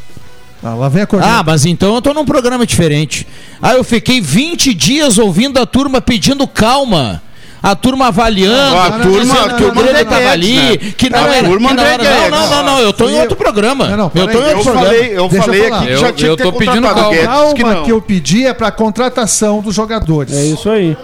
Ah, 0.62 0.74
lá 0.74 0.88
vem 0.88 1.02
a 1.02 1.06
corneta. 1.08 1.32
Ah, 1.32 1.42
mas 1.42 1.66
então 1.66 1.92
eu 1.96 2.00
tô 2.00 2.14
num 2.14 2.24
programa 2.24 2.64
diferente. 2.64 3.26
Ah, 3.60 3.74
eu 3.74 3.82
fiquei 3.82 4.20
20 4.20 4.72
dias 4.74 5.18
ouvindo 5.18 5.58
a 5.58 5.66
turma 5.66 6.00
pedindo 6.00 6.46
calma. 6.46 7.20
A 7.60 7.74
turma 7.74 8.06
avaliando, 8.06 8.76
a 8.78 8.90
turma- 9.00 9.20
dizendo 9.20 9.38
a 9.40 9.48
que 9.54 9.54
o 9.64 9.66
turma 9.66 9.82
Grêmio 9.82 9.90
André 9.90 10.04
tava 10.04 10.16
Guedes, 10.20 10.32
ali, 10.32 10.56
né? 10.86 10.92
que 10.96 11.10
não 11.10 11.18
A 11.18 11.36
era. 11.36 11.48
turma 11.48 11.68
que 11.70 11.74
não, 11.74 11.82
era 11.84 12.30
não, 12.30 12.50
não, 12.50 12.62
não, 12.64 12.78
eu 12.80 12.92
tô 12.92 13.08
em 13.08 13.20
outro 13.20 13.36
programa. 13.36 13.88
Não, 13.88 13.96
não, 13.96 14.12
eu 14.14 14.28
tô 14.28 14.38
em 14.38 14.42
Eu 14.42 14.48
outro 14.58 14.62
programa. 14.62 14.84
falei, 14.86 15.18
eu 15.18 15.28
Deixa 15.28 15.36
eu 15.36 15.42
falei 15.42 15.66
aqui 15.66 15.86
que 15.86 15.92
Eu- 15.92 15.98
já 15.98 16.12
tinha 16.12 16.30
eu 16.30 16.36
que 16.36 16.42
ter 16.44 16.52
pedindo 16.52 16.82
calma. 16.88 17.16
Calma 17.24 17.74
não. 17.74 17.84
que 17.84 17.90
eu 17.92 18.00
pedi 18.00 18.46
é 18.46 18.54
para 18.54 18.70
contratação 18.70 19.60
dos 19.60 19.74
jogadores. 19.74 20.32
É 20.34 20.44
isso 20.44 20.70
aí. 20.70 20.96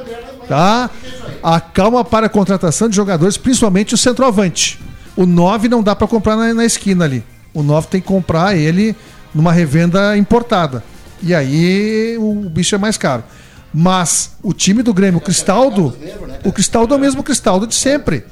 Tá? 0.48 0.88
A 1.42 1.58
calma 1.60 2.04
para 2.04 2.26
a 2.26 2.28
contratação 2.28 2.88
de 2.88 2.94
jogadores, 2.94 3.36
principalmente 3.36 3.94
o 3.94 3.98
centroavante. 3.98 4.78
O 5.16 5.26
9 5.26 5.68
não 5.68 5.82
dá 5.82 5.96
para 5.96 6.06
comprar 6.06 6.36
na, 6.36 6.54
na 6.54 6.64
esquina 6.64 7.04
ali. 7.04 7.24
O 7.52 7.62
9 7.62 7.88
tem 7.88 8.00
que 8.00 8.06
comprar 8.06 8.56
ele 8.56 8.94
numa 9.34 9.52
revenda 9.52 10.16
importada. 10.16 10.84
E 11.22 11.34
aí 11.34 12.16
o 12.18 12.48
bicho 12.48 12.74
é 12.74 12.78
mais 12.78 12.96
caro. 12.96 13.24
Mas 13.76 14.30
o 14.42 14.52
time 14.52 14.82
do 14.84 14.94
Grêmio, 14.94 15.18
o 15.18 15.20
Cristaldo, 15.20 15.96
o 16.44 16.52
Cristaldo 16.52 16.94
é 16.94 16.96
o 16.96 17.00
mesmo 17.00 17.22
Cristaldo 17.24 17.66
de 17.66 17.74
sempre. 17.74 18.24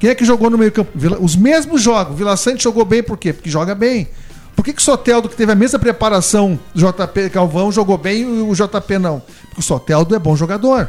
Quem 0.00 0.10
é 0.10 0.14
que 0.14 0.24
jogou 0.24 0.50
no 0.50 0.58
meio 0.58 0.72
campo? 0.72 0.90
Vila- 0.94 1.18
Os 1.20 1.36
mesmos 1.36 1.80
jogos. 1.80 2.16
Vila 2.18 2.36
Sante 2.36 2.64
jogou 2.64 2.84
bem 2.84 3.02
por 3.02 3.16
quê? 3.16 3.32
Porque 3.32 3.48
joga 3.48 3.74
bem. 3.74 4.08
Por 4.56 4.64
que, 4.64 4.72
que 4.72 4.80
o 4.80 4.84
Soteldo, 4.84 5.28
que 5.28 5.36
teve 5.36 5.52
a 5.52 5.54
mesma 5.54 5.78
preparação 5.78 6.58
do 6.74 6.80
JP 6.80 7.30
Calvão, 7.30 7.70
jogou 7.70 7.96
bem 7.96 8.22
e 8.22 8.42
o 8.42 8.52
JP 8.54 8.98
não? 8.98 9.22
Porque 9.48 9.60
o 9.60 9.62
Soteldo 9.62 10.16
é 10.16 10.18
bom 10.18 10.34
jogador. 10.34 10.88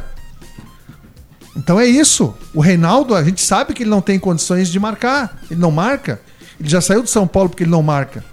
Então 1.56 1.78
é 1.78 1.86
isso. 1.86 2.34
O 2.52 2.60
Reinaldo, 2.60 3.14
a 3.14 3.22
gente 3.22 3.40
sabe 3.40 3.74
que 3.74 3.82
ele 3.84 3.90
não 3.90 4.00
tem 4.00 4.18
condições 4.18 4.68
de 4.68 4.80
marcar. 4.80 5.40
Ele 5.50 5.60
não 5.60 5.70
marca. 5.70 6.20
Ele 6.58 6.68
já 6.68 6.80
saiu 6.80 7.02
de 7.02 7.10
São 7.10 7.26
Paulo 7.28 7.48
porque 7.48 7.62
ele 7.62 7.70
não 7.70 7.82
marca. 7.82 8.24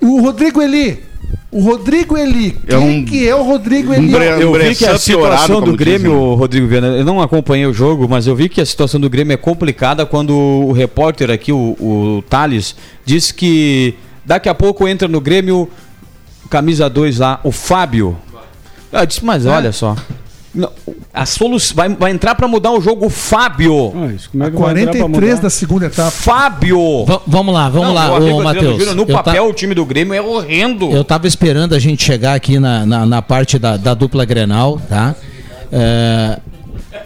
O 0.00 0.20
Rodrigo 0.20 0.62
Eli. 0.62 1.04
O 1.50 1.60
Rodrigo 1.60 2.16
Eli. 2.18 2.56
É 2.66 2.76
Quem 2.76 2.78
um- 3.00 3.04
que 3.04 3.26
é 3.26 3.34
o 3.34 3.42
Rodrigo 3.42 3.94
Eli? 3.94 4.10
bre- 4.10 4.42
Eu 4.42 4.52
vi 4.52 4.74
que 4.74 4.84
a 4.84 4.98
situação 4.98 5.60
do 5.60 5.76
Grêmio, 5.76 6.10
dizem. 6.12 6.36
Rodrigo 6.36 6.66
Viana, 6.66 6.88
eu 6.88 7.04
não 7.04 7.22
acompanhei 7.22 7.66
o 7.66 7.72
jogo, 7.72 8.08
mas 8.08 8.26
eu 8.26 8.34
vi 8.34 8.48
que 8.48 8.60
a 8.60 8.66
situação 8.66 9.00
do 9.00 9.08
Grêmio 9.08 9.32
é 9.32 9.36
complicada 9.36 10.04
quando 10.04 10.32
o 10.36 10.72
repórter 10.72 11.30
aqui, 11.30 11.52
o, 11.52 11.76
o 11.80 12.24
Thales, 12.28 12.74
disse 13.04 13.32
que 13.32 13.94
daqui 14.24 14.48
a 14.48 14.54
pouco 14.54 14.86
entra 14.88 15.06
no 15.06 15.20
Grêmio, 15.20 15.68
camisa 16.50 16.90
2 16.90 17.18
lá, 17.20 17.40
o 17.44 17.52
Fábio. 17.52 18.16
Eu 18.92 19.06
disse, 19.06 19.24
mas 19.24 19.46
olha 19.46 19.72
só. 19.72 19.96
Não, 20.56 20.70
a 21.12 21.24
solução 21.26 21.76
vai, 21.76 21.88
vai 21.90 22.10
entrar 22.10 22.34
pra 22.34 22.48
mudar 22.48 22.72
o 22.72 22.80
jogo 22.80 23.06
o 23.06 23.10
Fábio. 23.10 23.92
Ah, 23.94 24.12
isso, 24.12 24.30
como 24.30 24.42
é 24.44 24.50
que 24.50 24.56
vai 24.56 24.70
entrar 24.72 24.82
pra 24.92 25.00
43 25.00 25.30
mudar? 25.34 25.42
da 25.42 25.50
segunda 25.50 25.86
etapa. 25.86 26.10
Fábio! 26.10 27.04
Va- 27.04 27.20
vamos 27.26 27.54
lá, 27.54 27.68
vamos 27.68 27.88
Não, 27.88 27.94
lá, 27.94 28.10
ô 28.12 28.16
Adriano 28.16 28.42
Matheus. 28.42 28.94
No 28.94 29.02
Eu 29.02 29.06
ta- 29.06 29.22
papel, 29.22 29.48
o 29.48 29.52
time 29.52 29.74
do 29.74 29.84
Grêmio 29.84 30.14
é 30.14 30.20
horrendo. 30.20 30.90
Eu 30.90 31.04
tava 31.04 31.26
esperando 31.28 31.74
a 31.74 31.78
gente 31.78 32.02
chegar 32.02 32.34
aqui 32.34 32.58
na, 32.58 32.84
na, 32.86 33.06
na 33.06 33.22
parte 33.22 33.58
da, 33.58 33.76
da 33.76 33.94
dupla 33.94 34.24
Grenal, 34.24 34.80
tá? 34.88 35.14
É, 35.70 36.38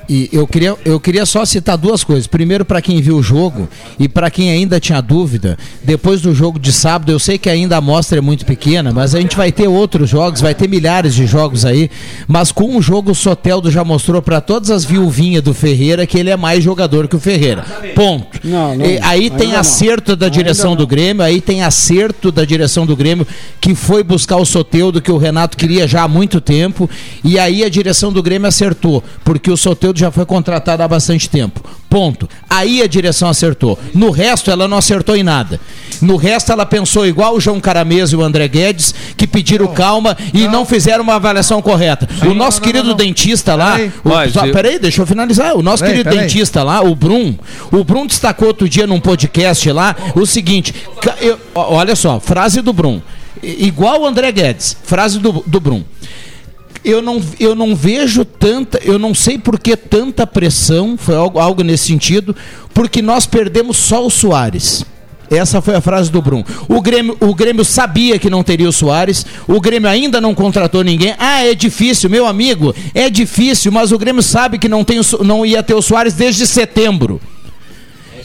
e 0.08 0.28
eu 0.32 0.46
queria, 0.46 0.76
eu 0.84 0.98
queria 0.98 1.24
só 1.24 1.44
citar 1.44 1.76
duas 1.76 2.02
coisas. 2.02 2.26
Primeiro, 2.26 2.64
para 2.64 2.82
quem 2.82 3.00
viu 3.00 3.16
o 3.16 3.22
jogo 3.22 3.68
e 3.98 4.08
para 4.08 4.30
quem 4.30 4.50
ainda 4.50 4.80
tinha 4.80 5.00
dúvida, 5.00 5.56
depois 5.82 6.20
do 6.20 6.34
jogo 6.34 6.58
de 6.58 6.72
sábado, 6.72 7.12
eu 7.12 7.18
sei 7.18 7.38
que 7.38 7.48
ainda 7.48 7.76
a 7.76 7.78
amostra 7.78 8.18
é 8.18 8.20
muito 8.20 8.44
pequena, 8.44 8.92
mas 8.92 9.14
a 9.14 9.20
gente 9.20 9.36
vai 9.36 9.52
ter 9.52 9.68
outros 9.68 10.10
jogos, 10.10 10.40
vai 10.40 10.54
ter 10.54 10.68
milhares 10.68 11.14
de 11.14 11.26
jogos 11.26 11.64
aí. 11.64 11.90
Mas 12.26 12.50
com 12.50 12.76
o 12.76 12.82
jogo, 12.82 13.12
o 13.12 13.14
Soteldo 13.14 13.70
já 13.70 13.84
mostrou 13.84 14.20
para 14.20 14.40
todas 14.40 14.70
as 14.70 14.84
viuvinhas 14.84 15.42
do 15.42 15.54
Ferreira 15.54 16.06
que 16.06 16.18
ele 16.18 16.30
é 16.30 16.36
mais 16.36 16.62
jogador 16.62 17.06
que 17.06 17.16
o 17.16 17.20
Ferreira. 17.20 17.64
Ponto. 17.94 18.40
Não, 18.42 18.76
não, 18.76 18.84
E 18.84 18.98
aí 19.02 19.30
tem 19.30 19.54
acerto 19.54 20.16
da 20.16 20.28
direção 20.28 20.74
do 20.74 20.86
Grêmio, 20.86 21.22
aí 21.22 21.40
tem 21.40 21.62
acerto 21.62 22.32
da 22.32 22.44
direção 22.44 22.84
do 22.84 22.96
Grêmio 22.96 23.26
que 23.60 23.74
foi 23.74 24.02
buscar 24.02 24.36
o 24.36 24.44
Soteudo 24.44 25.00
que 25.00 25.12
o 25.12 25.18
Renato 25.18 25.56
queria 25.56 25.86
já 25.86 26.02
há 26.02 26.08
muito 26.08 26.40
tempo, 26.40 26.88
e 27.22 27.38
aí 27.38 27.64
a 27.64 27.68
direção 27.68 28.12
do 28.12 28.22
Grêmio 28.22 28.48
acertou, 28.48 29.02
porque 29.24 29.50
o 29.50 29.56
Soteudo 29.80 29.98
já 29.98 30.10
foi 30.10 30.26
contratado 30.26 30.82
há 30.82 30.86
bastante 30.88 31.26
tempo. 31.30 31.62
Ponto. 31.88 32.28
Aí 32.50 32.82
a 32.82 32.86
direção 32.86 33.30
acertou. 33.30 33.78
No 33.94 34.10
resto 34.10 34.50
ela 34.50 34.68
não 34.68 34.76
acertou 34.76 35.16
em 35.16 35.22
nada. 35.22 35.58
No 36.02 36.16
resto 36.16 36.52
ela 36.52 36.66
pensou 36.66 37.06
igual 37.06 37.34
o 37.34 37.40
João 37.40 37.58
Caramês 37.58 38.12
e 38.12 38.16
o 38.16 38.22
André 38.22 38.46
Guedes, 38.46 38.94
que 39.16 39.26
pediram 39.26 39.68
calma 39.68 40.14
e 40.34 40.46
não 40.46 40.66
fizeram 40.66 41.02
uma 41.02 41.14
avaliação 41.14 41.62
correta. 41.62 42.06
o 42.28 42.34
nosso 42.34 42.60
querido 42.60 42.94
dentista 42.94 43.54
lá, 43.54 43.72
Peraí. 43.72 43.92
o, 44.04 44.08
Mas 44.10 44.32
só, 44.34 44.46
peraí, 44.52 44.78
deixa 44.78 45.00
eu 45.00 45.06
finalizar. 45.06 45.56
O 45.56 45.62
nosso 45.62 45.78
Peraí, 45.82 45.92
querido 45.96 46.10
peraí. 46.10 46.26
dentista 46.28 46.62
lá, 46.62 46.82
o 46.82 46.94
Brum, 46.94 47.34
o 47.72 47.82
Brum 47.82 48.06
destacou 48.06 48.48
outro 48.48 48.68
dia 48.68 48.86
num 48.86 49.00
podcast 49.00 49.72
lá 49.72 49.96
o 50.14 50.26
seguinte: 50.26 50.74
eu- 51.22 51.38
olha 51.54 51.96
só, 51.96 52.20
frase 52.20 52.60
do 52.60 52.74
Brum, 52.74 53.00
igual 53.42 54.02
o 54.02 54.06
André 54.06 54.30
Guedes, 54.30 54.76
frase 54.84 55.18
do, 55.18 55.42
do 55.46 55.58
Brum. 55.58 55.82
Eu 56.84 57.02
não, 57.02 57.22
eu 57.38 57.54
não 57.54 57.76
vejo 57.76 58.24
tanta, 58.24 58.80
eu 58.82 58.98
não 58.98 59.14
sei 59.14 59.38
por 59.38 59.58
que 59.58 59.76
tanta 59.76 60.26
pressão, 60.26 60.96
foi 60.96 61.14
algo, 61.14 61.38
algo 61.38 61.62
nesse 61.62 61.88
sentido, 61.88 62.34
porque 62.72 63.02
nós 63.02 63.26
perdemos 63.26 63.76
só 63.76 64.04
o 64.04 64.10
Soares. 64.10 64.84
Essa 65.30 65.62
foi 65.62 65.76
a 65.76 65.80
frase 65.80 66.10
do 66.10 66.20
Brum. 66.20 66.42
O 66.68 66.80
Grêmio, 66.80 67.16
o 67.20 67.32
Grêmio 67.34 67.64
sabia 67.64 68.18
que 68.18 68.28
não 68.28 68.42
teria 68.42 68.68
o 68.68 68.72
Soares, 68.72 69.24
o 69.46 69.60
Grêmio 69.60 69.88
ainda 69.88 70.20
não 70.20 70.34
contratou 70.34 70.82
ninguém. 70.82 71.14
Ah, 71.18 71.46
é 71.46 71.54
difícil, 71.54 72.10
meu 72.10 72.26
amigo, 72.26 72.74
é 72.92 73.08
difícil, 73.08 73.70
mas 73.70 73.92
o 73.92 73.98
Grêmio 73.98 74.22
sabe 74.22 74.58
que 74.58 74.68
não, 74.68 74.82
tem 74.82 74.98
o 74.98 75.04
não 75.22 75.46
ia 75.46 75.62
ter 75.62 75.74
o 75.74 75.82
Soares 75.82 76.14
desde 76.14 76.46
setembro. 76.46 77.20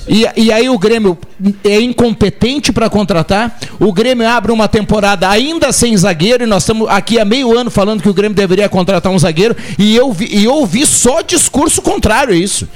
E, 0.08 0.26
e 0.38 0.52
aí 0.52 0.70
o 0.70 0.78
Grêmio 0.78 1.18
é 1.64 1.80
incompetente 1.80 2.72
para 2.72 2.90
contratar. 2.90 3.58
O 3.80 3.92
Grêmio 3.92 4.28
abre 4.28 4.52
uma 4.52 4.68
temporada 4.68 5.28
ainda 5.30 5.72
sem 5.72 5.98
zagueiro 5.98 6.44
e 6.44 6.48
nós 6.48 6.64
estamos 6.64 6.88
aqui 6.90 7.20
há 7.20 7.26
meio 7.26 7.58
ano 7.58 7.72
falando 7.72 8.02
que 8.02 8.10
o 8.10 8.14
Grêmio 8.14 8.36
deveria 8.36 8.70
contratar 8.70 9.12
um 9.12 9.20
zagueiro 9.20 9.56
e 9.78 9.96
eu 9.96 10.12
vi, 10.14 10.28
e 10.32 10.46
eu 10.46 10.54
ouvi 10.54 10.86
só 10.86 11.22
discurso 11.22 11.82
contrário 11.82 12.34
a 12.34 12.38
isso. 12.38 12.68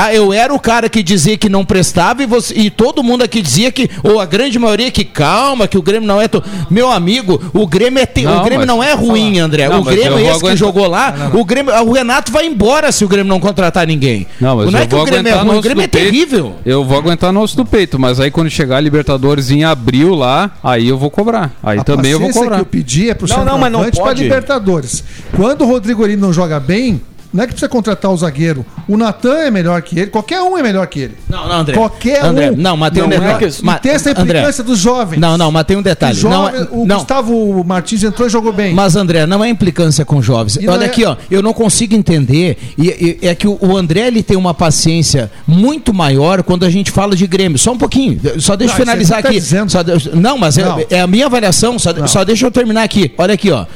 Ah, 0.00 0.14
eu 0.14 0.32
era 0.32 0.54
o 0.54 0.60
cara 0.60 0.88
que 0.88 1.02
dizia 1.02 1.36
que 1.36 1.48
não 1.48 1.64
prestava 1.64 2.22
e, 2.22 2.26
você, 2.26 2.54
e 2.54 2.70
todo 2.70 3.02
mundo 3.02 3.22
aqui 3.24 3.42
dizia 3.42 3.72
que, 3.72 3.90
ou 4.04 4.20
a 4.20 4.26
grande 4.26 4.58
maioria, 4.58 4.90
que 4.90 5.04
calma, 5.04 5.66
que 5.66 5.76
o 5.76 5.82
Grêmio 5.82 6.06
não 6.06 6.20
é. 6.20 6.28
To... 6.28 6.42
Meu 6.70 6.90
amigo, 6.90 7.40
o 7.52 7.66
Grêmio, 7.66 8.00
é 8.00 8.06
te... 8.06 8.22
Não, 8.22 8.38
o 8.40 8.44
Grêmio 8.44 8.58
mas- 8.60 8.66
não 8.68 8.82
é 8.82 8.92
ruim, 8.92 9.38
André. 9.38 9.68
Não, 9.68 9.80
o 9.80 9.84
Grêmio, 9.84 10.10
vou 10.12 10.20
esse 10.20 10.28
que 10.30 10.36
aguentar- 10.36 10.56
jogou 10.56 10.86
lá, 10.86 11.30
O, 11.34 11.44
Grêmio, 11.44 11.74
o 11.84 11.92
Renato 11.92 12.30
vai 12.30 12.46
embora 12.46 12.92
se 12.92 13.04
o 13.04 13.08
Grêmio 13.08 13.28
não 13.28 13.40
contratar 13.40 13.86
ninguém. 13.86 14.26
Não, 14.40 14.56
mas 14.56 14.70
não 14.70 14.78
é 14.78 14.86
que 14.86 14.94
o 14.94 15.04
Grêmio 15.04 15.32
é 15.32 15.34
ruim, 15.36 15.56
o 15.58 15.60
Grêmio 15.60 15.82
é 15.82 15.88
terrível. 15.88 16.54
Eu 16.64 16.84
vou 16.84 16.96
aguentar 16.96 17.32
no 17.32 17.40
osso 17.42 17.56
do 17.56 17.64
peito, 17.64 17.98
mas 17.98 18.20
aí 18.20 18.30
quando 18.30 18.48
chegar 18.50 18.76
a 18.76 18.80
Libertadores 18.80 19.50
em 19.50 19.64
abril 19.64 20.14
lá, 20.14 20.50
aí 20.62 20.88
eu 20.88 20.96
vou 20.96 21.10
cobrar. 21.10 21.50
Aí 21.62 21.78
A 21.78 21.82
também 21.84 22.12
eu 22.12 22.20
vou 22.20 22.30
cobrar. 22.30 22.56
que 22.56 22.60
eu 22.62 22.66
pedi 22.66 23.10
é 23.10 23.14
pro 23.14 23.28
Não, 23.28 23.44
não, 23.44 23.58
mas 23.58 23.72
não 23.72 23.84
centroavante 23.84 23.96
pra 23.96 24.04
pode. 24.04 24.22
Libertadores. 24.22 25.04
Quando 25.34 25.62
o 25.62 25.66
Rodrigo 25.66 26.02
Olino 26.02 26.26
não 26.26 26.32
joga 26.32 26.60
bem, 26.60 27.00
não 27.32 27.42
é 27.44 27.46
que 27.46 27.52
precisa 27.52 27.68
contratar 27.68 28.10
o 28.10 28.16
zagueiro. 28.16 28.64
O 28.88 28.96
Natan 28.96 29.36
é 29.38 29.50
melhor 29.50 29.80
que 29.82 29.98
ele, 29.98 30.06
qualquer 30.10 30.40
um 30.40 30.56
é 30.56 30.62
melhor 30.62 30.86
que 30.86 31.00
ele. 31.00 31.14
Não, 31.28 31.46
não, 31.48 31.54
André. 31.56 31.74
Qualquer 31.76 32.24
André, 32.24 32.50
um. 32.50 32.56
não, 32.56 32.76
mas 32.76 32.90
tem 32.92 33.02
um 33.02 33.06
é 33.06 33.08
detalhe. 33.10 33.54
Ma- 33.62 33.76
E 33.76 33.80
tem 33.80 33.92
essa 33.92 34.10
André. 34.10 34.22
implicância 34.22 34.64
dos 34.64 34.78
jovens. 34.78 35.20
Não, 35.20 35.36
não, 35.36 35.50
mas 35.52 35.64
tem 35.64 35.76
um 35.76 35.82
detalhe. 35.82 36.16
Os 36.16 36.22
Não, 36.24 36.30
jovens- 36.46 36.60
é- 36.62 36.68
o 36.70 36.86
não. 36.86 36.96
Gustavo 36.96 37.64
Martins 37.64 38.02
entrou 38.02 38.26
e 38.26 38.30
jogou 38.30 38.52
bem. 38.52 38.72
Mas, 38.74 38.96
André, 38.96 39.26
não 39.26 39.44
é 39.44 39.48
implicância 39.48 40.04
com 40.04 40.22
jovens. 40.22 40.56
E 40.56 40.64
não 40.66 40.72
Olha 40.72 40.84
é- 40.84 40.86
aqui, 40.86 41.04
ó, 41.04 41.16
eu 41.30 41.42
não 41.42 41.52
consigo 41.52 41.94
entender. 41.94 42.56
E, 42.78 43.18
e- 43.22 43.26
é 43.26 43.34
que 43.34 43.46
o, 43.46 43.76
André 43.76 44.06
ele 44.06 44.22
tem 44.22 44.36
uma 44.36 44.54
paciência 44.54 45.30
muito 45.46 45.92
maior 45.92 46.42
quando 46.42 46.64
a 46.64 46.70
gente 46.70 46.90
fala 46.90 47.14
de 47.14 47.26
Grêmio. 47.26 47.58
Só 47.58 47.72
um 47.72 47.78
pouquinho. 47.78 48.18
Só 48.38 48.56
deixa 48.56 48.72
eu 48.74 48.78
Não, 48.78 48.84
finalizar 48.86 49.20
isso 49.20 49.28
aí 49.28 49.36
aqui. 49.38 49.70
tá. 49.70 49.98
Só 50.00 50.16
não, 50.16 50.38
mas 50.38 50.56
é- 50.56 50.64
Não. 50.64 50.80
É, 50.90 51.00
a 51.00 51.06
minha 51.06 51.26
avaliação. 51.26 51.78
Só, 51.78 51.90
só 52.06 52.24
deixa 52.24 52.46
eu 52.46 52.50
terminar 52.50 52.82
aqui. 52.84 53.12
Olha 53.18 53.34
aqui, 53.34 53.50
ó. 53.50 53.66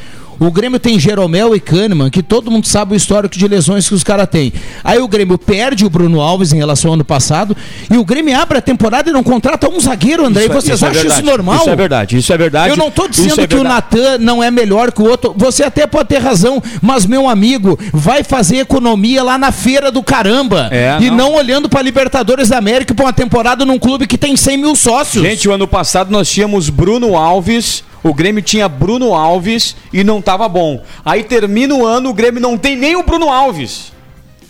O 0.42 0.50
Grêmio 0.50 0.80
tem 0.80 0.98
Jeromel 0.98 1.54
e 1.54 1.60
Kahneman, 1.60 2.10
que 2.10 2.20
todo 2.20 2.50
mundo 2.50 2.66
sabe 2.66 2.94
o 2.94 2.96
histórico 2.96 3.38
de 3.38 3.46
lesões 3.46 3.88
que 3.88 3.94
os 3.94 4.02
caras 4.02 4.26
têm. 4.28 4.52
Aí 4.82 4.98
o 4.98 5.06
Grêmio 5.06 5.38
perde 5.38 5.84
o 5.84 5.90
Bruno 5.90 6.20
Alves 6.20 6.52
em 6.52 6.56
relação 6.56 6.90
ao 6.90 6.94
ano 6.94 7.04
passado. 7.04 7.56
E 7.88 7.96
o 7.96 8.04
Grêmio 8.04 8.36
abre 8.36 8.58
a 8.58 8.60
temporada 8.60 9.08
e 9.08 9.12
não 9.12 9.22
contrata 9.22 9.70
um 9.70 9.78
zagueiro, 9.78 10.26
André. 10.26 10.42
Isso 10.42 10.50
é- 10.50 10.54
vocês 10.54 10.74
isso 10.74 10.84
é 10.84 10.88
acham 10.88 11.00
verdade. 11.02 11.20
isso 11.20 11.30
normal? 11.30 11.56
Isso 11.60 11.70
é 11.70 11.76
verdade, 11.76 12.16
isso 12.18 12.32
é 12.32 12.36
verdade. 12.36 12.70
Eu 12.70 12.76
não 12.76 12.90
tô 12.90 13.04
Isso 13.04 13.22
dizendo 13.22 13.40
é 13.40 13.46
que 13.46 13.54
o. 13.54 13.62
Natan 13.62 14.18
não 14.18 14.42
é 14.42 14.50
melhor 14.50 14.90
que 14.90 15.00
o 15.00 15.08
outro. 15.08 15.32
Você 15.36 15.62
até 15.62 15.86
pode 15.86 16.08
ter 16.08 16.18
razão, 16.18 16.60
mas 16.80 17.06
meu 17.06 17.28
amigo, 17.28 17.78
vai 17.92 18.24
fazer 18.24 18.56
economia 18.56 19.22
lá 19.22 19.38
na 19.38 19.52
feira 19.52 19.92
do 19.92 20.02
caramba. 20.02 20.68
É, 20.72 20.98
e 21.00 21.08
não. 21.08 21.16
não. 21.16 21.34
olhando 21.34 21.68
pra 21.68 21.80
Libertadores 21.80 22.48
da 22.48 22.58
América 22.58 22.92
pra 22.94 23.04
uma 23.04 23.12
temporada 23.12 23.64
num 23.64 23.78
clube 23.78 24.08
que 24.08 24.18
tem 24.18 24.36
100 24.36 24.56
mil 24.58 24.74
sócios. 24.74 25.24
Gente, 25.24 25.48
o 25.48 25.52
ano 25.52 25.68
passado 25.68 26.10
nós 26.10 26.28
tínhamos 26.28 26.68
Bruno 26.68 27.16
Alves, 27.16 27.84
o 28.02 28.12
Grêmio 28.14 28.42
tinha 28.42 28.68
Bruno 28.68 29.14
Alves 29.14 29.76
e 29.92 30.02
não 30.04 30.20
tava 30.20 30.48
bom. 30.48 30.82
Aí 31.04 31.22
termina 31.22 31.74
o 31.74 31.86
ano, 31.86 32.10
o 32.10 32.14
Grêmio 32.14 32.40
não 32.40 32.56
tem 32.58 32.76
nem 32.76 32.96
o 32.96 33.02
Bruno 33.02 33.28
Alves. 33.30 33.92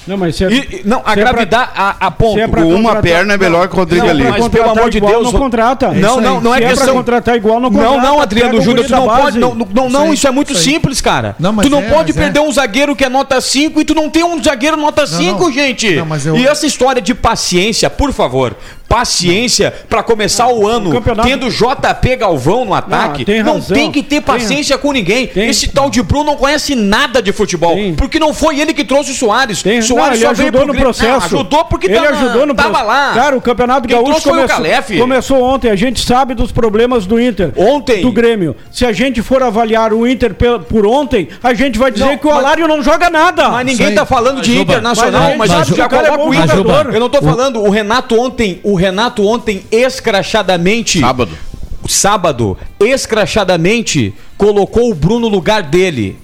Não, 0.05 0.17
mas 0.17 0.35
se 0.35 0.45
é, 0.45 0.49
E, 0.51 0.83
não, 0.85 1.01
a 1.07 1.13
se 1.15 1.21
é 1.21 1.23
pra- 1.23 1.33
gravidade, 1.33 1.71
a, 1.77 1.95
a 2.01 2.11
ponto. 2.11 2.37
é 2.37 2.45
Uma 2.47 2.97
perna 2.97 3.35
é 3.35 3.39
melhor 3.39 3.69
que 3.69 3.75
o 3.75 3.77
Rodrigo 3.77 4.03
Não, 4.05 4.11
ali. 4.11 4.25
mas 4.25 4.49
pelo 4.49 4.71
amor 4.71 4.91
de 4.91 4.99
Deus, 4.99 5.33
não 5.33 5.39
contrata. 5.39 5.87
Não, 5.87 5.95
É 5.95 5.99
isso 6.01 6.21
não, 6.21 6.37
aí. 6.39 6.43
não 6.43 6.55
é 6.57 6.59
Se 6.61 6.67
questão. 6.67 6.95
contratar 6.95 7.37
igual, 7.37 7.61
não 7.61 7.71
Não, 7.71 7.79
contrata. 7.85 8.07
não, 8.09 8.21
Adriano 8.21 8.51
Pega 8.51 8.61
o 8.61 8.65
Júnior, 8.65 8.85
tu 8.87 8.91
não 8.91 9.07
base. 9.07 9.23
pode. 9.23 9.39
Não, 9.39 9.55
não, 9.55 9.65
Isso 9.87 9.93
não, 9.97 10.03
aí, 10.09 10.15
isso 10.15 10.27
é 10.27 10.31
muito 10.33 10.53
isso 10.55 10.61
simples, 10.61 11.01
cara. 11.01 11.37
Não, 11.39 11.53
mas 11.53 11.67
tu 11.67 11.71
não 11.71 11.79
é, 11.79 11.83
pode 11.89 12.13
mas 12.13 12.17
perder 12.21 12.41
é. 12.41 12.43
um 12.43 12.51
zagueiro 12.51 12.97
que 12.97 13.05
é 13.05 13.09
nota 13.09 13.41
5 13.41 13.81
e 13.81 13.85
tu 13.85 13.95
não 13.95 14.11
tem 14.11 14.25
um 14.25 14.43
zagueiro 14.43 14.77
nota 14.77 15.07
5, 15.07 15.39
não. 15.45 15.53
gente. 15.53 15.95
Não, 15.95 16.05
mas 16.07 16.27
eu- 16.27 16.37
E 16.37 16.49
essa 16.49 16.67
história 16.67 17.01
de 17.01 17.15
paciência, 17.15 17.89
por 17.89 18.13
favor. 18.13 18.57
Paciência 18.93 19.73
pra 19.89 20.03
começar 20.03 20.49
o 20.49 20.67
ano 20.67 20.91
campeonato- 20.93 21.29
tendo 21.29 21.49
JP 21.51 22.17
Galvão 22.17 22.65
no 22.65 22.75
ataque. 22.75 23.25
tem 23.25 23.43
Não 23.43 23.55
razão. 23.55 23.75
tem 23.77 23.91
que 23.91 24.03
ter 24.03 24.17
Tem- 24.17 24.21
paciência 24.23 24.77
com 24.79 24.93
ninguém. 24.93 25.27
tem- 25.27 25.49
Esse 25.49 25.69
tal 25.69 25.89
de 25.91 26.03
Bruno 26.03 26.25
não 26.25 26.37
conhece 26.37 26.75
nada 26.75 27.21
de 27.23 27.33
futebol. 27.33 27.75
Tem. 27.75 27.95
Porque 27.95 28.19
não 28.19 28.33
foi 28.35 28.61
ele 28.61 28.73
que 28.75 28.85
trouxe 28.85 29.11
o 29.11 29.15
Soares. 29.15 29.63
Tem, 29.63 29.81
Soares 29.83 30.21
não, 30.21 30.27
só 30.27 30.33
ele 30.33 30.35
veio 30.37 30.49
ajudou 30.49 30.65
pro 30.67 30.73
no 30.75 30.79
processo. 30.81 31.11
Não, 31.35 31.41
ajudou 31.41 31.65
porque 31.65 31.87
ele 31.87 31.95
tava, 31.97 32.09
ajudou 32.11 32.47
no 32.47 32.55
tava 32.55 32.69
processo. 32.69 32.89
lá. 32.89 33.13
Cara, 33.15 33.37
o 33.37 33.41
Campeonato 33.41 33.89
Quem 33.89 33.97
Gaúcho 33.97 34.19
o 34.19 34.23
começou, 34.23 34.49
Calef. 34.49 34.99
começou 34.99 35.43
ontem. 35.43 35.71
A 35.71 35.77
gente 35.77 36.05
sabe 36.05 36.35
dos 36.35 36.53
problemas 36.53 37.07
do 37.07 37.21
Inter. 37.21 37.53
Ontem. 37.57 38.03
Do 38.03 38.13
Grêmio. 38.13 38.55
Se 38.71 38.85
a 38.85 38.93
gente 38.93 39.23
for 39.23 39.43
avaliar 39.43 39.93
o 39.93 40.07
Inter 40.07 40.35
por 40.69 40.87
ontem, 40.87 41.29
a 41.43 41.55
gente 41.55 41.79
vai 41.79 41.91
dizer 41.91 42.05
Não, 42.05 42.19
que 42.19 42.27
o 42.27 42.31
mas- 42.31 42.39
Alário 42.39 42.69
não 42.69 42.83
joga 42.83 43.09
nada. 43.11 43.49
Mas 43.49 43.67
ninguém 43.67 43.95
tá 43.95 44.05
falando 44.05 44.41
de 44.43 44.53
Juba, 44.53 44.73
internacional, 44.75 45.31
mas 45.37 45.51
mas, 45.51 45.67
já 45.69 45.85
o 45.85 45.87
é 45.87 45.89
coloca 45.89 46.23
o 46.25 46.35
Inter. 46.35 46.57
jogador. 46.57 46.95
Eu 46.95 47.01
não 47.01 47.09
tô 47.09 47.23
falando, 47.23 47.61
o 47.63 47.71
Renato 47.71 48.21
ontem, 48.21 48.61
o 48.63 48.75
Renato 48.83 49.25
ontem 49.25 49.65
escrachadamente, 49.71 50.99
Sábado. 50.99 51.39
sábado, 51.87 52.59
escrachadamente 52.81 54.13
colocou 54.37 54.91
o 54.91 54.95
Bruno 54.95 55.21
no 55.21 55.29
lugar 55.29 55.63
dele. 55.63 56.17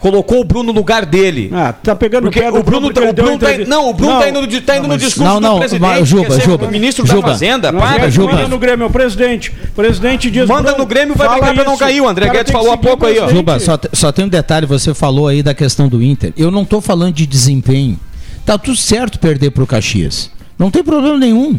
Colocou 0.00 0.40
o 0.40 0.44
Bruno 0.44 0.72
no 0.72 0.72
lugar 0.72 1.06
dele. 1.06 1.50
Ah, 1.52 1.72
tá 1.72 1.94
pegando 1.94 2.24
Porque 2.24 2.40
o 2.40 2.62
Bruno, 2.62 2.92
tá, 2.92 3.02
ele 3.02 3.10
o 3.10 3.14
Bruno 3.14 3.38
tá, 3.38 3.46
não, 3.68 3.88
o 3.88 3.94
Bruno 3.94 4.14
Não, 4.14 4.20
tá 4.20 4.28
indo 4.28 4.40
no, 4.42 4.60
tá 4.60 4.76
indo 4.76 4.88
no 4.88 4.98
discurso 4.98 5.22
Não, 5.22 5.40
não, 5.40 5.54
do 5.54 5.58
presidente, 5.60 5.80
mas, 5.80 6.08
Juba, 6.08 6.34
ser 6.34 6.42
Juba, 6.42 6.66
o 6.66 6.70
ministro 6.70 7.06
Juba. 7.06 7.22
da 7.22 7.28
Fazenda. 7.28 7.72
Não, 7.72 7.80
Para, 7.80 8.10
Juba. 8.10 8.32
manda 8.32 8.48
no 8.48 8.58
Grêmio, 8.58 8.82
é 8.82 8.86
o 8.88 8.90
presidente. 8.90 9.50
O 9.50 9.72
presidente 9.76 10.30
diz. 10.30 10.48
Manda 10.48 10.70
Bruno, 10.70 10.78
no 10.78 10.86
Grêmio, 10.86 11.14
vai 11.14 11.28
brigar 11.28 11.54
pra 11.54 11.64
não 11.64 11.76
cair. 11.78 12.00
O 12.00 12.08
André 12.08 12.28
Guedes 12.28 12.52
falou 12.52 12.72
há 12.72 12.76
pouco 12.76 13.06
aí, 13.06 13.18
ó. 13.18 13.28
Juba, 13.28 13.60
só, 13.60 13.78
só 13.92 14.10
tem 14.10 14.24
um 14.24 14.28
detalhe, 14.28 14.66
você 14.66 14.92
falou 14.92 15.28
aí 15.28 15.40
da 15.40 15.54
questão 15.54 15.88
do 15.88 16.02
Inter. 16.02 16.32
Eu 16.36 16.50
não 16.50 16.64
tô 16.64 16.80
falando 16.80 17.14
de 17.14 17.24
desempenho. 17.26 17.98
Tá 18.44 18.58
tudo 18.58 18.76
certo 18.76 19.18
perder 19.20 19.52
pro 19.52 19.66
Caxias. 19.66 20.30
Não 20.58 20.70
tem 20.70 20.82
problema 20.82 21.18
nenhum. 21.18 21.58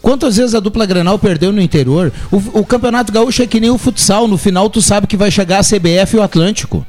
Quantas 0.00 0.36
vezes 0.36 0.54
a 0.54 0.60
dupla 0.60 0.86
Granal 0.86 1.18
perdeu 1.18 1.52
no 1.52 1.60
interior? 1.60 2.12
O, 2.30 2.60
o 2.60 2.64
Campeonato 2.64 3.12
Gaúcho 3.12 3.42
é 3.42 3.46
que 3.46 3.60
nem 3.60 3.70
o 3.70 3.78
futsal. 3.78 4.28
No 4.28 4.38
final, 4.38 4.70
tu 4.70 4.80
sabe 4.80 5.06
que 5.06 5.16
vai 5.16 5.30
chegar 5.30 5.58
a 5.58 5.64
CBF 5.64 6.16
e 6.16 6.18
o 6.18 6.22
Atlântico. 6.22 6.86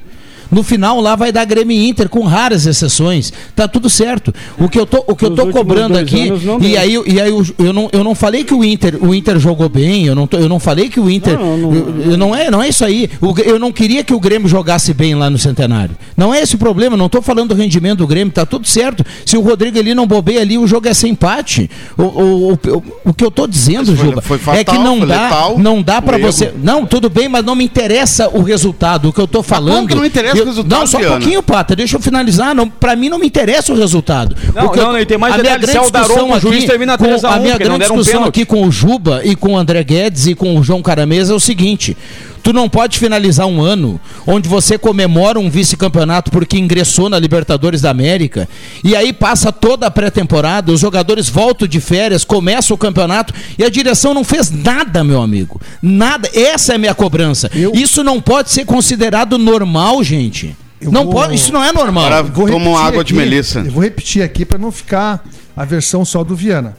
No 0.51 0.63
final 0.63 0.99
lá 0.99 1.15
vai 1.15 1.31
dar 1.31 1.45
Grêmio 1.45 1.75
e 1.77 1.87
Inter, 1.89 2.09
com 2.09 2.23
raras 2.23 2.65
exceções. 2.65 3.31
Tá 3.55 3.67
tudo 3.67 3.89
certo. 3.89 4.33
O 4.57 4.67
que 4.67 4.79
eu 4.79 4.85
tô, 4.85 5.03
o 5.07 5.15
que 5.15 5.25
eu 5.25 5.29
Nos 5.29 5.37
tô 5.39 5.45
últimos 5.45 5.61
cobrando 5.67 5.97
aqui, 5.97 6.29
anos 6.29 6.43
não 6.43 6.59
e 6.61 6.75
aí, 6.77 7.01
e 7.05 7.21
aí 7.21 7.29
eu, 7.29 7.45
eu, 7.59 7.73
não, 7.73 7.89
eu 7.91 8.03
não 8.03 8.15
falei 8.15 8.43
que 8.43 8.53
o 8.53 8.63
Inter, 8.63 8.97
o 9.01 9.13
Inter 9.13 9.37
jogou 9.39 9.69
bem, 9.69 10.05
eu 10.05 10.15
não, 10.15 10.25
tô- 10.27 10.37
eu 10.37 10.49
não 10.49 10.59
falei 10.59 10.89
que 10.89 10.99
o 10.99 11.09
Inter. 11.09 11.37
Não, 11.37 11.57
não, 11.57 11.73
eu- 11.75 12.01
eu 12.11 12.17
não, 12.17 12.35
é, 12.35 12.49
não 12.49 12.61
é 12.63 12.69
isso 12.69 12.83
aí. 12.83 13.09
Eu 13.45 13.59
não 13.59 13.71
queria 13.71 14.03
que 14.03 14.13
o 14.13 14.19
Grêmio 14.19 14.47
jogasse 14.47 14.93
bem 14.93 15.13
lá 15.15 15.29
no 15.29 15.37
Centenário. 15.37 15.95
Não 16.17 16.33
é 16.33 16.41
esse 16.41 16.55
o 16.55 16.57
problema, 16.57 16.97
não 16.97 17.09
tô 17.09 17.21
falando 17.21 17.49
do 17.49 17.55
rendimento 17.55 17.99
do 17.99 18.07
Grêmio, 18.07 18.33
tá 18.33 18.45
tudo 18.45 18.67
certo. 18.67 19.05
Se 19.25 19.37
o 19.37 19.41
Rodrigo 19.41 19.77
ali 19.77 19.93
não 19.93 20.07
bobeia 20.07 20.41
ali, 20.41 20.57
o 20.57 20.65
jogo 20.67 20.87
é 20.87 20.93
sem 20.93 21.11
empate. 21.11 21.69
O, 21.97 22.03
o, 22.03 22.51
o, 22.51 22.53
o- 22.53 22.83
o 23.05 23.13
que 23.13 23.23
eu 23.23 23.31
tô 23.31 23.45
dizendo, 23.47 23.91
Mas 23.91 23.99
foi- 23.99 24.05
Juba, 24.09 24.21
foi 24.21 24.37
é 24.37 24.39
fatal, 24.39 24.63
que 24.75 24.81
não 24.81 24.97
foi 24.99 25.07
dá, 25.07 25.23
letal, 25.23 25.59
não 25.59 25.81
dá 25.81 26.01
para 26.01 26.17
você. 26.17 26.53
Não, 26.61 26.85
tudo 26.85 27.09
bem, 27.09 27.27
mas 27.29 27.43
não 27.45 27.55
me 27.55 27.63
interessa 27.63 28.29
o 28.29 28.41
resultado. 28.41 29.09
O 29.09 29.13
que 29.13 29.19
eu 29.21 29.27
tô 29.27 29.43
falando. 29.43 29.87
que 29.87 29.95
não 29.95 30.05
interessa 30.05 30.38
eu- 30.41 30.45
resultado, 30.45 30.79
Não, 30.79 30.87
só 30.87 30.97
um 30.97 31.03
pouquinho, 31.03 31.43
Pata, 31.43 31.75
deixa 31.75 31.97
eu 31.97 32.01
finalizar. 32.01 32.53
Não, 32.55 32.69
para 32.69 32.95
mim 32.95 33.09
não 33.09 33.19
me 33.19 33.27
interessa 33.27 33.71
o 33.73 33.75
resultado. 33.75 34.35
Não, 34.53 34.65
não, 34.73 34.93
não, 34.93 35.05
tem 35.05 35.17
mais 35.17 35.33
a 35.33 35.37
minha 35.37 35.53
é 35.53 35.57
grande 35.57 35.91
Daronco, 35.91 35.99
discussão 36.07 36.31
o 36.31 36.39
juiz 36.39 36.57
aqui 36.59 36.67
termina 36.67 36.97
com- 36.97 37.03
3 37.05 37.23
a 37.23 37.29
1, 37.29 37.33
A 37.33 37.39
minha 37.39 37.57
grande 37.57 37.75
um 37.75 37.79
discussão 37.79 38.13
pênalti. 38.13 38.29
aqui 38.29 38.45
com 38.45 38.67
o 38.67 38.71
Juba 38.71 39.21
e 39.23 39.35
com 39.35 39.53
o 39.53 39.57
André 39.57 39.83
Guedes 39.83 40.27
e 40.27 40.35
com 40.35 40.57
o 40.57 40.63
João 40.63 40.81
Caramesa 40.81 41.33
é 41.33 41.35
o 41.35 41.39
seguinte: 41.39 41.95
tu 42.41 42.53
não 42.53 42.69
pode 42.69 42.97
finalizar 42.97 43.45
um 43.47 43.61
ano 43.61 43.99
onde 44.25 44.47
você 44.49 44.77
comemora 44.77 45.39
um 45.39 45.49
vice-campeonato 45.49 46.31
porque 46.31 46.57
ingressou 46.57 47.09
na 47.09 47.19
Libertadores 47.19 47.81
da 47.81 47.89
América 47.89 48.47
e 48.83 48.95
aí 48.95 49.11
passa 49.13 49.51
toda 49.51 49.87
a 49.87 49.91
pré-temporada, 49.91 50.71
os 50.71 50.79
jogadores 50.79 51.29
voltam 51.29 51.67
de 51.67 51.79
férias, 51.79 52.23
começa 52.23 52.73
o 52.73 52.77
campeonato 52.77 53.33
e 53.57 53.63
a 53.63 53.69
direção 53.69 54.13
não 54.13 54.23
fez 54.23 54.49
nada, 54.51 55.03
meu 55.03 55.21
amigo. 55.21 55.59
Nada. 55.81 56.29
Essa 56.33 56.73
é 56.73 56.75
a 56.75 56.79
minha 56.79 56.93
cobrança. 56.95 57.49
Isso 57.73 58.03
não 58.03 58.21
pode 58.21 58.49
ser 58.51 58.65
considerado 58.65 59.37
normal, 59.37 60.03
gente. 60.03 60.55
Eu 60.81 60.91
Não 60.91 61.03
vou- 61.05 61.13
pode, 61.13 61.35
isso 61.35 61.51
não 61.51 61.63
é 61.63 61.71
normal. 61.73 62.05
Agora 62.05 62.23
Vou 62.31 62.49
toma 62.49 62.79
água 62.79 63.03
de 63.03 63.13
aqui, 63.13 63.21
melissa. 63.21 63.59
Eu 63.59 63.71
vou 63.71 63.83
repetir 63.83 64.21
aqui 64.23 64.45
para 64.45 64.57
não 64.57 64.71
ficar 64.71 65.23
a 65.55 65.65
versão 65.65 66.05
só 66.05 66.23
do 66.23 66.35
Viana. 66.35 66.77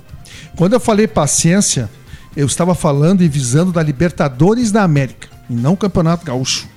Quando 0.57 0.73
eu 0.73 0.81
falei 0.81 1.07
paciência, 1.07 1.89
eu 2.37 2.47
estava 2.47 2.75
falando 2.75 3.23
e 3.23 3.29
visando 3.29 3.73
da 3.73 3.83
Libertadores 3.83 4.71
da 4.73 4.83
América 4.83 5.29
e 5.51 5.55
não 5.55 5.75
Campeonato 5.75 6.25
Gaúcho. 6.25 6.69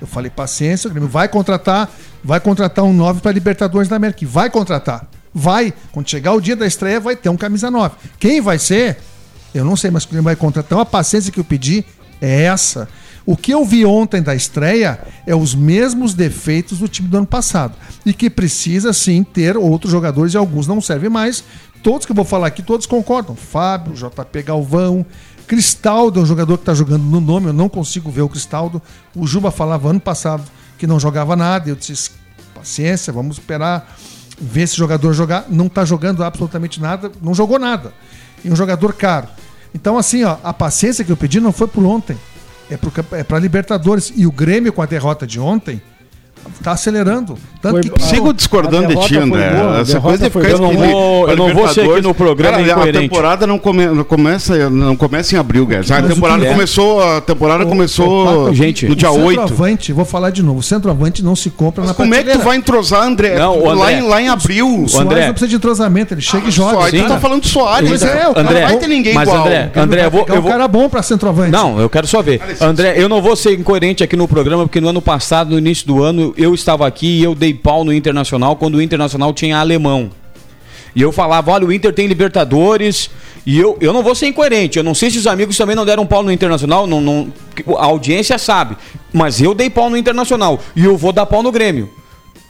Eu 0.00 0.06
falei 0.06 0.30
paciência, 0.30 0.88
o 0.88 0.90
Grêmio 0.90 1.10
vai 1.10 1.28
contratar, 1.28 1.90
vai 2.24 2.40
contratar 2.40 2.84
um 2.84 2.92
9 2.92 3.20
para 3.20 3.32
Libertadores 3.32 3.88
da 3.88 3.96
América. 3.96 4.24
Vai 4.26 4.48
contratar. 4.48 5.06
Vai. 5.34 5.74
Quando 5.92 6.08
chegar 6.08 6.32
o 6.32 6.40
dia 6.40 6.56
da 6.56 6.66
estreia, 6.66 6.98
vai 7.00 7.16
ter 7.16 7.28
um 7.28 7.36
camisa 7.36 7.70
9. 7.70 7.96
Quem 8.18 8.40
vai 8.40 8.58
ser? 8.58 8.98
Eu 9.52 9.64
não 9.64 9.76
sei, 9.76 9.90
mas 9.90 10.04
o 10.04 10.08
Grêmio 10.08 10.22
vai 10.22 10.36
contratar. 10.36 10.68
Então 10.68 10.80
a 10.80 10.86
paciência 10.86 11.30
que 11.30 11.40
eu 11.40 11.44
pedi 11.44 11.84
é 12.20 12.44
essa. 12.44 12.88
O 13.26 13.36
que 13.36 13.52
eu 13.52 13.64
vi 13.64 13.84
ontem 13.84 14.22
da 14.22 14.34
estreia 14.34 15.00
é 15.26 15.34
os 15.34 15.54
mesmos 15.54 16.14
defeitos 16.14 16.78
do 16.78 16.88
time 16.88 17.08
do 17.08 17.18
ano 17.18 17.26
passado. 17.26 17.74
E 18.06 18.14
que 18.14 18.30
precisa 18.30 18.92
sim 18.92 19.22
ter 19.22 19.56
outros 19.56 19.92
jogadores 19.92 20.32
e 20.32 20.36
alguns 20.36 20.66
não 20.66 20.80
servem 20.80 21.10
mais. 21.10 21.44
Todos 21.82 22.06
que 22.06 22.12
eu 22.12 22.16
vou 22.16 22.24
falar 22.24 22.46
aqui, 22.46 22.62
todos 22.62 22.86
concordam. 22.86 23.34
Fábio, 23.34 23.94
JP 23.94 24.42
Galvão, 24.42 25.04
Cristaldo 25.50 26.20
é 26.20 26.22
um 26.22 26.26
jogador 26.26 26.56
que 26.58 26.62
está 26.62 26.72
jogando 26.74 27.02
no 27.02 27.20
nome, 27.20 27.48
eu 27.48 27.52
não 27.52 27.68
consigo 27.68 28.08
ver 28.08 28.22
o 28.22 28.28
Cristaldo. 28.28 28.80
O 29.16 29.26
Juba 29.26 29.50
falava 29.50 29.88
ano 29.88 29.98
passado 29.98 30.44
que 30.78 30.86
não 30.86 31.00
jogava 31.00 31.34
nada. 31.34 31.68
Eu 31.68 31.74
disse, 31.74 32.12
paciência, 32.54 33.12
vamos 33.12 33.36
esperar 33.36 33.96
ver 34.40 34.62
esse 34.62 34.76
jogador 34.76 35.12
jogar. 35.12 35.46
Não 35.48 35.66
está 35.66 35.84
jogando 35.84 36.22
absolutamente 36.22 36.80
nada, 36.80 37.10
não 37.20 37.34
jogou 37.34 37.58
nada. 37.58 37.92
E 38.44 38.48
um 38.48 38.54
jogador 38.54 38.92
caro. 38.92 39.26
Então, 39.74 39.98
assim, 39.98 40.22
ó, 40.22 40.36
a 40.44 40.52
paciência 40.52 41.04
que 41.04 41.10
eu 41.10 41.16
pedi 41.16 41.40
não 41.40 41.50
foi 41.50 41.66
por 41.66 41.84
ontem. 41.84 42.16
É 42.70 42.76
para 43.24 43.38
é 43.38 43.40
Libertadores. 43.40 44.12
E 44.14 44.28
o 44.28 44.30
Grêmio, 44.30 44.72
com 44.72 44.82
a 44.82 44.86
derrota 44.86 45.26
de 45.26 45.40
ontem, 45.40 45.82
Tá 46.62 46.72
acelerando. 46.72 47.38
Tanto 47.62 47.80
Foi- 47.88 47.90
que 47.90 48.02
Sigo 48.02 48.32
discordando 48.34 48.88
de 48.88 49.06
ti, 49.06 49.16
André. 49.16 49.50
Essa 49.80 50.00
coisa 50.00 50.24
de 50.24 50.30
ficar 50.30 50.50
Eu 50.50 50.58
não 50.58 50.72
vou- 50.72 51.28
eu 51.28 51.36
não 51.36 51.54
vou 51.54 51.68
ser 51.68 51.82
aqui 51.88 52.00
no 52.02 52.14
programa 52.14 52.58
Cara, 52.62 52.84
a 52.88 52.92
temporada 52.92 53.46
não, 53.46 53.58
come- 53.58 53.86
não 53.86 54.04
começa, 54.04 54.68
não 54.70 54.94
começa 54.96 55.34
em 55.34 55.38
abril, 55.38 55.66
Guedes. 55.66 55.90
A 55.90 56.00
Mas 56.00 56.10
o 56.10 56.14
temporada 56.14 56.46
é? 56.46 56.52
começou, 56.52 57.02
a 57.02 57.20
temporada 57.20 57.64
começou 57.64 58.22
Opa, 58.22 58.32
no 58.48 58.54
dia 58.54 59.10
o 59.10 59.24
8. 59.24 59.40
centroavante, 59.40 59.92
vou 59.92 60.04
falar 60.04 60.30
de 60.30 60.42
novo, 60.42 60.58
o 60.60 60.62
centroavante 60.62 61.22
não 61.22 61.34
se 61.36 61.50
compra 61.50 61.84
na 61.84 61.94
Como 61.94 62.14
é 62.14 62.22
que 62.22 62.30
tu 62.32 62.38
vai 62.40 62.56
entrosar, 62.56 63.04
André? 63.04 63.38
Não, 63.38 63.58
o 63.58 63.64
lá, 63.74 63.86
André- 63.86 63.98
em, 63.98 64.02
lá 64.02 64.22
em 64.22 64.28
abril. 64.28 64.82
O 64.84 64.88
Soares 64.88 65.10
não 65.26 65.32
precisa 65.32 65.48
de 65.48 65.56
entrosamento, 65.56 66.14
ele 66.14 66.20
chega 66.20 66.48
e 66.48 66.50
joga. 66.50 66.72
Soares, 66.72 67.02
tu 67.02 67.08
tá 67.08 67.18
falando 67.20 67.42
de 67.42 67.48
Soares. 67.48 67.88
Pois 67.88 68.02
é, 68.02 68.28
o 68.28 68.34
cara 68.34 68.40
André, 68.48 68.60
não 68.60 68.68
vai 68.68 68.76
ter 68.78 68.86
ninguém 68.88 69.14
mas 69.14 69.28
igual. 69.28 69.44
André, 69.46 69.70
Ele 69.74 69.82
André, 69.84 70.04
eu 70.06 70.10
vou, 70.10 70.26
eu 70.28 70.40
um 70.40 70.42
cara 70.44 70.68
bom 70.68 70.88
pra 70.88 71.02
centroavante. 71.02 71.50
Não, 71.52 71.80
eu 71.80 71.88
quero 71.88 72.06
só 72.06 72.20
ver. 72.22 72.40
André, 72.60 72.94
eu 72.96 73.08
não 73.08 73.22
vou 73.22 73.36
ser 73.36 73.58
incoerente 73.58 74.02
aqui 74.04 74.16
no 74.16 74.26
programa, 74.28 74.64
porque 74.64 74.80
no 74.80 74.88
ano 74.88 75.00
passado, 75.02 75.50
no 75.50 75.58
início 75.58 75.86
do 75.86 76.02
ano, 76.02 76.29
eu 76.36 76.54
estava 76.54 76.86
aqui 76.86 77.06
e 77.06 77.22
eu 77.22 77.34
dei 77.34 77.54
pau 77.54 77.84
no 77.84 77.92
Internacional 77.92 78.56
quando 78.56 78.76
o 78.76 78.82
Internacional 78.82 79.32
tinha 79.32 79.58
alemão. 79.58 80.10
E 80.94 81.02
eu 81.02 81.12
falava, 81.12 81.52
olha, 81.52 81.66
o 81.66 81.72
Inter 81.72 81.92
tem 81.92 82.06
Libertadores. 82.06 83.10
E 83.46 83.58
eu, 83.58 83.76
eu 83.80 83.92
não 83.92 84.02
vou 84.02 84.14
ser 84.14 84.26
incoerente. 84.26 84.78
Eu 84.78 84.84
não 84.84 84.94
sei 84.94 85.10
se 85.10 85.18
os 85.18 85.26
amigos 85.26 85.56
também 85.56 85.76
não 85.76 85.86
deram 85.86 86.06
pau 86.06 86.22
no 86.22 86.32
Internacional. 86.32 86.86
Não, 86.86 87.00
não, 87.00 87.32
a 87.78 87.84
audiência 87.84 88.38
sabe. 88.38 88.76
Mas 89.12 89.40
eu 89.40 89.54
dei 89.54 89.70
pau 89.70 89.88
no 89.88 89.96
Internacional. 89.96 90.58
E 90.74 90.84
eu 90.84 90.96
vou 90.96 91.12
dar 91.12 91.26
pau 91.26 91.42
no 91.42 91.52
Grêmio. 91.52 91.90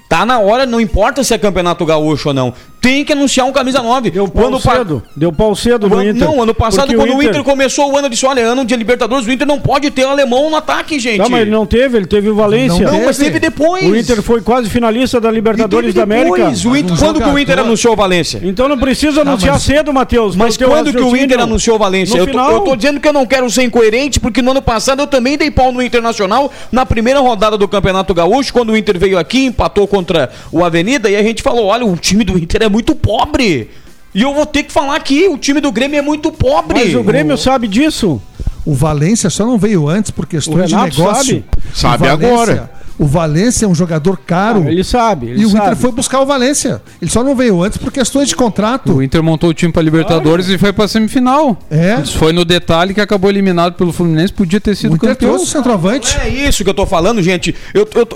Tá 0.09 0.27
na 0.27 0.41
hora, 0.41 0.67
não 0.67 0.81
importa 0.81 1.23
se 1.23 1.33
é 1.33 1.39
campeonato 1.39 1.87
gaúcho 1.87 2.29
ou 2.29 2.35
não. 2.35 2.53
Tem 2.81 3.05
que 3.05 3.13
anunciar 3.13 3.47
um 3.47 3.53
camisa 3.53 3.83
9. 3.83 4.11
Deu 4.11 4.27
pau 4.27 4.59
cedo. 4.59 5.03
Deu 5.15 5.31
pau 5.33 5.55
cedo 5.55 5.89
no 5.89 6.03
Inter. 6.03 6.27
Não, 6.27 6.43
ano 6.43 6.55
passado, 6.55 6.87
Porque 6.87 6.97
quando 6.97 7.19
o 7.19 7.23
Inter... 7.23 7.43
começou 7.45 7.93
o 7.93 7.97
ano, 7.97 8.07
eu 8.07 8.11
disse: 8.11 8.25
olha, 8.25 8.43
ano 8.43 8.65
de 8.65 8.75
Libertadores, 8.75 9.27
o 9.27 9.31
Inter 9.31 9.47
não 9.47 9.61
pode 9.61 9.91
ter 9.91 10.05
alemão 10.05 10.49
no 10.49 10.57
ataque, 10.57 10.99
gente. 10.99 11.19
Não, 11.19 11.29
mas 11.29 11.43
ele 11.43 11.51
não 11.51 11.67
teve, 11.67 11.99
ele 11.99 12.07
teve 12.07 12.31
o 12.31 12.35
Valência. 12.35 12.91
Não, 12.91 13.05
mas 13.05 13.19
teve 13.19 13.39
depois. 13.39 13.85
O 13.85 13.95
Inter 13.95 14.23
foi 14.23 14.41
quase 14.41 14.71
finalista 14.71 15.21
da 15.21 15.31
Libertadores 15.31 15.93
da 15.93 16.05
América. 16.05 16.37
Depois, 16.37 16.65
o 16.65 16.75
Inter- 16.75 16.97
quando 16.99 17.21
que 17.21 17.29
o 17.29 17.39
Inter 17.39 17.59
anunciou 17.59 17.93
o 17.93 17.97
Valência? 17.97 18.41
Então 18.43 18.67
não 18.67 18.79
precisa 18.79 19.21
anunciar 19.21 19.55
mas- 19.55 19.63
cedo, 19.63 19.93
Matheus. 19.93 20.35
Mas 20.35 20.57
quando 20.57 20.91
que 20.93 21.01
o. 21.03 21.15
Inter 21.17 21.41
anunciou 21.41 21.77
o 21.77 21.79
Valência? 21.79 22.15
No 22.17 22.23
Eu 22.23 22.27
tô, 22.27 22.31
final. 22.33 22.53
eu 22.53 22.61
tô 22.61 22.77
dizendo 22.77 22.99
que 22.99 23.07
eu 23.07 23.13
não 23.13 23.27
quero 23.27 23.51
ser 23.51 23.63
incoerente, 23.65 24.19
porque 24.19 24.41
no 24.41 24.53
ano 24.53 24.63
passado 24.63 25.01
eu 25.03 25.07
também 25.07 25.37
dei 25.37 25.51
pau 25.51 25.71
no 25.71 25.83
Internacional 25.83 26.51
na 26.73 26.87
primeira 26.87 27.21
rodada 27.21 27.59
do 27.59 27.69
Campeonato 27.69 28.15
Gaúcho, 28.15 28.53
quando 28.55 28.71
o 28.71 28.77
Inter 28.77 28.99
veio 28.99 29.19
aqui, 29.19 29.45
empatou 29.45 29.87
contra 29.87 30.31
o 30.51 30.65
Avenida, 30.65 31.11
e 31.11 31.17
a 31.17 31.23
gente 31.23 31.43
falou: 31.43 31.67
olha, 31.67 31.85
o 31.85 31.95
time 31.95 32.25
do 32.25 32.39
Inter 32.39 32.63
é 32.63 32.70
muito 32.71 32.95
pobre. 32.95 33.71
E 34.15 34.23
eu 34.23 34.35
vou 34.35 34.47
ter 34.47 34.63
que 34.65 34.73
falar 34.73 34.97
aqui, 34.97 35.29
o 35.29 35.37
time 35.39 35.61
do 35.61 35.71
Grêmio 35.71 35.99
é 35.99 36.03
muito 36.03 36.33
pobre. 36.33 36.79
Mas 36.85 36.95
o 36.95 37.03
Grêmio 37.03 37.37
sabe 37.37 37.69
disso. 37.69 38.21
O 38.65 38.75
Valência 38.75 39.31
só 39.31 39.47
não 39.47 39.59
veio 39.59 39.89
antes 39.89 40.11
por 40.11 40.27
questões 40.27 40.69
de 40.69 40.77
negócio. 40.77 41.05
sabe. 41.25 41.45
Sabe 41.75 42.05
O 42.05 42.09
Valência- 42.09 42.33
agora. 42.33 42.71
O 43.01 43.07
Valência 43.07 43.65
é 43.65 43.69
um 43.69 43.75
jogador 43.75 44.19
caro. 44.27 44.69
ele 44.69 44.85
sabe. 44.85 45.29
ele 45.29 45.41
e 45.41 45.47
o 45.47 45.49
Inter 45.49 45.63
sabe. 45.63 45.77
foi 45.81 45.91
buscar 45.91 46.21
o 46.21 46.27
Valência. 46.27 46.83
Ele 47.01 47.11
só 47.11 47.25
não 47.25 47.35
veio 47.35 47.63
antes 47.63 47.79
por 47.79 47.91
questões 47.91 48.29
de 48.29 48.37
contrato. 48.37 48.93
O 48.97 49.03
Inter 49.03 49.23
montou 49.23 49.49
o 49.51 49.55
time 49.55 49.73
pra 49.73 49.81
Libertadores 49.81 50.49
e 50.49 50.59
foi 50.59 50.73
pra 50.73 50.87
semifinal. 50.87 51.59
É. 51.71 51.99
Isso 52.03 52.19
foi 52.19 52.33
no 52.33 52.45
detalhe 52.45 52.93
que 52.93 53.01
acabou 53.01 53.31
eliminado 53.31 53.73
pelo 53.73 53.91
Fluminense, 53.93 54.33
podia 54.33 54.61
ter 54.61 54.75
sido 54.77 54.93
O 54.93 54.97
Inter 54.97 55.11
campeão. 55.11 55.31
trouxe 55.31 55.47
o 55.47 55.49
centroavante. 55.49 56.17
É 56.21 56.29
isso 56.29 56.63
que 56.63 56.69
eu 56.69 56.75
tô 56.75 56.85
falando, 56.85 57.23
gente. 57.23 57.55
Eu, 57.73 57.89
eu- 57.95 58.09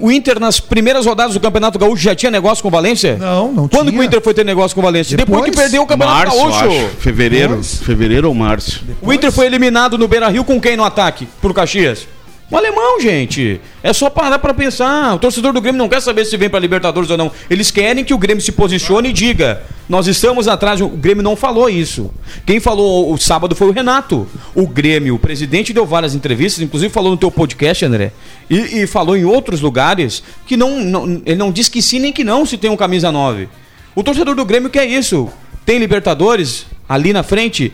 o, 0.00 0.06
o 0.06 0.10
Inter, 0.12 0.40
nas 0.40 0.58
primeiras 0.58 1.06
rodadas 1.06 1.34
do 1.34 1.40
Campeonato 1.40 1.78
Gaúcho, 1.78 2.02
já 2.02 2.14
tinha 2.14 2.30
negócio 2.30 2.62
com 2.62 2.68
o 2.68 2.70
Valência? 2.72 3.16
Não, 3.18 3.52
não 3.52 3.68
Quando 3.68 3.82
tinha. 3.88 3.92
que 3.92 3.98
o 3.98 4.02
Inter 4.02 4.20
foi 4.20 4.34
ter 4.34 4.44
negócio 4.44 4.74
com 4.74 4.80
o 4.80 4.84
Valência? 4.84 5.16
Depois, 5.16 5.36
Depois. 5.42 5.54
que 5.54 5.62
perdeu 5.62 5.82
o 5.82 5.86
Campeonato 5.86 6.18
Março, 6.18 6.36
Gaúcho. 6.38 6.58
acho. 6.64 6.88
Fevereiro. 6.98 7.48
Depois. 7.50 7.76
Fevereiro 7.82 8.28
ou 8.28 8.34
março. 8.34 8.82
O 9.00 9.12
Inter 9.12 9.30
foi 9.30 9.46
eliminado 9.46 9.96
no 9.96 10.08
Beira 10.08 10.28
Rio 10.28 10.42
com 10.42 10.60
quem 10.60 10.76
no 10.76 10.82
ataque? 10.84 11.28
Pro 11.40 11.54
Caxias? 11.54 12.08
O 12.52 12.56
alemão, 12.58 13.00
gente. 13.00 13.60
É 13.82 13.92
só 13.94 14.10
parar 14.10 14.38
pra 14.38 14.52
pensar. 14.52 15.14
O 15.14 15.18
torcedor 15.18 15.54
do 15.54 15.60
Grêmio 15.60 15.78
não 15.78 15.88
quer 15.88 16.02
saber 16.02 16.26
se 16.26 16.36
vem 16.36 16.50
pra 16.50 16.60
Libertadores 16.60 17.08
ou 17.08 17.16
não. 17.16 17.32
Eles 17.48 17.70
querem 17.70 18.04
que 18.04 18.12
o 18.12 18.18
Grêmio 18.18 18.42
se 18.42 18.52
posicione 18.52 19.08
e 19.08 19.12
diga: 19.12 19.62
nós 19.88 20.06
estamos 20.06 20.46
atrás. 20.46 20.78
O 20.82 20.88
Grêmio 20.88 21.22
não 21.22 21.34
falou 21.34 21.70
isso. 21.70 22.10
Quem 22.44 22.60
falou 22.60 23.10
o 23.10 23.16
sábado 23.16 23.56
foi 23.56 23.68
o 23.68 23.72
Renato. 23.72 24.28
O 24.54 24.66
Grêmio, 24.66 25.14
o 25.14 25.18
presidente, 25.18 25.72
deu 25.72 25.86
várias 25.86 26.14
entrevistas, 26.14 26.62
inclusive 26.62 26.92
falou 26.92 27.10
no 27.12 27.16
teu 27.16 27.30
podcast, 27.30 27.84
André, 27.86 28.12
e, 28.50 28.82
e 28.82 28.86
falou 28.86 29.16
em 29.16 29.24
outros 29.24 29.62
lugares 29.62 30.22
que 30.46 30.54
não, 30.56 30.78
não- 30.78 31.22
ele 31.24 31.36
não 31.36 31.50
diz 31.50 31.70
que 31.70 31.80
sim 31.80 32.00
nem 32.00 32.12
que 32.12 32.22
não 32.22 32.44
se 32.44 32.58
tem 32.58 32.70
um 32.70 32.76
camisa 32.76 33.10
9. 33.10 33.48
O 33.94 34.02
torcedor 34.02 34.34
do 34.34 34.44
Grêmio 34.44 34.68
quer 34.68 34.84
isso. 34.84 35.30
Tem 35.64 35.78
Libertadores 35.78 36.66
ali 36.86 37.14
na 37.14 37.22
frente 37.22 37.72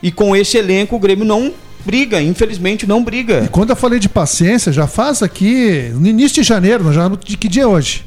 e 0.00 0.12
com 0.12 0.36
esse 0.36 0.56
elenco 0.56 0.94
o 0.94 0.98
Grêmio 1.00 1.24
não 1.24 1.52
briga, 1.86 2.20
infelizmente 2.20 2.86
não 2.86 3.02
briga. 3.02 3.44
E 3.44 3.48
quando 3.48 3.70
eu 3.70 3.76
falei 3.76 4.00
de 4.00 4.08
paciência, 4.08 4.72
já 4.72 4.88
faz 4.88 5.22
aqui 5.22 5.90
no 5.94 6.06
início 6.08 6.42
de 6.42 6.48
janeiro, 6.48 6.92
já 6.92 7.08
de 7.08 7.36
que 7.36 7.48
dia 7.48 7.62
é 7.62 7.66
hoje? 7.66 8.04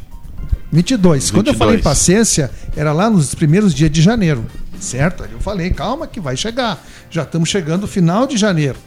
22. 0.72 1.32
Quando 1.32 1.48
eu 1.48 1.54
22. 1.54 1.58
falei 1.58 1.80
em 1.80 1.82
paciência, 1.82 2.52
era 2.76 2.92
lá 2.92 3.10
nos 3.10 3.34
primeiros 3.34 3.74
dias 3.74 3.90
de 3.90 4.02
janeiro, 4.02 4.46
certo? 4.80 5.24
Aí 5.24 5.32
eu 5.32 5.40
falei, 5.40 5.70
calma 5.72 6.06
que 6.06 6.20
vai 6.20 6.36
chegar. 6.36 6.86
Já 7.10 7.24
estamos 7.24 7.50
chegando 7.50 7.82
no 7.82 7.88
final 7.88 8.28
de 8.28 8.38
janeiro. 8.38 8.78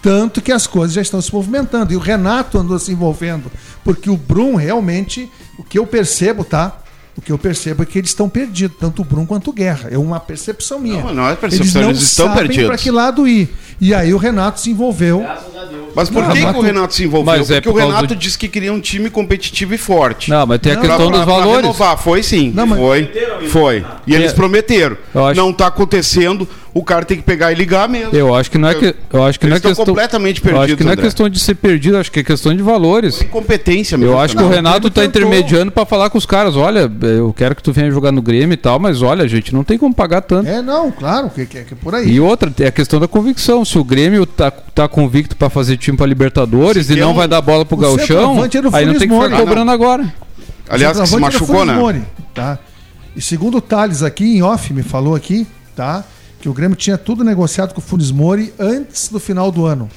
Tanto 0.00 0.40
que 0.40 0.52
as 0.52 0.66
coisas 0.66 0.94
já 0.94 1.02
estão 1.02 1.20
se 1.20 1.34
movimentando. 1.34 1.92
E 1.92 1.96
o 1.96 1.98
Renato 1.98 2.58
andou 2.58 2.78
se 2.78 2.92
envolvendo. 2.92 3.50
Porque 3.82 4.08
o 4.08 4.16
Brum 4.16 4.54
realmente, 4.54 5.28
o 5.58 5.64
que 5.64 5.78
eu 5.78 5.86
percebo, 5.86 6.44
tá? 6.44 6.78
O 7.16 7.20
que 7.22 7.32
eu 7.32 7.38
percebo 7.38 7.82
é 7.82 7.86
que 7.86 7.98
eles 7.98 8.10
estão 8.10 8.28
perdidos, 8.28 8.76
tanto 8.78 9.00
o 9.00 9.04
Brum 9.04 9.24
quanto 9.24 9.48
o 9.48 9.52
Guerra. 9.52 9.88
É 9.90 9.96
uma 9.96 10.20
percepção 10.20 10.78
minha. 10.78 11.02
Não, 11.02 11.14
não 11.14 11.28
é 11.30 11.34
percepção, 11.34 11.88
eles 11.88 12.02
estão 12.02 12.26
sabem 12.26 12.42
perdidos. 12.42 12.66
para 12.68 12.76
que 12.76 12.90
lado 12.90 13.26
ir. 13.26 13.48
E 13.80 13.94
aí 13.94 14.12
o 14.12 14.18
Renato 14.18 14.60
se 14.60 14.70
envolveu. 14.70 15.24
Mas 15.94 16.10
por 16.10 16.22
Não, 16.22 16.30
que, 16.30 16.40
que 16.40 16.58
o 16.58 16.60
Renato 16.60 16.94
se 16.94 17.04
envolveu? 17.04 17.24
Mas 17.38 17.50
é 17.50 17.54
Porque 17.54 17.68
o 17.70 17.72
por 17.72 17.78
causa 17.78 17.94
Renato 17.96 18.14
do- 18.14 18.18
disse 18.18 18.36
que 18.36 18.48
queria 18.48 18.70
um 18.72 18.80
time 18.80 19.08
competitivo 19.08 19.72
e 19.74 19.78
forte. 19.78 20.28
Não, 20.30 20.46
mas 20.46 20.60
tem 20.60 20.72
a 20.72 20.74
Não, 20.74 20.82
questão 20.82 21.08
Pra- 21.08 21.16
dos 21.16 21.24
pra 21.24 21.34
valores. 21.34 21.62
renovar, 21.62 21.96
foi 21.98 22.22
sim. 22.22 22.52
Não, 22.54 22.66
mas- 22.66 22.78
Foi. 22.78 23.10
Foi. 23.48 23.86
E 24.06 24.14
eles 24.14 24.32
É. 24.32 24.34
prometeram. 24.34 24.96
Não 25.34 25.52
tá 25.54 25.66
acontecendo, 25.68 26.46
o 26.78 26.84
cara 26.84 27.06
tem 27.06 27.16
que 27.16 27.22
pegar 27.22 27.50
e 27.50 27.54
ligar 27.54 27.88
mesmo. 27.88 28.14
Eu 28.14 28.34
acho 28.34 28.50
que 28.50 28.58
não 28.58 28.68
é 28.68 28.74
que 28.74 28.94
eu 29.10 29.24
acho 29.24 29.40
que 29.40 29.46
Eles 29.46 29.50
não 29.50 29.54
é 29.54 29.56
estão 29.56 29.70
questão 29.70 29.86
completamente 29.86 30.42
Eu 30.46 30.60
acho 30.60 30.76
que 30.76 30.84
não 30.84 30.90
é 30.90 30.92
André. 30.92 31.04
questão 31.06 31.26
de 31.26 31.38
ser 31.40 31.54
perdido, 31.54 31.96
acho 31.96 32.12
que 32.12 32.20
é 32.20 32.22
questão 32.22 32.54
de 32.54 32.62
valores. 32.62 33.22
Incompetência 33.22 33.96
mesmo. 33.96 34.12
Eu 34.12 34.20
acho 34.20 34.34
que 34.34 34.42
também. 34.42 34.52
o 34.52 34.54
Renato 34.56 34.90
tá 34.90 35.00
tentou. 35.00 35.04
intermediando 35.04 35.72
pra 35.72 35.86
falar 35.86 36.10
com 36.10 36.18
os 36.18 36.26
caras, 36.26 36.54
olha, 36.54 36.90
eu 37.02 37.32
quero 37.32 37.56
que 37.56 37.62
tu 37.62 37.72
venha 37.72 37.90
jogar 37.90 38.12
no 38.12 38.20
Grêmio 38.20 38.52
e 38.52 38.58
tal, 38.58 38.78
mas 38.78 39.00
olha, 39.00 39.26
gente, 39.26 39.54
não 39.54 39.64
tem 39.64 39.78
como 39.78 39.94
pagar 39.94 40.20
tanto. 40.20 40.46
É, 40.50 40.60
não, 40.60 40.92
claro, 40.92 41.30
que, 41.30 41.46
que, 41.46 41.64
que 41.64 41.72
é 41.72 41.76
por 41.80 41.94
aí. 41.94 42.10
E 42.10 42.20
outra, 42.20 42.52
é 42.60 42.66
a 42.66 42.72
questão 42.72 43.00
da 43.00 43.08
convicção. 43.08 43.64
Se 43.64 43.78
o 43.78 43.84
Grêmio 43.84 44.26
tá, 44.26 44.50
tá 44.50 44.86
convicto 44.86 45.34
pra 45.34 45.48
fazer 45.48 45.78
time 45.78 45.96
pra 45.96 46.04
Libertadores 46.06 46.88
Se 46.88 46.92
e 46.92 46.96
não 46.96 47.12
um- 47.12 47.14
vai 47.14 47.26
dar 47.26 47.40
bola 47.40 47.64
pro 47.64 47.76
o 47.76 47.80
Gauchão, 47.80 48.36
o 48.36 48.42
aí 48.74 48.84
não 48.84 48.94
tem 48.94 49.08
que 49.08 49.14
ficar 49.14 49.30
cobrando 49.38 49.70
agora. 49.70 50.12
Aliás, 50.68 51.00
que 51.00 51.06
se 51.06 51.14
era 51.14 51.20
machucou, 51.22 51.64
né? 51.64 52.02
Tá? 52.34 52.58
E 53.16 53.22
segundo 53.22 53.56
o 53.56 53.60
Thales 53.62 54.02
aqui, 54.02 54.36
em 54.36 54.42
off, 54.42 54.74
me 54.74 54.82
falou 54.82 55.14
aqui, 55.14 55.46
tá? 55.74 56.04
Que 56.40 56.48
o 56.48 56.52
Grêmio 56.52 56.76
tinha 56.76 56.98
tudo 56.98 57.24
negociado 57.24 57.72
com 57.72 57.80
o 57.80 57.82
Funes 57.82 58.10
Mori 58.10 58.52
antes 58.58 59.08
do 59.08 59.18
final 59.18 59.50
do 59.50 59.66
ano. 59.66 59.88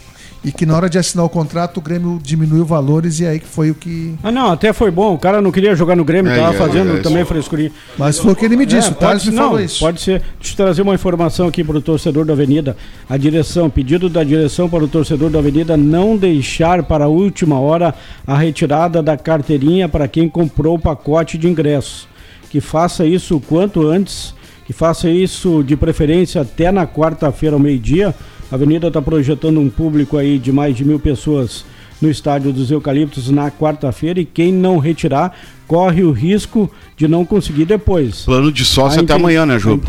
E 0.41 0.53
que 0.53 0.65
na 0.65 0.73
hora 0.73 0.89
de 0.89 0.97
assinar 0.97 1.25
o 1.25 1.29
contrato, 1.29 1.79
o 1.79 1.81
Grêmio 1.81 2.17
diminuiu 2.23 2.63
valores 2.63 3.19
e 3.19 3.25
aí 3.25 3.41
que 3.41 3.45
foi 3.45 3.71
o 3.71 3.75
que. 3.75 4.15
Ah, 4.23 4.31
não, 4.31 4.53
até 4.53 4.71
foi 4.71 4.89
bom. 4.89 5.13
O 5.13 5.19
cara 5.19 5.41
não 5.41 5.51
queria 5.51 5.75
jogar 5.75 5.97
no 5.97 6.05
Grêmio, 6.05 6.31
É, 6.31 6.37
tava 6.39 6.53
é, 6.53 6.57
fazendo 6.57 6.95
é, 6.97 7.01
também 7.01 7.23
isso. 7.23 7.27
frescurinha. 7.27 7.71
Mas 7.97 8.17
foi 8.17 8.31
o 8.31 8.35
que 8.37 8.45
ele 8.45 8.55
me 8.55 8.65
disse, 8.65 8.87
É, 8.87 8.91
o 8.91 8.95
Thales 8.95 9.25
me 9.25 9.31
não, 9.35 9.43
falou 9.43 9.59
isso. 9.59 9.79
Pode 9.79 9.99
ser. 9.99 10.23
Deixa 10.39 10.53
eu 10.53 10.55
trazer 10.55 10.81
uma 10.81 10.93
informação 10.95 11.49
aqui 11.49 11.61
para 11.61 11.77
o 11.77 11.81
torcedor 11.81 12.23
da 12.23 12.31
Avenida. 12.31 12.77
A 13.09 13.17
direção, 13.17 13.69
pedido 13.69 14.07
da 14.07 14.23
direção 14.23 14.69
para 14.69 14.81
o 14.81 14.87
torcedor 14.87 15.29
da 15.29 15.39
Avenida 15.39 15.75
não 15.75 16.15
deixar 16.15 16.83
para 16.83 17.03
a 17.03 17.09
última 17.09 17.59
hora 17.59 17.93
a 18.25 18.37
retirada 18.37 19.03
da 19.03 19.17
carteirinha 19.17 19.89
para 19.89 20.07
quem 20.07 20.29
comprou 20.29 20.75
o 20.77 20.79
pacote 20.79 21.37
de 21.37 21.49
ingressos. 21.49 22.07
Que 22.49 22.61
faça 22.61 23.05
isso 23.05 23.35
o 23.35 23.41
quanto 23.41 23.85
antes, 23.85 24.33
que 24.69 24.73
faça 24.73 25.09
isso 25.09 25.63
de 25.63 25.75
preferência 25.75 26.41
até 26.41 26.71
na 26.71 26.85
quarta-feira 26.85 27.55
ao 27.55 27.59
meio-dia. 27.59 28.13
A 28.51 28.55
Avenida 28.55 28.87
está 28.87 29.01
projetando 29.01 29.59
um 29.59 29.67
público 29.67 30.15
aí 30.15 30.37
de 30.37 30.51
mais 30.51 30.77
de 30.77 30.85
mil 30.85 30.99
pessoas 30.99 31.65
no 31.99 32.07
estádio 32.07 32.53
dos 32.53 32.69
Eucaliptos 32.69 33.31
na 33.31 33.49
quarta-feira 33.49 34.19
e 34.19 34.25
quem 34.25 34.53
não 34.53 34.77
retirar 34.77 35.35
corre 35.65 36.03
o 36.03 36.11
risco 36.11 36.69
de 36.95 37.07
não 37.07 37.25
conseguir 37.25 37.65
depois. 37.65 38.25
Plano 38.25 38.51
de 38.51 38.63
sócio 38.63 38.99
A 38.99 39.03
até 39.03 39.13
amanhã, 39.13 39.43
né, 39.43 39.57
Ju? 39.57 39.81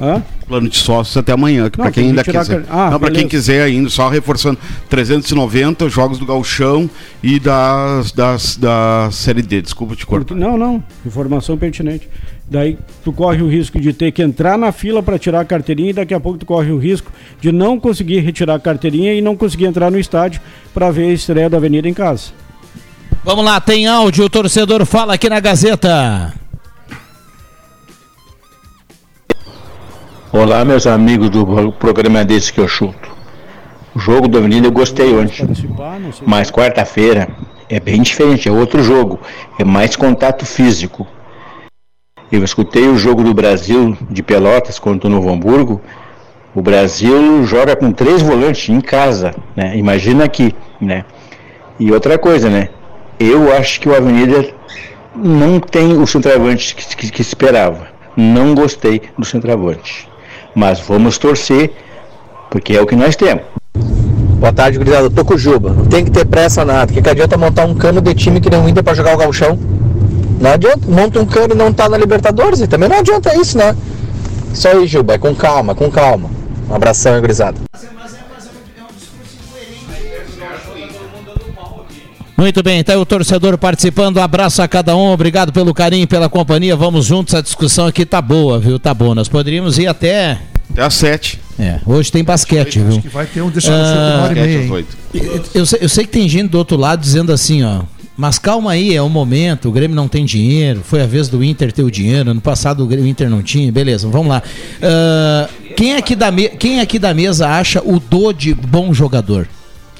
Hã? 0.00 0.22
Plano 0.48 0.70
de 0.70 0.78
sócios 0.78 1.14
até 1.18 1.32
amanhã, 1.32 1.68
que 1.68 1.76
para 1.76 1.90
quem 1.90 2.08
ainda 2.08 2.24
quiser. 2.24 2.64
a 2.70 2.86
Ah, 2.86 2.90
não, 2.92 2.98
para 2.98 3.10
quem 3.10 3.28
quiser 3.28 3.64
ainda, 3.64 3.90
só 3.90 4.08
reforçando 4.08 4.58
390 4.88 5.90
jogos 5.90 6.18
do 6.18 6.24
Galchão 6.24 6.88
e 7.22 7.38
das, 7.38 8.12
das 8.12 8.56
da 8.56 9.10
Série 9.12 9.42
D. 9.42 9.60
Desculpa 9.60 9.94
te 9.94 10.06
cortar. 10.06 10.34
Não, 10.34 10.56
não. 10.56 10.82
Informação 11.04 11.58
pertinente. 11.58 12.08
Daí 12.48 12.78
tu 13.02 13.12
corre 13.12 13.42
o 13.42 13.48
risco 13.48 13.80
de 13.80 13.92
ter 13.92 14.12
que 14.12 14.22
entrar 14.22 14.56
na 14.56 14.70
fila 14.70 15.02
para 15.02 15.18
tirar 15.18 15.40
a 15.40 15.44
carteirinha 15.44 15.90
e 15.90 15.92
daqui 15.94 16.14
a 16.14 16.20
pouco 16.20 16.38
tu 16.38 16.46
corre 16.46 16.70
o 16.70 16.78
risco 16.78 17.10
de 17.40 17.50
não 17.50 17.78
conseguir 17.80 18.20
retirar 18.20 18.54
a 18.54 18.60
carteirinha 18.60 19.12
e 19.14 19.20
não 19.20 19.36
conseguir 19.36 19.64
entrar 19.64 19.90
no 19.90 19.98
estádio 19.98 20.40
para 20.72 20.90
ver 20.92 21.08
a 21.10 21.12
estreia 21.12 21.50
da 21.50 21.56
Avenida 21.56 21.88
em 21.88 21.94
casa. 21.94 22.30
Vamos 23.24 23.44
lá, 23.44 23.60
tem 23.60 23.88
áudio, 23.88 24.24
o 24.26 24.30
torcedor 24.30 24.86
fala 24.86 25.14
aqui 25.14 25.28
na 25.28 25.40
Gazeta. 25.40 26.32
Olá, 30.32 30.64
meus 30.64 30.86
amigos 30.86 31.30
do 31.30 31.44
pro- 31.44 31.72
programa 31.72 32.24
desse 32.24 32.52
que 32.52 32.60
eu 32.60 32.68
chuto. 32.68 33.10
O 33.94 33.98
jogo 33.98 34.28
do 34.28 34.38
Avenida 34.38 34.66
eu 34.68 34.72
gostei 34.72 35.14
ontem, 35.16 35.48
mas 36.26 36.50
quarta-feira 36.50 37.28
É 37.68 37.80
bem 37.80 38.00
diferente, 38.00 38.48
é 38.48 38.52
outro 38.52 38.80
jogo, 38.84 39.18
é 39.58 39.64
mais 39.64 39.96
contato 39.96 40.46
físico. 40.46 41.04
Eu 42.30 42.42
escutei 42.42 42.88
o 42.88 42.98
jogo 42.98 43.22
do 43.22 43.32
Brasil 43.32 43.96
de 44.10 44.20
Pelotas 44.20 44.80
contra 44.80 45.08
o 45.08 45.10
Novo 45.10 45.30
Hamburgo. 45.30 45.80
O 46.52 46.60
Brasil 46.60 47.44
joga 47.44 47.76
com 47.76 47.92
três 47.92 48.20
volantes 48.20 48.68
em 48.68 48.80
casa, 48.80 49.32
né? 49.54 49.76
Imagina 49.76 50.24
aqui, 50.24 50.52
né? 50.80 51.04
E 51.78 51.92
outra 51.92 52.18
coisa, 52.18 52.50
né? 52.50 52.70
Eu 53.20 53.52
acho 53.54 53.80
que 53.80 53.88
o 53.88 53.94
Avenida 53.94 54.48
não 55.14 55.60
tem 55.60 55.96
o 55.96 56.06
centroavante 56.06 56.74
que, 56.74 56.96
que, 56.96 57.10
que 57.12 57.22
esperava. 57.22 57.86
Não 58.16 58.54
gostei 58.54 59.02
do 59.16 59.24
centroavante. 59.24 60.08
Mas 60.54 60.80
vamos 60.80 61.18
torcer, 61.18 61.70
porque 62.50 62.74
é 62.74 62.82
o 62.82 62.86
que 62.86 62.96
nós 62.96 63.14
temos. 63.14 63.44
Boa 64.38 64.52
tarde, 64.52 64.78
gurizada. 64.78 65.08
Tô 65.10 65.24
com 65.24 65.34
o 65.34 65.38
Juba. 65.38 65.70
Não 65.70 65.86
tem 65.86 66.04
que 66.04 66.10
ter 66.10 66.24
pressa 66.24 66.64
nada. 66.64 66.92
Que, 66.92 67.00
que 67.00 67.08
adianta 67.08 67.38
montar 67.38 67.64
um 67.66 67.74
cano 67.74 68.00
de 68.00 68.14
time 68.14 68.40
que 68.40 68.50
nem 68.50 68.60
o 68.60 68.68
Inter 68.68 68.82
pra 68.82 68.94
jogar 68.94 69.14
o 69.14 69.18
gauchão? 69.18 69.58
Não 70.40 70.52
adianta. 70.52 70.80
Monta 70.86 71.20
um 71.20 71.26
cano 71.26 71.54
e 71.54 71.56
não 71.56 71.72
tá 71.72 71.88
na 71.88 71.96
Libertadores. 71.96 72.60
E 72.60 72.66
também 72.66 72.88
não 72.88 72.98
adianta 72.98 73.34
isso, 73.36 73.56
né? 73.56 73.76
Isso 74.52 74.68
aí, 74.68 74.86
Juba. 74.86 75.14
É 75.14 75.18
com 75.18 75.34
calma, 75.34 75.74
com 75.74 75.90
calma. 75.90 76.30
Um 76.68 76.74
abração, 76.74 77.14
hein, 77.14 77.20
gurizada. 77.20 77.58
Muito 82.36 82.62
bem, 82.62 82.84
tá 82.84 82.92
aí 82.92 82.98
o 82.98 83.06
torcedor 83.06 83.56
participando. 83.56 84.18
Um 84.18 84.22
abraço 84.22 84.60
a 84.60 84.68
cada 84.68 84.94
um, 84.94 85.10
obrigado 85.10 85.52
pelo 85.52 85.72
carinho, 85.72 86.06
pela 86.06 86.28
companhia. 86.28 86.76
Vamos 86.76 87.06
juntos, 87.06 87.34
a 87.34 87.40
discussão 87.40 87.86
aqui 87.86 88.04
tá 88.04 88.20
boa, 88.20 88.58
viu? 88.58 88.78
Tá 88.78 88.92
boa. 88.92 89.14
Nós 89.14 89.26
poderíamos 89.26 89.78
ir 89.78 89.86
até. 89.86 90.38
Até 90.70 90.82
às 90.82 90.94
sete. 90.94 91.40
É, 91.58 91.80
hoje 91.86 92.12
tem 92.12 92.22
basquete, 92.22 92.78
viu? 92.78 93.00
Que 93.00 93.08
vai 93.08 93.24
ter 93.24 93.40
um 93.40 93.48
deixa 93.48 93.70
eu 93.70 93.74
uma 93.74 94.24
hora 94.24 94.32
e 94.32 94.42
meia, 94.42 94.62
hein? 94.62 94.86
Eu, 95.14 95.44
eu 95.54 95.66
sei, 95.66 95.78
eu 95.80 95.88
sei 95.88 96.04
que 96.04 96.10
tem 96.10 96.28
gente 96.28 96.50
do 96.50 96.58
outro 96.58 96.76
lado 96.76 97.00
dizendo 97.00 97.32
assim, 97.32 97.64
ó. 97.64 97.80
Mas 98.16 98.38
calma 98.38 98.70
aí, 98.72 98.94
é 98.94 99.02
o 99.02 99.08
momento, 99.10 99.68
o 99.68 99.72
Grêmio 99.72 99.94
não 99.94 100.08
tem 100.08 100.24
dinheiro, 100.24 100.80
foi 100.82 101.02
a 101.02 101.06
vez 101.06 101.28
do 101.28 101.44
Inter 101.44 101.70
ter 101.70 101.82
o 101.82 101.90
dinheiro, 101.90 102.30
ano 102.30 102.40
passado 102.40 102.82
o 102.82 102.86
Grêmio 102.86 103.06
Inter 103.06 103.28
não 103.28 103.42
tinha, 103.42 103.70
beleza, 103.70 104.08
vamos 104.08 104.28
lá. 104.28 104.42
Ah, 104.82 105.48
quem, 105.76 105.94
aqui 105.96 106.16
da 106.16 106.30
me- 106.30 106.48
quem 106.48 106.80
aqui 106.80 106.98
da 106.98 107.12
mesa 107.12 107.46
acha 107.48 107.82
o 107.84 108.00
Dodi 108.00 108.54
bom 108.54 108.94
jogador? 108.94 109.46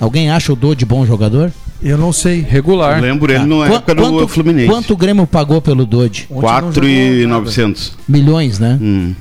Alguém 0.00 0.30
acha 0.30 0.50
o 0.52 0.56
Dodi 0.56 0.86
bom 0.86 1.04
jogador? 1.04 1.52
Eu 1.82 1.98
não 1.98 2.10
sei. 2.10 2.40
Regular. 2.40 2.96
Eu 2.96 3.02
lembro 3.02 3.30
ele 3.30 3.40
Tá. 3.40 3.46
na 3.46 3.56
Qua- 3.66 3.76
época 3.76 3.94
do 3.94 4.02
quanto, 4.02 4.28
Fluminense. 4.28 4.66
Quanto 4.68 4.94
o 4.94 4.96
Grêmio 4.96 5.26
pagou 5.26 5.60
pelo 5.60 5.84
Dodi? 5.84 6.26
4,900. 6.30 7.92
Milhões, 8.08 8.58
né? 8.58 8.78
Hum. 8.80 9.14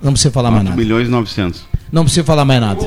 Não 0.00 0.12
precisa 0.12 0.32
falar 0.32 0.50
mais 0.52 0.62
4 0.62 0.70
nada. 0.70 0.82
milhões 0.82 1.08
e 1.08 1.10
900. 1.10 1.64
Não 1.90 2.04
precisa 2.04 2.24
falar 2.24 2.44
mais 2.44 2.60
nada. 2.60 2.80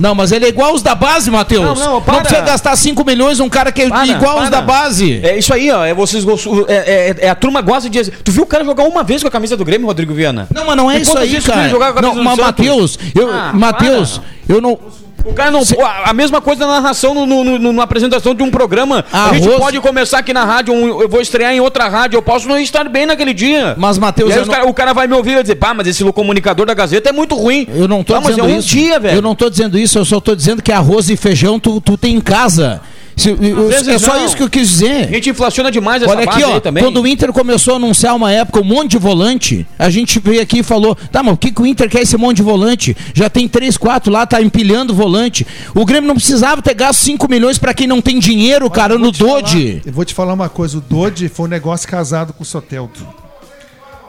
Não, 0.00 0.14
mas 0.14 0.32
ele 0.32 0.46
é 0.46 0.48
igual 0.48 0.74
os 0.74 0.82
da 0.82 0.94
base, 0.94 1.30
Matheus. 1.30 1.78
Não, 1.78 1.92
não, 1.94 2.02
para. 2.02 2.20
precisa 2.22 2.40
gastar 2.40 2.74
5 2.74 3.04
milhões 3.04 3.38
um 3.38 3.48
cara 3.48 3.70
que 3.70 3.82
é 3.82 3.88
Para, 3.88 4.06
igual 4.06 4.36
os 4.36 4.40
para. 4.48 4.50
da 4.50 4.60
base. 4.62 5.20
É 5.22 5.38
isso 5.38 5.52
aí, 5.52 5.70
ó. 5.70 5.84
É, 5.84 5.92
vocês, 5.94 6.24
gostam- 6.24 6.64
é, 6.66 6.74
é- 6.74 7.16
é- 7.26 7.28
a 7.28 7.34
turma 7.34 7.60
gosta 7.60 7.88
de. 7.88 8.02
Tu 8.10 8.32
viu 8.32 8.42
o 8.42 8.46
cara 8.46 8.64
jogar 8.64 8.84
uma 8.84 9.04
vez 9.04 9.22
com 9.22 9.28
a 9.28 9.30
camisa 9.30 9.56
do 9.56 9.64
Grêmio, 9.64 9.86
Rodrigo 9.86 10.14
Viana? 10.14 10.48
Não, 10.54 10.64
mas 10.66 10.76
não 10.76 10.90
é 10.90 10.98
E 10.98 11.02
isso 11.02 11.16
aí, 11.18 11.40
cara. 11.42 11.68
jogar 11.68 11.92
com 11.92 11.98
a 11.98 12.02
camisa 12.02 12.18
Não, 12.18 12.24
mas? 12.24 12.38
Matheus, 12.38 12.98
eu, 13.14 13.30
Ah, 13.30 13.52
Matheus, 13.54 14.20
eu 14.48 14.60
não. 14.60 14.78
O 15.24 15.32
cara 15.32 15.50
não. 15.50 15.60
A, 15.82 16.10
a 16.10 16.12
mesma 16.12 16.40
coisa 16.40 16.66
na 16.66 16.74
narração, 16.80 17.14
no, 17.14 17.26
no- 17.26 17.58
no- 17.58 17.72
na 17.72 17.82
apresentação 17.82 18.34
de 18.34 18.42
um 18.42 18.50
programa. 18.50 19.04
A 19.12 19.34
gente 19.34 19.46
Arroz- 19.46 19.58
pode 19.60 19.80
começar 19.80 20.18
aqui 20.18 20.32
na 20.32 20.44
rádio, 20.44 20.72
um- 20.74 21.00
eu 21.02 21.08
vou 21.08 21.20
estrear 21.20 21.52
em 21.52 21.60
outra 21.60 21.88
rádio, 21.88 22.16
eu 22.16 22.22
posso 22.22 22.48
não 22.48 22.58
estar 22.58 22.88
bem 22.88 23.06
naquele 23.06 23.34
dia. 23.34 23.74
Mas, 23.78 23.98
Matheus, 23.98 24.34
não- 24.34 24.44
cara- 24.46 24.66
o 24.68 24.74
cara 24.74 24.92
vai 24.92 25.06
me 25.06 25.14
ouvir 25.14 25.30
e 25.30 25.34
vai 25.34 25.42
dizer, 25.42 25.56
pá, 25.56 25.74
mas 25.74 25.86
esse 25.86 26.04
comunicador 26.12 26.66
da 26.66 26.74
Gazeta 26.74 27.10
é 27.10 27.12
muito 27.12 27.34
ruim. 27.34 27.66
Eu 27.74 27.86
não 27.86 28.02
tô 28.02 28.14
mas 28.14 28.26
dizendo 28.26 28.48
é 28.48 28.52
um 28.54 28.58
isso. 28.58 28.68
dia, 28.68 28.98
velho. 28.98 29.16
Eu 29.18 29.22
não 29.22 29.34
tô 29.34 29.48
dizendo 29.50 29.78
isso, 29.78 29.98
eu 29.98 30.04
só 30.04 30.20
tô 30.20 30.34
dizendo 30.34 30.62
que 30.62 30.72
arroz 30.72 31.10
e 31.10 31.16
feijão 31.16 31.58
tu, 31.60 31.80
tu 31.80 31.96
tem 31.96 32.14
em 32.16 32.20
casa. 32.20 32.80
Se- 33.20 33.30
eu- 33.30 33.70
é 33.70 33.98
só 33.98 34.14
não. 34.14 34.24
isso 34.24 34.36
que 34.36 34.42
eu 34.42 34.48
quis 34.48 34.68
dizer. 34.68 35.08
A 35.08 35.12
gente 35.12 35.30
inflaciona 35.30 35.70
demais 35.70 36.02
essa 36.02 36.10
Olha 36.10 36.24
aqui, 36.24 36.40
base 36.40 36.44
ó, 36.44 36.54
aí 36.54 36.60
também. 36.60 36.82
quando 36.82 37.00
o 37.00 37.06
Inter 37.06 37.32
começou 37.32 37.74
a 37.74 37.76
anunciar 37.76 38.14
uma 38.16 38.32
época 38.32 38.60
um 38.60 38.64
monte 38.64 38.92
de 38.92 38.98
volante, 38.98 39.66
a 39.78 39.90
gente 39.90 40.18
veio 40.18 40.40
aqui 40.40 40.60
e 40.60 40.62
falou, 40.62 40.94
tá, 40.94 41.22
mas 41.22 41.34
o 41.34 41.36
que, 41.36 41.52
que 41.52 41.60
o 41.60 41.66
Inter 41.66 41.88
quer 41.88 42.00
esse 42.02 42.16
monte 42.16 42.38
de 42.38 42.42
volante? 42.42 42.96
Já 43.14 43.28
tem 43.28 43.46
três, 43.48 43.76
quatro 43.76 44.12
lá, 44.12 44.26
tá 44.26 44.40
empilhando 44.40 44.94
volante. 44.94 45.46
O 45.74 45.84
Grêmio 45.84 46.08
não 46.08 46.14
precisava 46.14 46.62
ter 46.62 46.74
gasto 46.74 47.00
5 47.00 47.28
milhões 47.30 47.58
pra 47.58 47.74
quem 47.74 47.86
não 47.86 48.00
tem 48.00 48.18
dinheiro, 48.18 48.70
cara, 48.70 48.96
no 48.98 49.10
Dodge. 49.12 49.82
Eu 49.84 49.92
vou 49.92 50.04
te 50.04 50.14
falar 50.14 50.32
uma 50.32 50.48
coisa, 50.48 50.78
o 50.78 50.80
Dodge 50.80 51.28
foi 51.28 51.46
um 51.46 51.48
negócio 51.48 51.88
casado 51.88 52.32
com 52.32 52.42
o 52.42 52.46
Soteldo. 52.46 53.06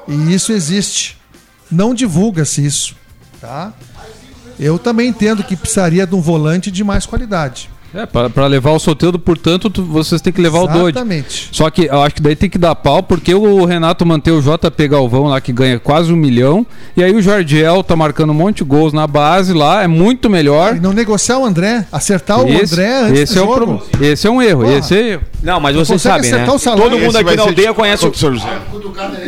E 0.07 0.34
isso 0.34 0.51
existe. 0.51 1.18
Não 1.72 1.93
divulga-se 1.93 2.66
isso, 2.66 2.95
tá? 3.39 3.74
Eu 4.59 4.78
também 4.78 5.07
entendo 5.09 5.43
que 5.43 5.55
precisaria 5.55 6.05
de 6.05 6.14
um 6.14 6.22
volante 6.22 6.70
de 6.70 6.84
mais 6.84 7.05
qualidade. 7.05 7.70
É, 7.94 8.06
pra, 8.06 8.30
pra 8.30 8.48
levar 8.48 8.72
o 8.72 8.80
Soteldo, 8.80 9.20
portanto, 9.20 9.70
tu- 9.70 9.84
vocês 9.84 10.22
têm 10.22 10.32
que 10.32 10.42
levar 10.42 10.60
o 10.62 10.68
Dodge. 10.68 10.92
Exatamente. 10.98 11.50
Só 11.52 11.70
que 11.70 11.88
eu 11.88 12.02
acho 12.02 12.16
que 12.16 12.22
daí 12.22 12.38
tem 12.38 12.50
que 12.50 12.58
dar 12.58 12.74
pau, 12.74 13.04
porque 13.04 13.36
o 13.36 13.66
Renato 13.66 14.06
manteve 14.06 14.38
o 14.38 14.42
JP 14.42 14.88
Galvão 14.88 15.26
lá, 15.26 15.42
que 15.42 15.52
ganha 15.52 15.78
quase 15.78 16.12
um 16.14 16.16
milhão, 16.16 16.66
e 16.96 17.04
aí 17.04 17.14
o 17.14 17.22
Jardiel 17.22 17.84
tá 17.84 17.94
marcando 17.96 18.30
um 18.30 18.34
monte 18.34 18.58
de 18.60 18.64
gols 18.64 18.94
na 18.94 19.06
base 19.06 19.52
lá, 19.54 19.84
é 19.84 19.88
muito 19.88 20.30
melhor. 20.30 20.78
E 20.78 20.80
não 20.80 20.94
negociar 20.94 21.38
o 21.39 21.46
André, 21.46 21.86
acertar 21.92 22.39
o 22.42 22.48
Esse- 22.48 22.76
André 22.76 22.96
antes 23.02 23.20
esse 23.24 23.34
do 23.34 23.39
é 23.39 23.44
o 23.44 23.46
jogo. 23.46 23.56
problema. 23.58 23.82
Esse 24.14 24.26
é 24.28 24.32
um 24.32 24.42
erro, 24.42 24.62
Porra. 24.64 24.78
esse 24.78 24.96
é 24.96 25.08
erro. 25.10 25.22
Não, 25.44 25.60
mas 25.60 25.76
consegue 25.76 26.00
sabem, 26.00 26.22
né? 26.32 26.36
acertar 26.38 26.56
o 26.56 26.60
salário. 26.60 26.84
Todo 26.86 26.98
mundo 26.98 27.10
Esse 27.10 27.18
aqui 27.18 27.36
na 27.36 27.44
aldeia 27.44 27.68
de- 27.70 27.74
conhece 27.74 28.06
o... 28.06 28.12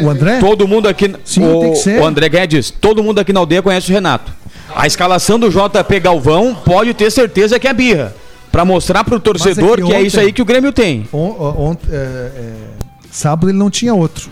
O 0.06 0.10
André? 0.10 0.40
Todo 0.40 0.68
mundo 0.68 0.88
aqui. 0.88 1.14
Sim, 1.26 1.44
o, 1.46 1.60
tem 1.60 1.72
que 1.72 1.78
ser. 1.80 2.00
o 2.02 2.06
André 2.06 2.30
Guedes, 2.30 2.72
todo 2.72 3.04
mundo 3.04 3.20
aqui 3.20 3.34
na 3.34 3.40
aldeia 3.42 3.62
conhece 3.62 3.92
o 3.92 3.94
Renato. 3.94 4.32
A 4.76 4.88
escalação 4.88 5.38
do 5.38 5.50
JP 5.50 6.00
Galvão 6.00 6.56
pode 6.66 6.94
ter 6.94 7.12
certeza 7.12 7.60
que 7.60 7.68
é 7.68 7.74
birra. 7.74 8.16
Pra 8.54 8.64
mostrar 8.64 9.04
pro 9.04 9.20
torcedor 9.20 9.80
Mas 9.80 9.80
é 9.80 9.82
que, 9.82 9.88
que 9.88 9.94
é 9.94 10.02
isso 10.04 10.16
ontem- 10.18 10.26
aí 10.28 10.32
que 10.32 10.42
o 10.42 10.46
Grêmio 10.46 10.72
tem. 10.72 11.08
On- 11.12 11.18
on- 11.72 11.78
é, 11.92 11.96
é, 11.96 12.54
sábado 13.12 13.50
ele 13.50 13.58
não 13.58 13.70
tinha 13.70 13.94
outro. 13.96 14.30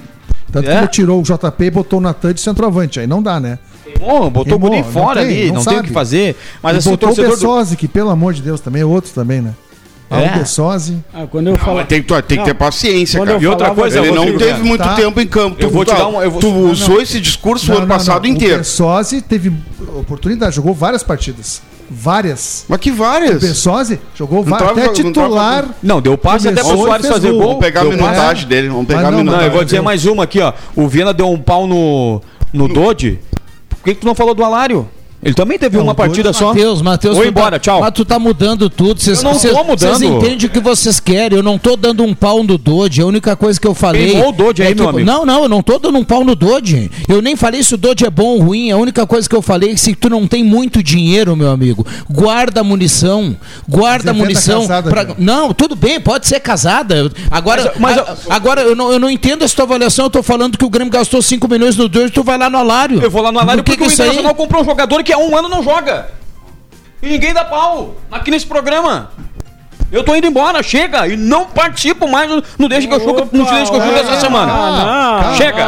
Tanto 0.52 0.70
É? 0.70 0.74
que 0.74 0.78
ele 0.80 0.88
tirou 0.90 1.20
o 1.20 1.24
JP 1.24 1.66
e 1.66 1.72
botou 1.72 1.98
o 2.00 2.02
Natan 2.02 2.32
de 2.34 2.40
centroavante. 2.40 3.00
Aí 3.00 3.08
não 3.08 3.22
dá, 3.24 3.40
né? 3.40 3.58
Bom, 4.00 4.30
botou 4.30 4.56
o 4.56 4.60
guri 4.60 4.78
não 4.78 4.84
fora 4.84 5.22
tem, 5.22 5.30
ali, 5.30 5.48
não 5.48 5.56
não, 5.56 5.66
tem 5.66 5.80
o 5.80 5.84
que 5.84 5.92
fazer. 5.92 6.36
Mas 6.62 6.76
e 6.76 6.78
assim, 6.78 6.90
o 6.90 6.92
botou 6.92 7.10
o 7.10 7.16
torcedor. 7.16 7.66
do- 7.66 7.76
que 7.76 7.88
pelo 7.88 8.10
amor 8.12 8.34
de 8.34 8.42
Deus 8.44 8.62
também 8.62 8.84
é 8.84 8.86
outro 8.86 9.12
também, 9.12 9.42
né? 9.42 9.54
Ah, 10.10 10.22
É? 10.22 10.28
O. 10.28 11.04
Ah, 11.14 11.26
quando 11.26 11.48
eu 11.48 11.58
falo. 11.58 11.78
Mas 11.78 11.88
tem, 11.88 12.04
que- 12.04 12.08
tem 12.24 12.38
que 12.38 12.44
ter 12.44 12.50
Não, 12.52 12.56
paciência, 12.56 13.20
quando 13.20 13.30
cara. 13.30 13.42
E 13.42 13.48
outra 13.48 13.72
coisa, 13.74 14.00
ele 14.00 14.12
não 14.12 14.26
teve 14.38 14.52
cara, 14.52 14.64
muito 14.64 14.84
tá. 14.84 14.94
tempo 14.96 15.20
em 15.20 15.26
campo. 15.28 15.56
Eu 15.60 15.70
Tu- 15.70 15.74
vou 15.74 15.84
te 15.86 15.94
dar 15.96 16.08
um- 16.08 16.22
eu 16.22 16.30
vou- 16.30 16.42
Tu 16.42 16.48
não, 16.50 16.62
não. 16.64 16.70
usou 16.72 17.02
esse 17.02 17.20
discurso 17.20 17.66
o 17.66 17.70
Não, 17.70 17.78
ano 17.78 17.88
não, 17.88 17.96
passado 17.98 18.24
não. 18.28 18.30
inteiro. 18.30 18.56
O 18.56 18.58
Bessosi 18.60 19.22
teve 19.22 19.52
oportunidade, 19.96 20.56
jogou 20.58 20.74
várias 20.74 21.02
partidas. 21.02 21.62
Várias. 21.94 22.64
Mas 22.70 22.80
que 22.80 22.90
O 22.90 22.96
várias? 22.96 23.42
Bessosi 23.42 24.00
jogou 24.16 24.40
Não 24.46 24.52
va- 24.52 24.58
tava- 24.58 24.72
até 24.72 24.86
não 24.86 24.94
titular. 24.94 25.66
Não, 25.84 26.02
deu 26.02 26.18
passe 26.18 26.48
até 26.48 26.64
pro 26.64 26.78
Soares 26.78 27.06
fazer 27.08 27.32
gol. 27.32 27.40
Vamos 27.42 27.58
pegar 27.60 27.82
a 27.82 27.84
minutagem 27.84 28.16
passe. 28.18 28.46
dele. 28.46 28.70
Vamos 28.70 28.88
pegar 28.88 29.00
Mas 29.02 29.08
a 29.08 29.12
não, 29.12 29.18
Não, 29.18 29.24
minutagem. 29.26 29.48
eu 29.50 29.54
vou 29.54 29.64
dizer 29.66 29.82
mais 29.82 30.06
uma 30.06 30.24
aqui, 30.24 30.40
ó. 30.40 30.54
O 30.74 30.88
Viana 30.88 31.14
deu 31.14 31.30
um 31.30 31.38
pau 31.38 31.68
no, 31.68 32.22
no 32.54 32.70
Dodge. 32.70 33.20
Por 33.68 33.84
que, 33.84 33.94
que 33.96 34.02
tu 34.02 34.08
não 34.08 34.16
falou 34.16 34.34
do 34.34 34.44
Alário? 34.44 34.88
Ele 35.24 35.34
também 35.36 35.60
teve 35.60 35.78
Não, 35.78 35.84
uma 35.84 35.94
partida 35.94 36.34
só. 36.34 36.48
Matheus, 36.48 36.82
Matheus, 36.82 37.16
Vou 37.16 37.24
tu 37.24 37.30
embora, 37.30 37.52
tá, 37.52 37.60
tchau. 37.60 37.80
Mas 37.82 37.92
tu 37.92 38.04
tá 38.04 38.18
mudando 38.18 38.70
tudo. 38.70 39.00
Vocês, 39.00 39.20
Eu 39.20 39.24
não 39.26 39.34
tô 39.34 39.40
vocês- 39.40 39.54
mudando. 39.54 39.78
Vocês 39.80 40.02
entendem 40.02 40.48
o 40.48 40.50
que 40.50 40.60
vocês 40.60 41.00
querem. 41.00 41.38
Eu 41.38 41.44
não 41.44 41.58
tô 41.60 41.76
dando 41.76 42.04
um 42.04 42.14
pau 42.14 42.44
no 42.44 42.58
Dodge. 42.58 43.02
A 43.02 43.06
única 43.06 43.36
coisa 43.36 43.60
que 43.60 43.68
eu 43.68 43.76
falei. 43.76 44.08
Queimou 44.12 44.30
o 44.30 44.32
Dodge 44.32 44.64
aí, 44.64 44.70
que- 44.74 44.82
meu 44.82 44.90
amigo. 44.90 45.06
Não, 45.06 45.24
não, 45.26 45.44
eu 45.44 45.50
não 45.50 45.62
tô 45.62 45.78
dando 45.78 45.98
um 46.00 46.04
pau 46.04 46.24
no 46.24 46.36
Dodge. 46.36 46.90
Eu 47.08 47.22
nem 47.22 47.36
falei 47.36 47.62
se 47.62 47.76
o 47.76 47.78
Dodge 47.78 48.04
é 48.06 48.10
bom 48.10 48.26
ou 48.30 48.42
ruim. 48.42 48.72
A 48.72 48.78
única 48.78 49.06
coisa 49.06 49.30
que 49.30 49.36
eu 49.36 49.42
falei 49.44 49.70
é 49.70 49.74
que 49.74 49.80
se 49.80 49.94
tu 49.94 50.10
não 50.10 50.26
tem 50.28 50.44
muito 50.44 50.82
dinheiro, 50.82 51.36
meu 51.36 51.52
amigo, 51.52 51.86
guarda 52.10 52.62
a 52.62 52.64
munição. 52.64 53.36
Guarda 53.70 54.10
é 54.10 54.14
munição. 54.14 54.62
casada, 54.62 54.90
pra-. 54.90 55.16
Não, 55.20 55.54
tudo 55.54 55.76
bem, 55.76 56.00
pode 56.02 56.28
ser 56.28 56.40
casada. 56.40 56.96
Eu- 56.96 57.12
Agora, 57.30 57.74
Mas- 57.78 57.96
mas- 57.96 58.00
a- 58.00 58.36
agora 58.36 58.62
eu, 58.62 58.76
não, 58.76 58.92
eu 58.92 59.00
não 59.00 59.10
entendo 59.10 59.44
essa 59.44 59.56
tua 59.56 59.66
avaliação. 59.66 60.06
Eu 60.06 60.10
tô 60.10 60.24
falando 60.24 60.58
que 60.58 60.66
o 60.66 60.70
Grêmio 60.70 60.92
gastou 60.92 61.22
5 61.22 61.48
milhões 61.48 61.78
no 61.78 61.88
Dodge. 61.88 62.12
Tu 62.12 62.24
vai 62.24 62.38
lá 62.40 62.50
no 62.50 62.58
Alário. 62.58 63.00
Eu 63.02 63.12
vou 63.12 63.22
lá 63.22 63.32
no 63.32 63.40
Alário 63.40 63.64
Por 63.64 63.72
que 63.72 63.78
porque 63.78 63.84
que 63.86 63.92
o 63.92 63.94
isso 63.94 64.02
aí- 64.02 64.08
Internacional 64.10 64.36
comprou 64.36 64.62
um 64.64 64.66
jogador 64.66 65.04
que 65.04 65.11
há 65.14 65.18
um 65.18 65.36
ano 65.38 65.50
não 65.50 65.64
joga. 65.64 66.10
E 67.02 67.08
ninguém 67.10 67.34
dá 67.34 67.44
pau 67.44 67.96
aqui 68.12 68.30
nesse 68.32 68.46
programa. 68.46 69.12
Eu 69.92 70.04
tô 70.06 70.16
indo 70.16 70.26
embora, 70.26 70.64
chega, 70.64 71.06
e 71.06 71.18
não 71.18 71.46
participo 71.46 72.08
mais 72.08 72.30
no, 72.58 72.70
Deixa 72.70 72.88
que 72.88 72.94
eu 72.94 73.00
chuto, 73.02 73.28
no 73.34 73.44
Deixa 73.44 73.70
que 73.70 73.76
eu 73.76 73.82
chuto 73.82 74.00
essa 74.00 74.22
semana. 74.22 74.54
não. 74.54 75.36
chega! 75.36 75.66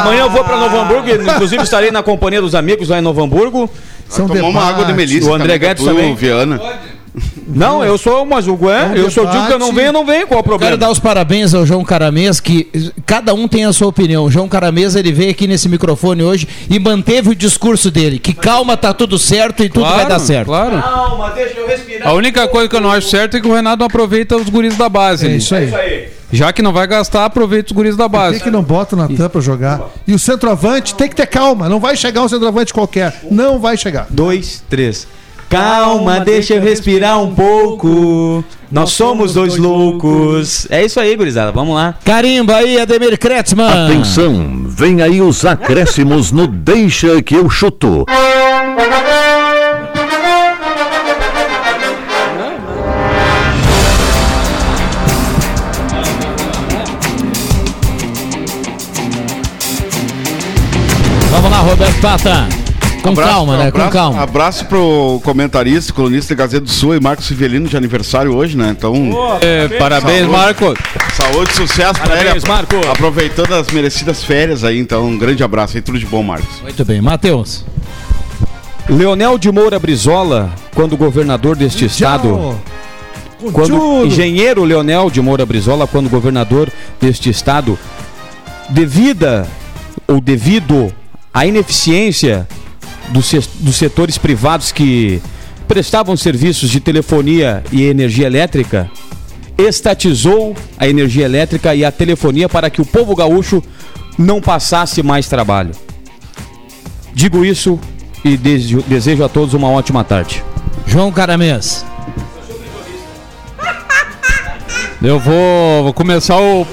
Amanhã 0.00 0.22
eu 0.22 0.30
vou 0.30 0.42
pra 0.42 0.56
Novo 0.56 0.76
Hamburgo, 0.76 1.08
e, 1.08 1.14
inclusive 1.14 1.62
estarei 1.62 1.92
na 1.92 2.02
companhia 2.02 2.40
dos 2.40 2.56
amigos 2.56 2.88
lá 2.88 2.98
em 2.98 3.02
Novo 3.02 3.22
Hamburgo. 3.22 3.70
São 4.08 4.26
Tomou 4.26 4.50
uma 4.50 4.68
água 4.68 4.84
de 4.84 4.92
melissa. 4.92 5.30
O 5.30 5.34
André 5.34 5.56
Guedes 5.58 5.84
tu, 5.84 5.88
também. 5.88 6.12
Viana. 6.16 6.60
Não, 7.48 7.84
eu 7.84 7.98
sou, 7.98 8.24
mas 8.24 8.46
o 8.46 8.52
É 8.70 8.86
um 8.86 8.94
eu 8.94 9.10
só 9.10 9.24
digo 9.24 9.46
que 9.46 9.52
eu 9.52 9.58
não 9.58 9.72
venho, 9.72 9.88
eu 9.88 9.92
não 9.92 10.06
venho, 10.06 10.26
qual 10.26 10.40
o 10.40 10.42
Quero 10.42 10.58
problema? 10.58 10.76
dar 10.76 10.90
os 10.90 10.98
parabéns 10.98 11.52
ao 11.54 11.66
João 11.66 11.84
Caramês, 11.84 12.38
que 12.38 12.68
cada 13.04 13.34
um 13.34 13.48
tem 13.48 13.64
a 13.64 13.72
sua 13.72 13.88
opinião. 13.88 14.24
O 14.24 14.30
João 14.30 14.48
Caramês, 14.48 14.94
ele 14.94 15.12
veio 15.12 15.30
aqui 15.30 15.46
nesse 15.46 15.68
microfone 15.68 16.22
hoje 16.22 16.46
e 16.68 16.78
manteve 16.78 17.30
o 17.30 17.34
discurso 17.34 17.90
dele, 17.90 18.18
que 18.18 18.32
calma, 18.32 18.76
tá 18.76 18.94
tudo 18.94 19.18
certo 19.18 19.64
e 19.64 19.68
tudo 19.68 19.86
vai 19.86 20.06
dar 20.06 20.20
certo. 20.20 20.46
Claro. 20.46 20.80
Calma, 20.80 21.30
deixa 21.30 21.58
eu 21.58 21.66
respirar. 21.66 22.08
A 22.08 22.12
única 22.12 22.46
coisa 22.46 22.68
que 22.68 22.76
eu 22.76 22.80
não 22.80 22.90
acho 22.90 23.08
certo 23.08 23.36
é 23.36 23.40
que 23.40 23.48
o 23.48 23.54
Renato 23.54 23.82
aproveita 23.82 24.36
os 24.36 24.48
guris 24.48 24.76
da 24.76 24.88
base. 24.88 25.26
É 25.26 25.28
ali. 25.28 25.38
isso 25.38 25.54
aí. 25.54 26.10
Já 26.32 26.52
que 26.52 26.62
não 26.62 26.72
vai 26.72 26.86
gastar, 26.86 27.24
aproveita 27.24 27.66
os 27.66 27.72
guris 27.72 27.96
da 27.96 28.04
Por 28.04 28.16
base. 28.16 28.38
que, 28.38 28.44
que 28.44 28.50
não 28.50 28.62
bota 28.62 28.94
o 28.94 28.98
Natan 28.98 29.28
pra 29.28 29.40
jogar? 29.40 29.80
E 30.06 30.14
o 30.14 30.18
centroavante 30.18 30.94
tem 30.94 31.08
que 31.08 31.16
ter 31.16 31.26
calma. 31.26 31.68
Não 31.68 31.80
vai 31.80 31.96
chegar 31.96 32.22
um 32.22 32.28
centroavante 32.28 32.72
qualquer. 32.72 33.20
Não 33.30 33.58
vai 33.58 33.76
chegar. 33.76 34.06
Dois, 34.08 34.62
três. 34.70 35.08
Calma, 35.50 36.20
deixa 36.20 36.54
eu 36.54 36.62
respirar 36.62 37.20
um 37.20 37.34
pouco. 37.34 38.44
Nós 38.70 38.90
somos 38.90 39.34
dois 39.34 39.56
loucos. 39.56 40.68
É 40.70 40.84
isso 40.84 41.00
aí, 41.00 41.16
gurizada. 41.16 41.50
Vamos 41.50 41.74
lá. 41.74 41.96
Carimba 42.04 42.54
aí, 42.54 42.80
Ademir 42.80 43.18
Kretzmann. 43.18 43.86
Atenção, 43.86 44.62
vem 44.64 45.02
aí 45.02 45.20
os 45.20 45.44
acréscimos 45.44 46.30
no 46.30 46.46
Deixa 46.46 47.20
que 47.20 47.34
eu 47.34 47.50
chuto. 47.50 48.06
Vamos 61.32 61.50
lá, 61.50 61.58
Roberto 61.58 62.00
Pata. 62.00 62.69
Com 63.02 63.14
calma, 63.14 63.56
né? 63.56 63.68
abraço, 63.68 63.88
Com 63.88 63.92
calma. 63.92 64.22
Abraço 64.22 64.64
pro 64.66 65.20
comentarista, 65.24 65.92
colunista 65.92 66.34
da 66.34 66.42
Gazeta 66.42 66.64
do 66.64 66.70
Sul 66.70 66.94
e 66.94 67.00
Marcos 67.00 67.26
Civelino 67.26 67.68
de 67.68 67.76
aniversário 67.76 68.34
hoje, 68.34 68.56
né? 68.56 68.74
Então. 68.76 68.94
É, 69.40 69.68
parabéns, 69.78 70.26
Marco. 70.26 70.74
Saúde, 71.14 71.52
sucesso 71.54 71.94
pra 71.94 72.16
Parabéns, 72.16 72.44
ele. 72.44 72.52
Marco. 72.52 72.76
Aproveitando 72.90 73.52
as 73.54 73.70
merecidas 73.70 74.22
férias 74.22 74.64
aí, 74.64 74.78
então 74.78 75.06
um 75.06 75.18
grande 75.18 75.42
abraço 75.42 75.76
aí, 75.76 75.82
tudo 75.82 75.98
de 75.98 76.06
bom, 76.06 76.22
Marcos. 76.22 76.60
Muito 76.62 76.84
bem, 76.84 77.00
Matheus. 77.00 77.64
Leonel 78.88 79.38
de 79.38 79.50
Moura 79.52 79.78
Brizola, 79.78 80.50
quando 80.74 80.96
governador 80.96 81.56
deste 81.56 81.84
estado. 81.84 82.58
Quando 83.52 84.04
engenheiro 84.04 84.64
Leonel 84.64 85.10
de 85.10 85.20
Moura 85.22 85.46
Brizola, 85.46 85.86
quando 85.86 86.10
governador 86.10 86.70
deste 87.00 87.30
estado, 87.30 87.78
devida 88.68 89.46
ou 90.06 90.20
devido 90.20 90.92
à 91.32 91.46
ineficiência 91.46 92.46
dos, 93.10 93.30
dos 93.60 93.76
setores 93.76 94.18
privados 94.18 94.72
que 94.72 95.20
prestavam 95.68 96.16
serviços 96.16 96.70
de 96.70 96.80
telefonia 96.80 97.62
e 97.70 97.84
energia 97.84 98.26
elétrica, 98.26 98.90
estatizou 99.56 100.56
a 100.78 100.88
energia 100.88 101.24
elétrica 101.24 101.74
e 101.74 101.84
a 101.84 101.92
telefonia 101.92 102.48
para 102.48 102.70
que 102.70 102.80
o 102.80 102.86
povo 102.86 103.14
gaúcho 103.14 103.62
não 104.18 104.40
passasse 104.40 105.02
mais 105.02 105.28
trabalho. 105.28 105.72
Digo 107.12 107.44
isso 107.44 107.78
e 108.24 108.36
desejo 108.36 109.24
a 109.24 109.28
todos 109.28 109.54
uma 109.54 109.68
ótima 109.68 110.04
tarde. 110.04 110.42
João 110.86 111.12
Caramês. 111.12 111.84
Eu 115.02 115.18
vou, 115.18 115.84
vou 115.84 115.94
começar 115.94 116.36
o 116.38 116.66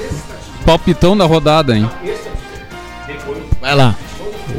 palpitão 0.66 1.16
da 1.16 1.26
rodada, 1.26 1.78
hein? 1.78 1.90
Vai 3.62 3.76
lá. 3.76 3.96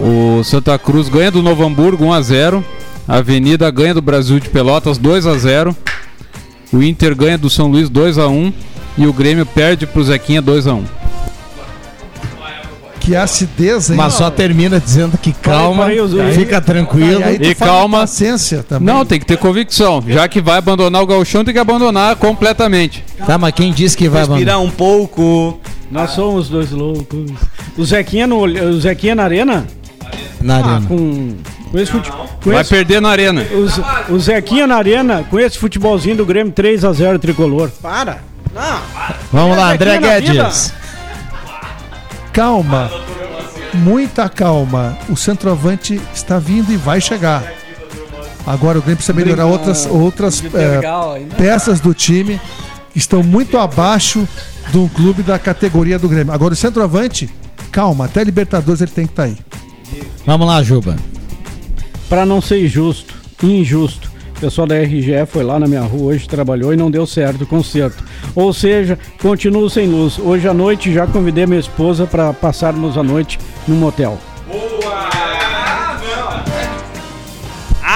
O 0.01 0.43
Santa 0.45 0.79
Cruz 0.79 1.09
ganha 1.09 1.31
do 1.31 1.43
Novo 1.43 1.65
Hamburgo 1.65 2.05
1 2.05 2.13
a 2.13 2.23
0. 2.23 2.65
A 3.07 3.17
Avenida 3.17 3.71
ganha 3.71 3.95
do 3.95 4.03
Brasil 4.03 4.39
de 4.39 4.49
Pelotas 4.49 4.99
2 4.99 5.27
a 5.27 5.37
0. 5.37 5.77
O 6.73 6.83
Inter 6.83 7.15
ganha 7.17 7.39
do 7.39 7.49
São 7.51 7.67
Luís 7.69 7.89
2 7.89 8.19
a 8.19 8.29
1 8.29 8.53
e 8.99 9.07
o 9.07 9.13
Grêmio 9.13 9.47
perde 9.47 9.87
pro 9.87 10.05
Zequinha 10.05 10.43
2 10.43 10.67
a 10.67 10.75
1. 10.75 10.85
Que 13.01 13.17
acidez, 13.17 13.89
hein? 13.89 13.97
Mas 13.97 14.15
só 14.15 14.31
termina 14.31 14.79
dizendo 14.79 15.17
que 15.17 15.33
calma, 15.33 15.87
Peraí, 15.87 16.09
peraí, 16.11 16.35
fica 16.35 16.61
tranquilo. 16.61 17.21
E 17.21 17.25
aí 17.25 17.39
E 17.41 17.55
calma. 17.55 18.01
paciência 18.01 18.63
também. 18.63 18.87
Não, 18.95 19.07
tem 19.07 19.19
que 19.19 19.25
ter 19.25 19.39
convicção. 19.39 20.05
Já 20.07 20.29
que 20.29 20.43
vai 20.43 20.59
abandonar 20.59 21.03
o 21.03 21.07
Gauchão, 21.07 21.43
tem 21.43 21.55
que 21.55 21.61
abandonar 21.61 22.17
completamente. 22.17 23.03
Tá, 23.27 23.39
mas 23.39 23.55
quem 23.55 23.73
disse 23.73 23.97
que 23.97 24.11
vai 24.11 24.27
Respirar 24.27 24.61
um 24.61 24.71
pouco. 24.71 25.59
Nós 25.91 26.11
somos 26.11 26.51
dois 26.51 26.71
loucos. 26.71 27.31
O 27.79 27.85
Zequinha, 27.85 28.27
no, 28.27 28.43
o 28.43 28.79
Zequinha 28.79 29.15
na 29.15 29.25
arena? 29.25 29.67
Na 30.41 30.55
Ah, 30.55 30.59
arena. 30.59 30.87
com, 30.87 31.37
com 31.71 31.79
esse 31.79 31.91
futebol. 31.93 32.27
Com 32.43 32.51
Vai 32.51 32.61
esse, 32.61 32.71
perder 32.71 33.01
na 33.01 33.09
arena. 33.11 33.43
o, 34.09 34.15
o 34.15 34.21
Zequinha 34.21 34.67
na 34.67 34.77
arena, 34.77 35.25
com 35.29 35.39
esse 35.39 35.59
futebolzinho 35.59 36.17
do 36.17 36.25
Grêmio 36.27 36.53
3x0 36.53 37.19
tricolor. 37.19 37.71
Para! 37.83 38.19
Vamos 39.33 39.57
lá, 39.57 39.73
André. 39.73 39.99
Guedes. 39.99 40.73
Calma. 42.33 42.91
Muita 43.75 44.29
calma. 44.29 44.97
O 45.09 45.17
centroavante 45.17 46.01
está 46.15 46.39
vindo 46.39 46.73
e 46.73 46.77
vai 46.77 47.01
chegar. 47.01 47.43
Agora 48.47 48.79
o 48.79 48.81
Grêmio 48.83 48.97
precisa 48.97 49.13
melhorar 49.17 49.47
outras, 49.47 49.87
outras 49.87 50.43
eh, 50.55 50.81
peças 51.37 51.81
do 51.81 51.93
time 51.93 52.41
que 52.93 52.99
estão 52.99 53.23
muito 53.23 53.59
abaixo 53.59 54.27
do 54.73 54.89
clube 54.89 55.23
da 55.23 55.39
categoria 55.39 55.99
do 55.99 56.09
Grêmio. 56.09 56.33
Agora 56.33 56.55
o 56.55 56.57
centroavante, 56.57 57.29
calma, 57.71 58.07
até 58.07 58.25
Libertadores 58.25 58.81
ele 58.81 58.91
tem 58.91 59.05
que 59.07 59.13
estar 59.13 59.25
aí. 59.25 59.37
Vamos 60.25 60.47
lá, 60.47 60.63
Juba. 60.63 60.97
Pra 62.09 62.25
não 62.25 62.41
ser 62.41 62.65
injusto, 62.65 63.15
injusto. 63.43 64.09
O 64.37 64.41
pessoal 64.41 64.69
da 64.69 64.77
RGE 64.77 65.27
foi 65.27 65.43
lá 65.43 65.59
na 65.59 65.67
minha 65.67 65.83
rua 65.83 66.13
hoje, 66.13 66.29
trabalhou 66.29 66.73
e 66.73 66.77
não 66.77 66.91
deu 66.91 67.05
certo 67.07 67.43
o 67.43 67.47
concerto. 67.47 68.05
Ou 68.37 68.53
seja, 68.53 68.97
continuo 69.21 69.69
sem 69.69 69.89
luz. 69.89 70.17
Hoje 70.19 70.47
à 70.47 70.55
noite 70.55 70.93
já 70.93 71.07
convidei 71.09 71.45
minha 71.45 71.59
esposa 71.59 72.07
para 72.07 72.33
passarmos 72.33 72.97
a 72.97 73.03
noite 73.03 73.37
num 73.67 73.75
motel. 73.77 74.17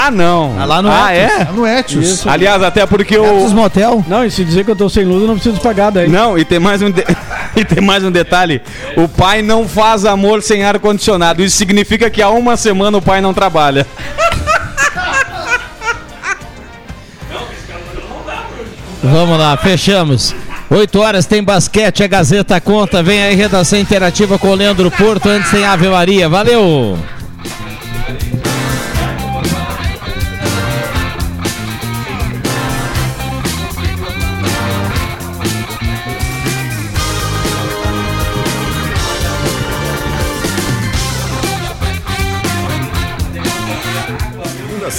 Ah, 0.04 0.10
não. 0.10 0.52
Tá 0.56 0.64
lá 0.64 0.82
no 0.82 0.90
ah, 0.90 1.14
Etos. 1.14 1.32
é? 1.40 1.44
Tá 1.44 1.52
no 1.52 1.66
Etios. 1.66 2.08
Isso. 2.08 2.28
Aliás, 2.28 2.60
até 2.60 2.84
porque 2.86 3.16
o. 3.16 3.48
motel? 3.50 4.04
Não, 4.08 4.24
e 4.24 4.30
se 4.32 4.44
dizer 4.44 4.64
que 4.64 4.70
eu 4.72 4.76
tô 4.76 4.88
sem 4.88 5.04
luz, 5.04 5.20
eu 5.22 5.28
não 5.28 5.34
preciso 5.34 5.60
pagar 5.60 5.90
daí. 5.90 6.08
Não, 6.08 6.36
e 6.36 6.44
tem 6.44 6.58
mais 6.58 6.82
um 6.82 6.90
de- 6.90 7.04
e 7.56 7.64
tem 7.64 7.82
mais 7.82 8.04
um 8.04 8.10
detalhe. 8.10 8.62
O 8.96 9.08
pai 9.08 9.42
não 9.42 9.68
faz 9.68 10.04
amor 10.04 10.42
sem 10.42 10.64
ar 10.64 10.78
condicionado. 10.78 11.42
Isso 11.42 11.56
significa 11.56 12.10
que 12.10 12.22
há 12.22 12.30
uma 12.30 12.56
semana 12.56 12.98
o 12.98 13.02
pai 13.02 13.20
não 13.20 13.34
trabalha. 13.34 13.86
Vamos 19.02 19.38
lá, 19.38 19.56
fechamos. 19.56 20.34
8 20.70 21.00
horas 21.00 21.26
tem 21.26 21.42
basquete, 21.42 22.02
a 22.02 22.06
Gazeta 22.06 22.60
conta. 22.60 23.02
Vem 23.02 23.22
aí, 23.22 23.34
redação 23.34 23.78
interativa 23.78 24.38
com 24.38 24.48
o 24.48 24.54
Leandro 24.54 24.90
Porto. 24.90 25.28
Antes 25.28 25.50
tem 25.50 25.66
Ave 25.66 25.88
Maria. 25.88 26.28
Valeu! 26.28 26.98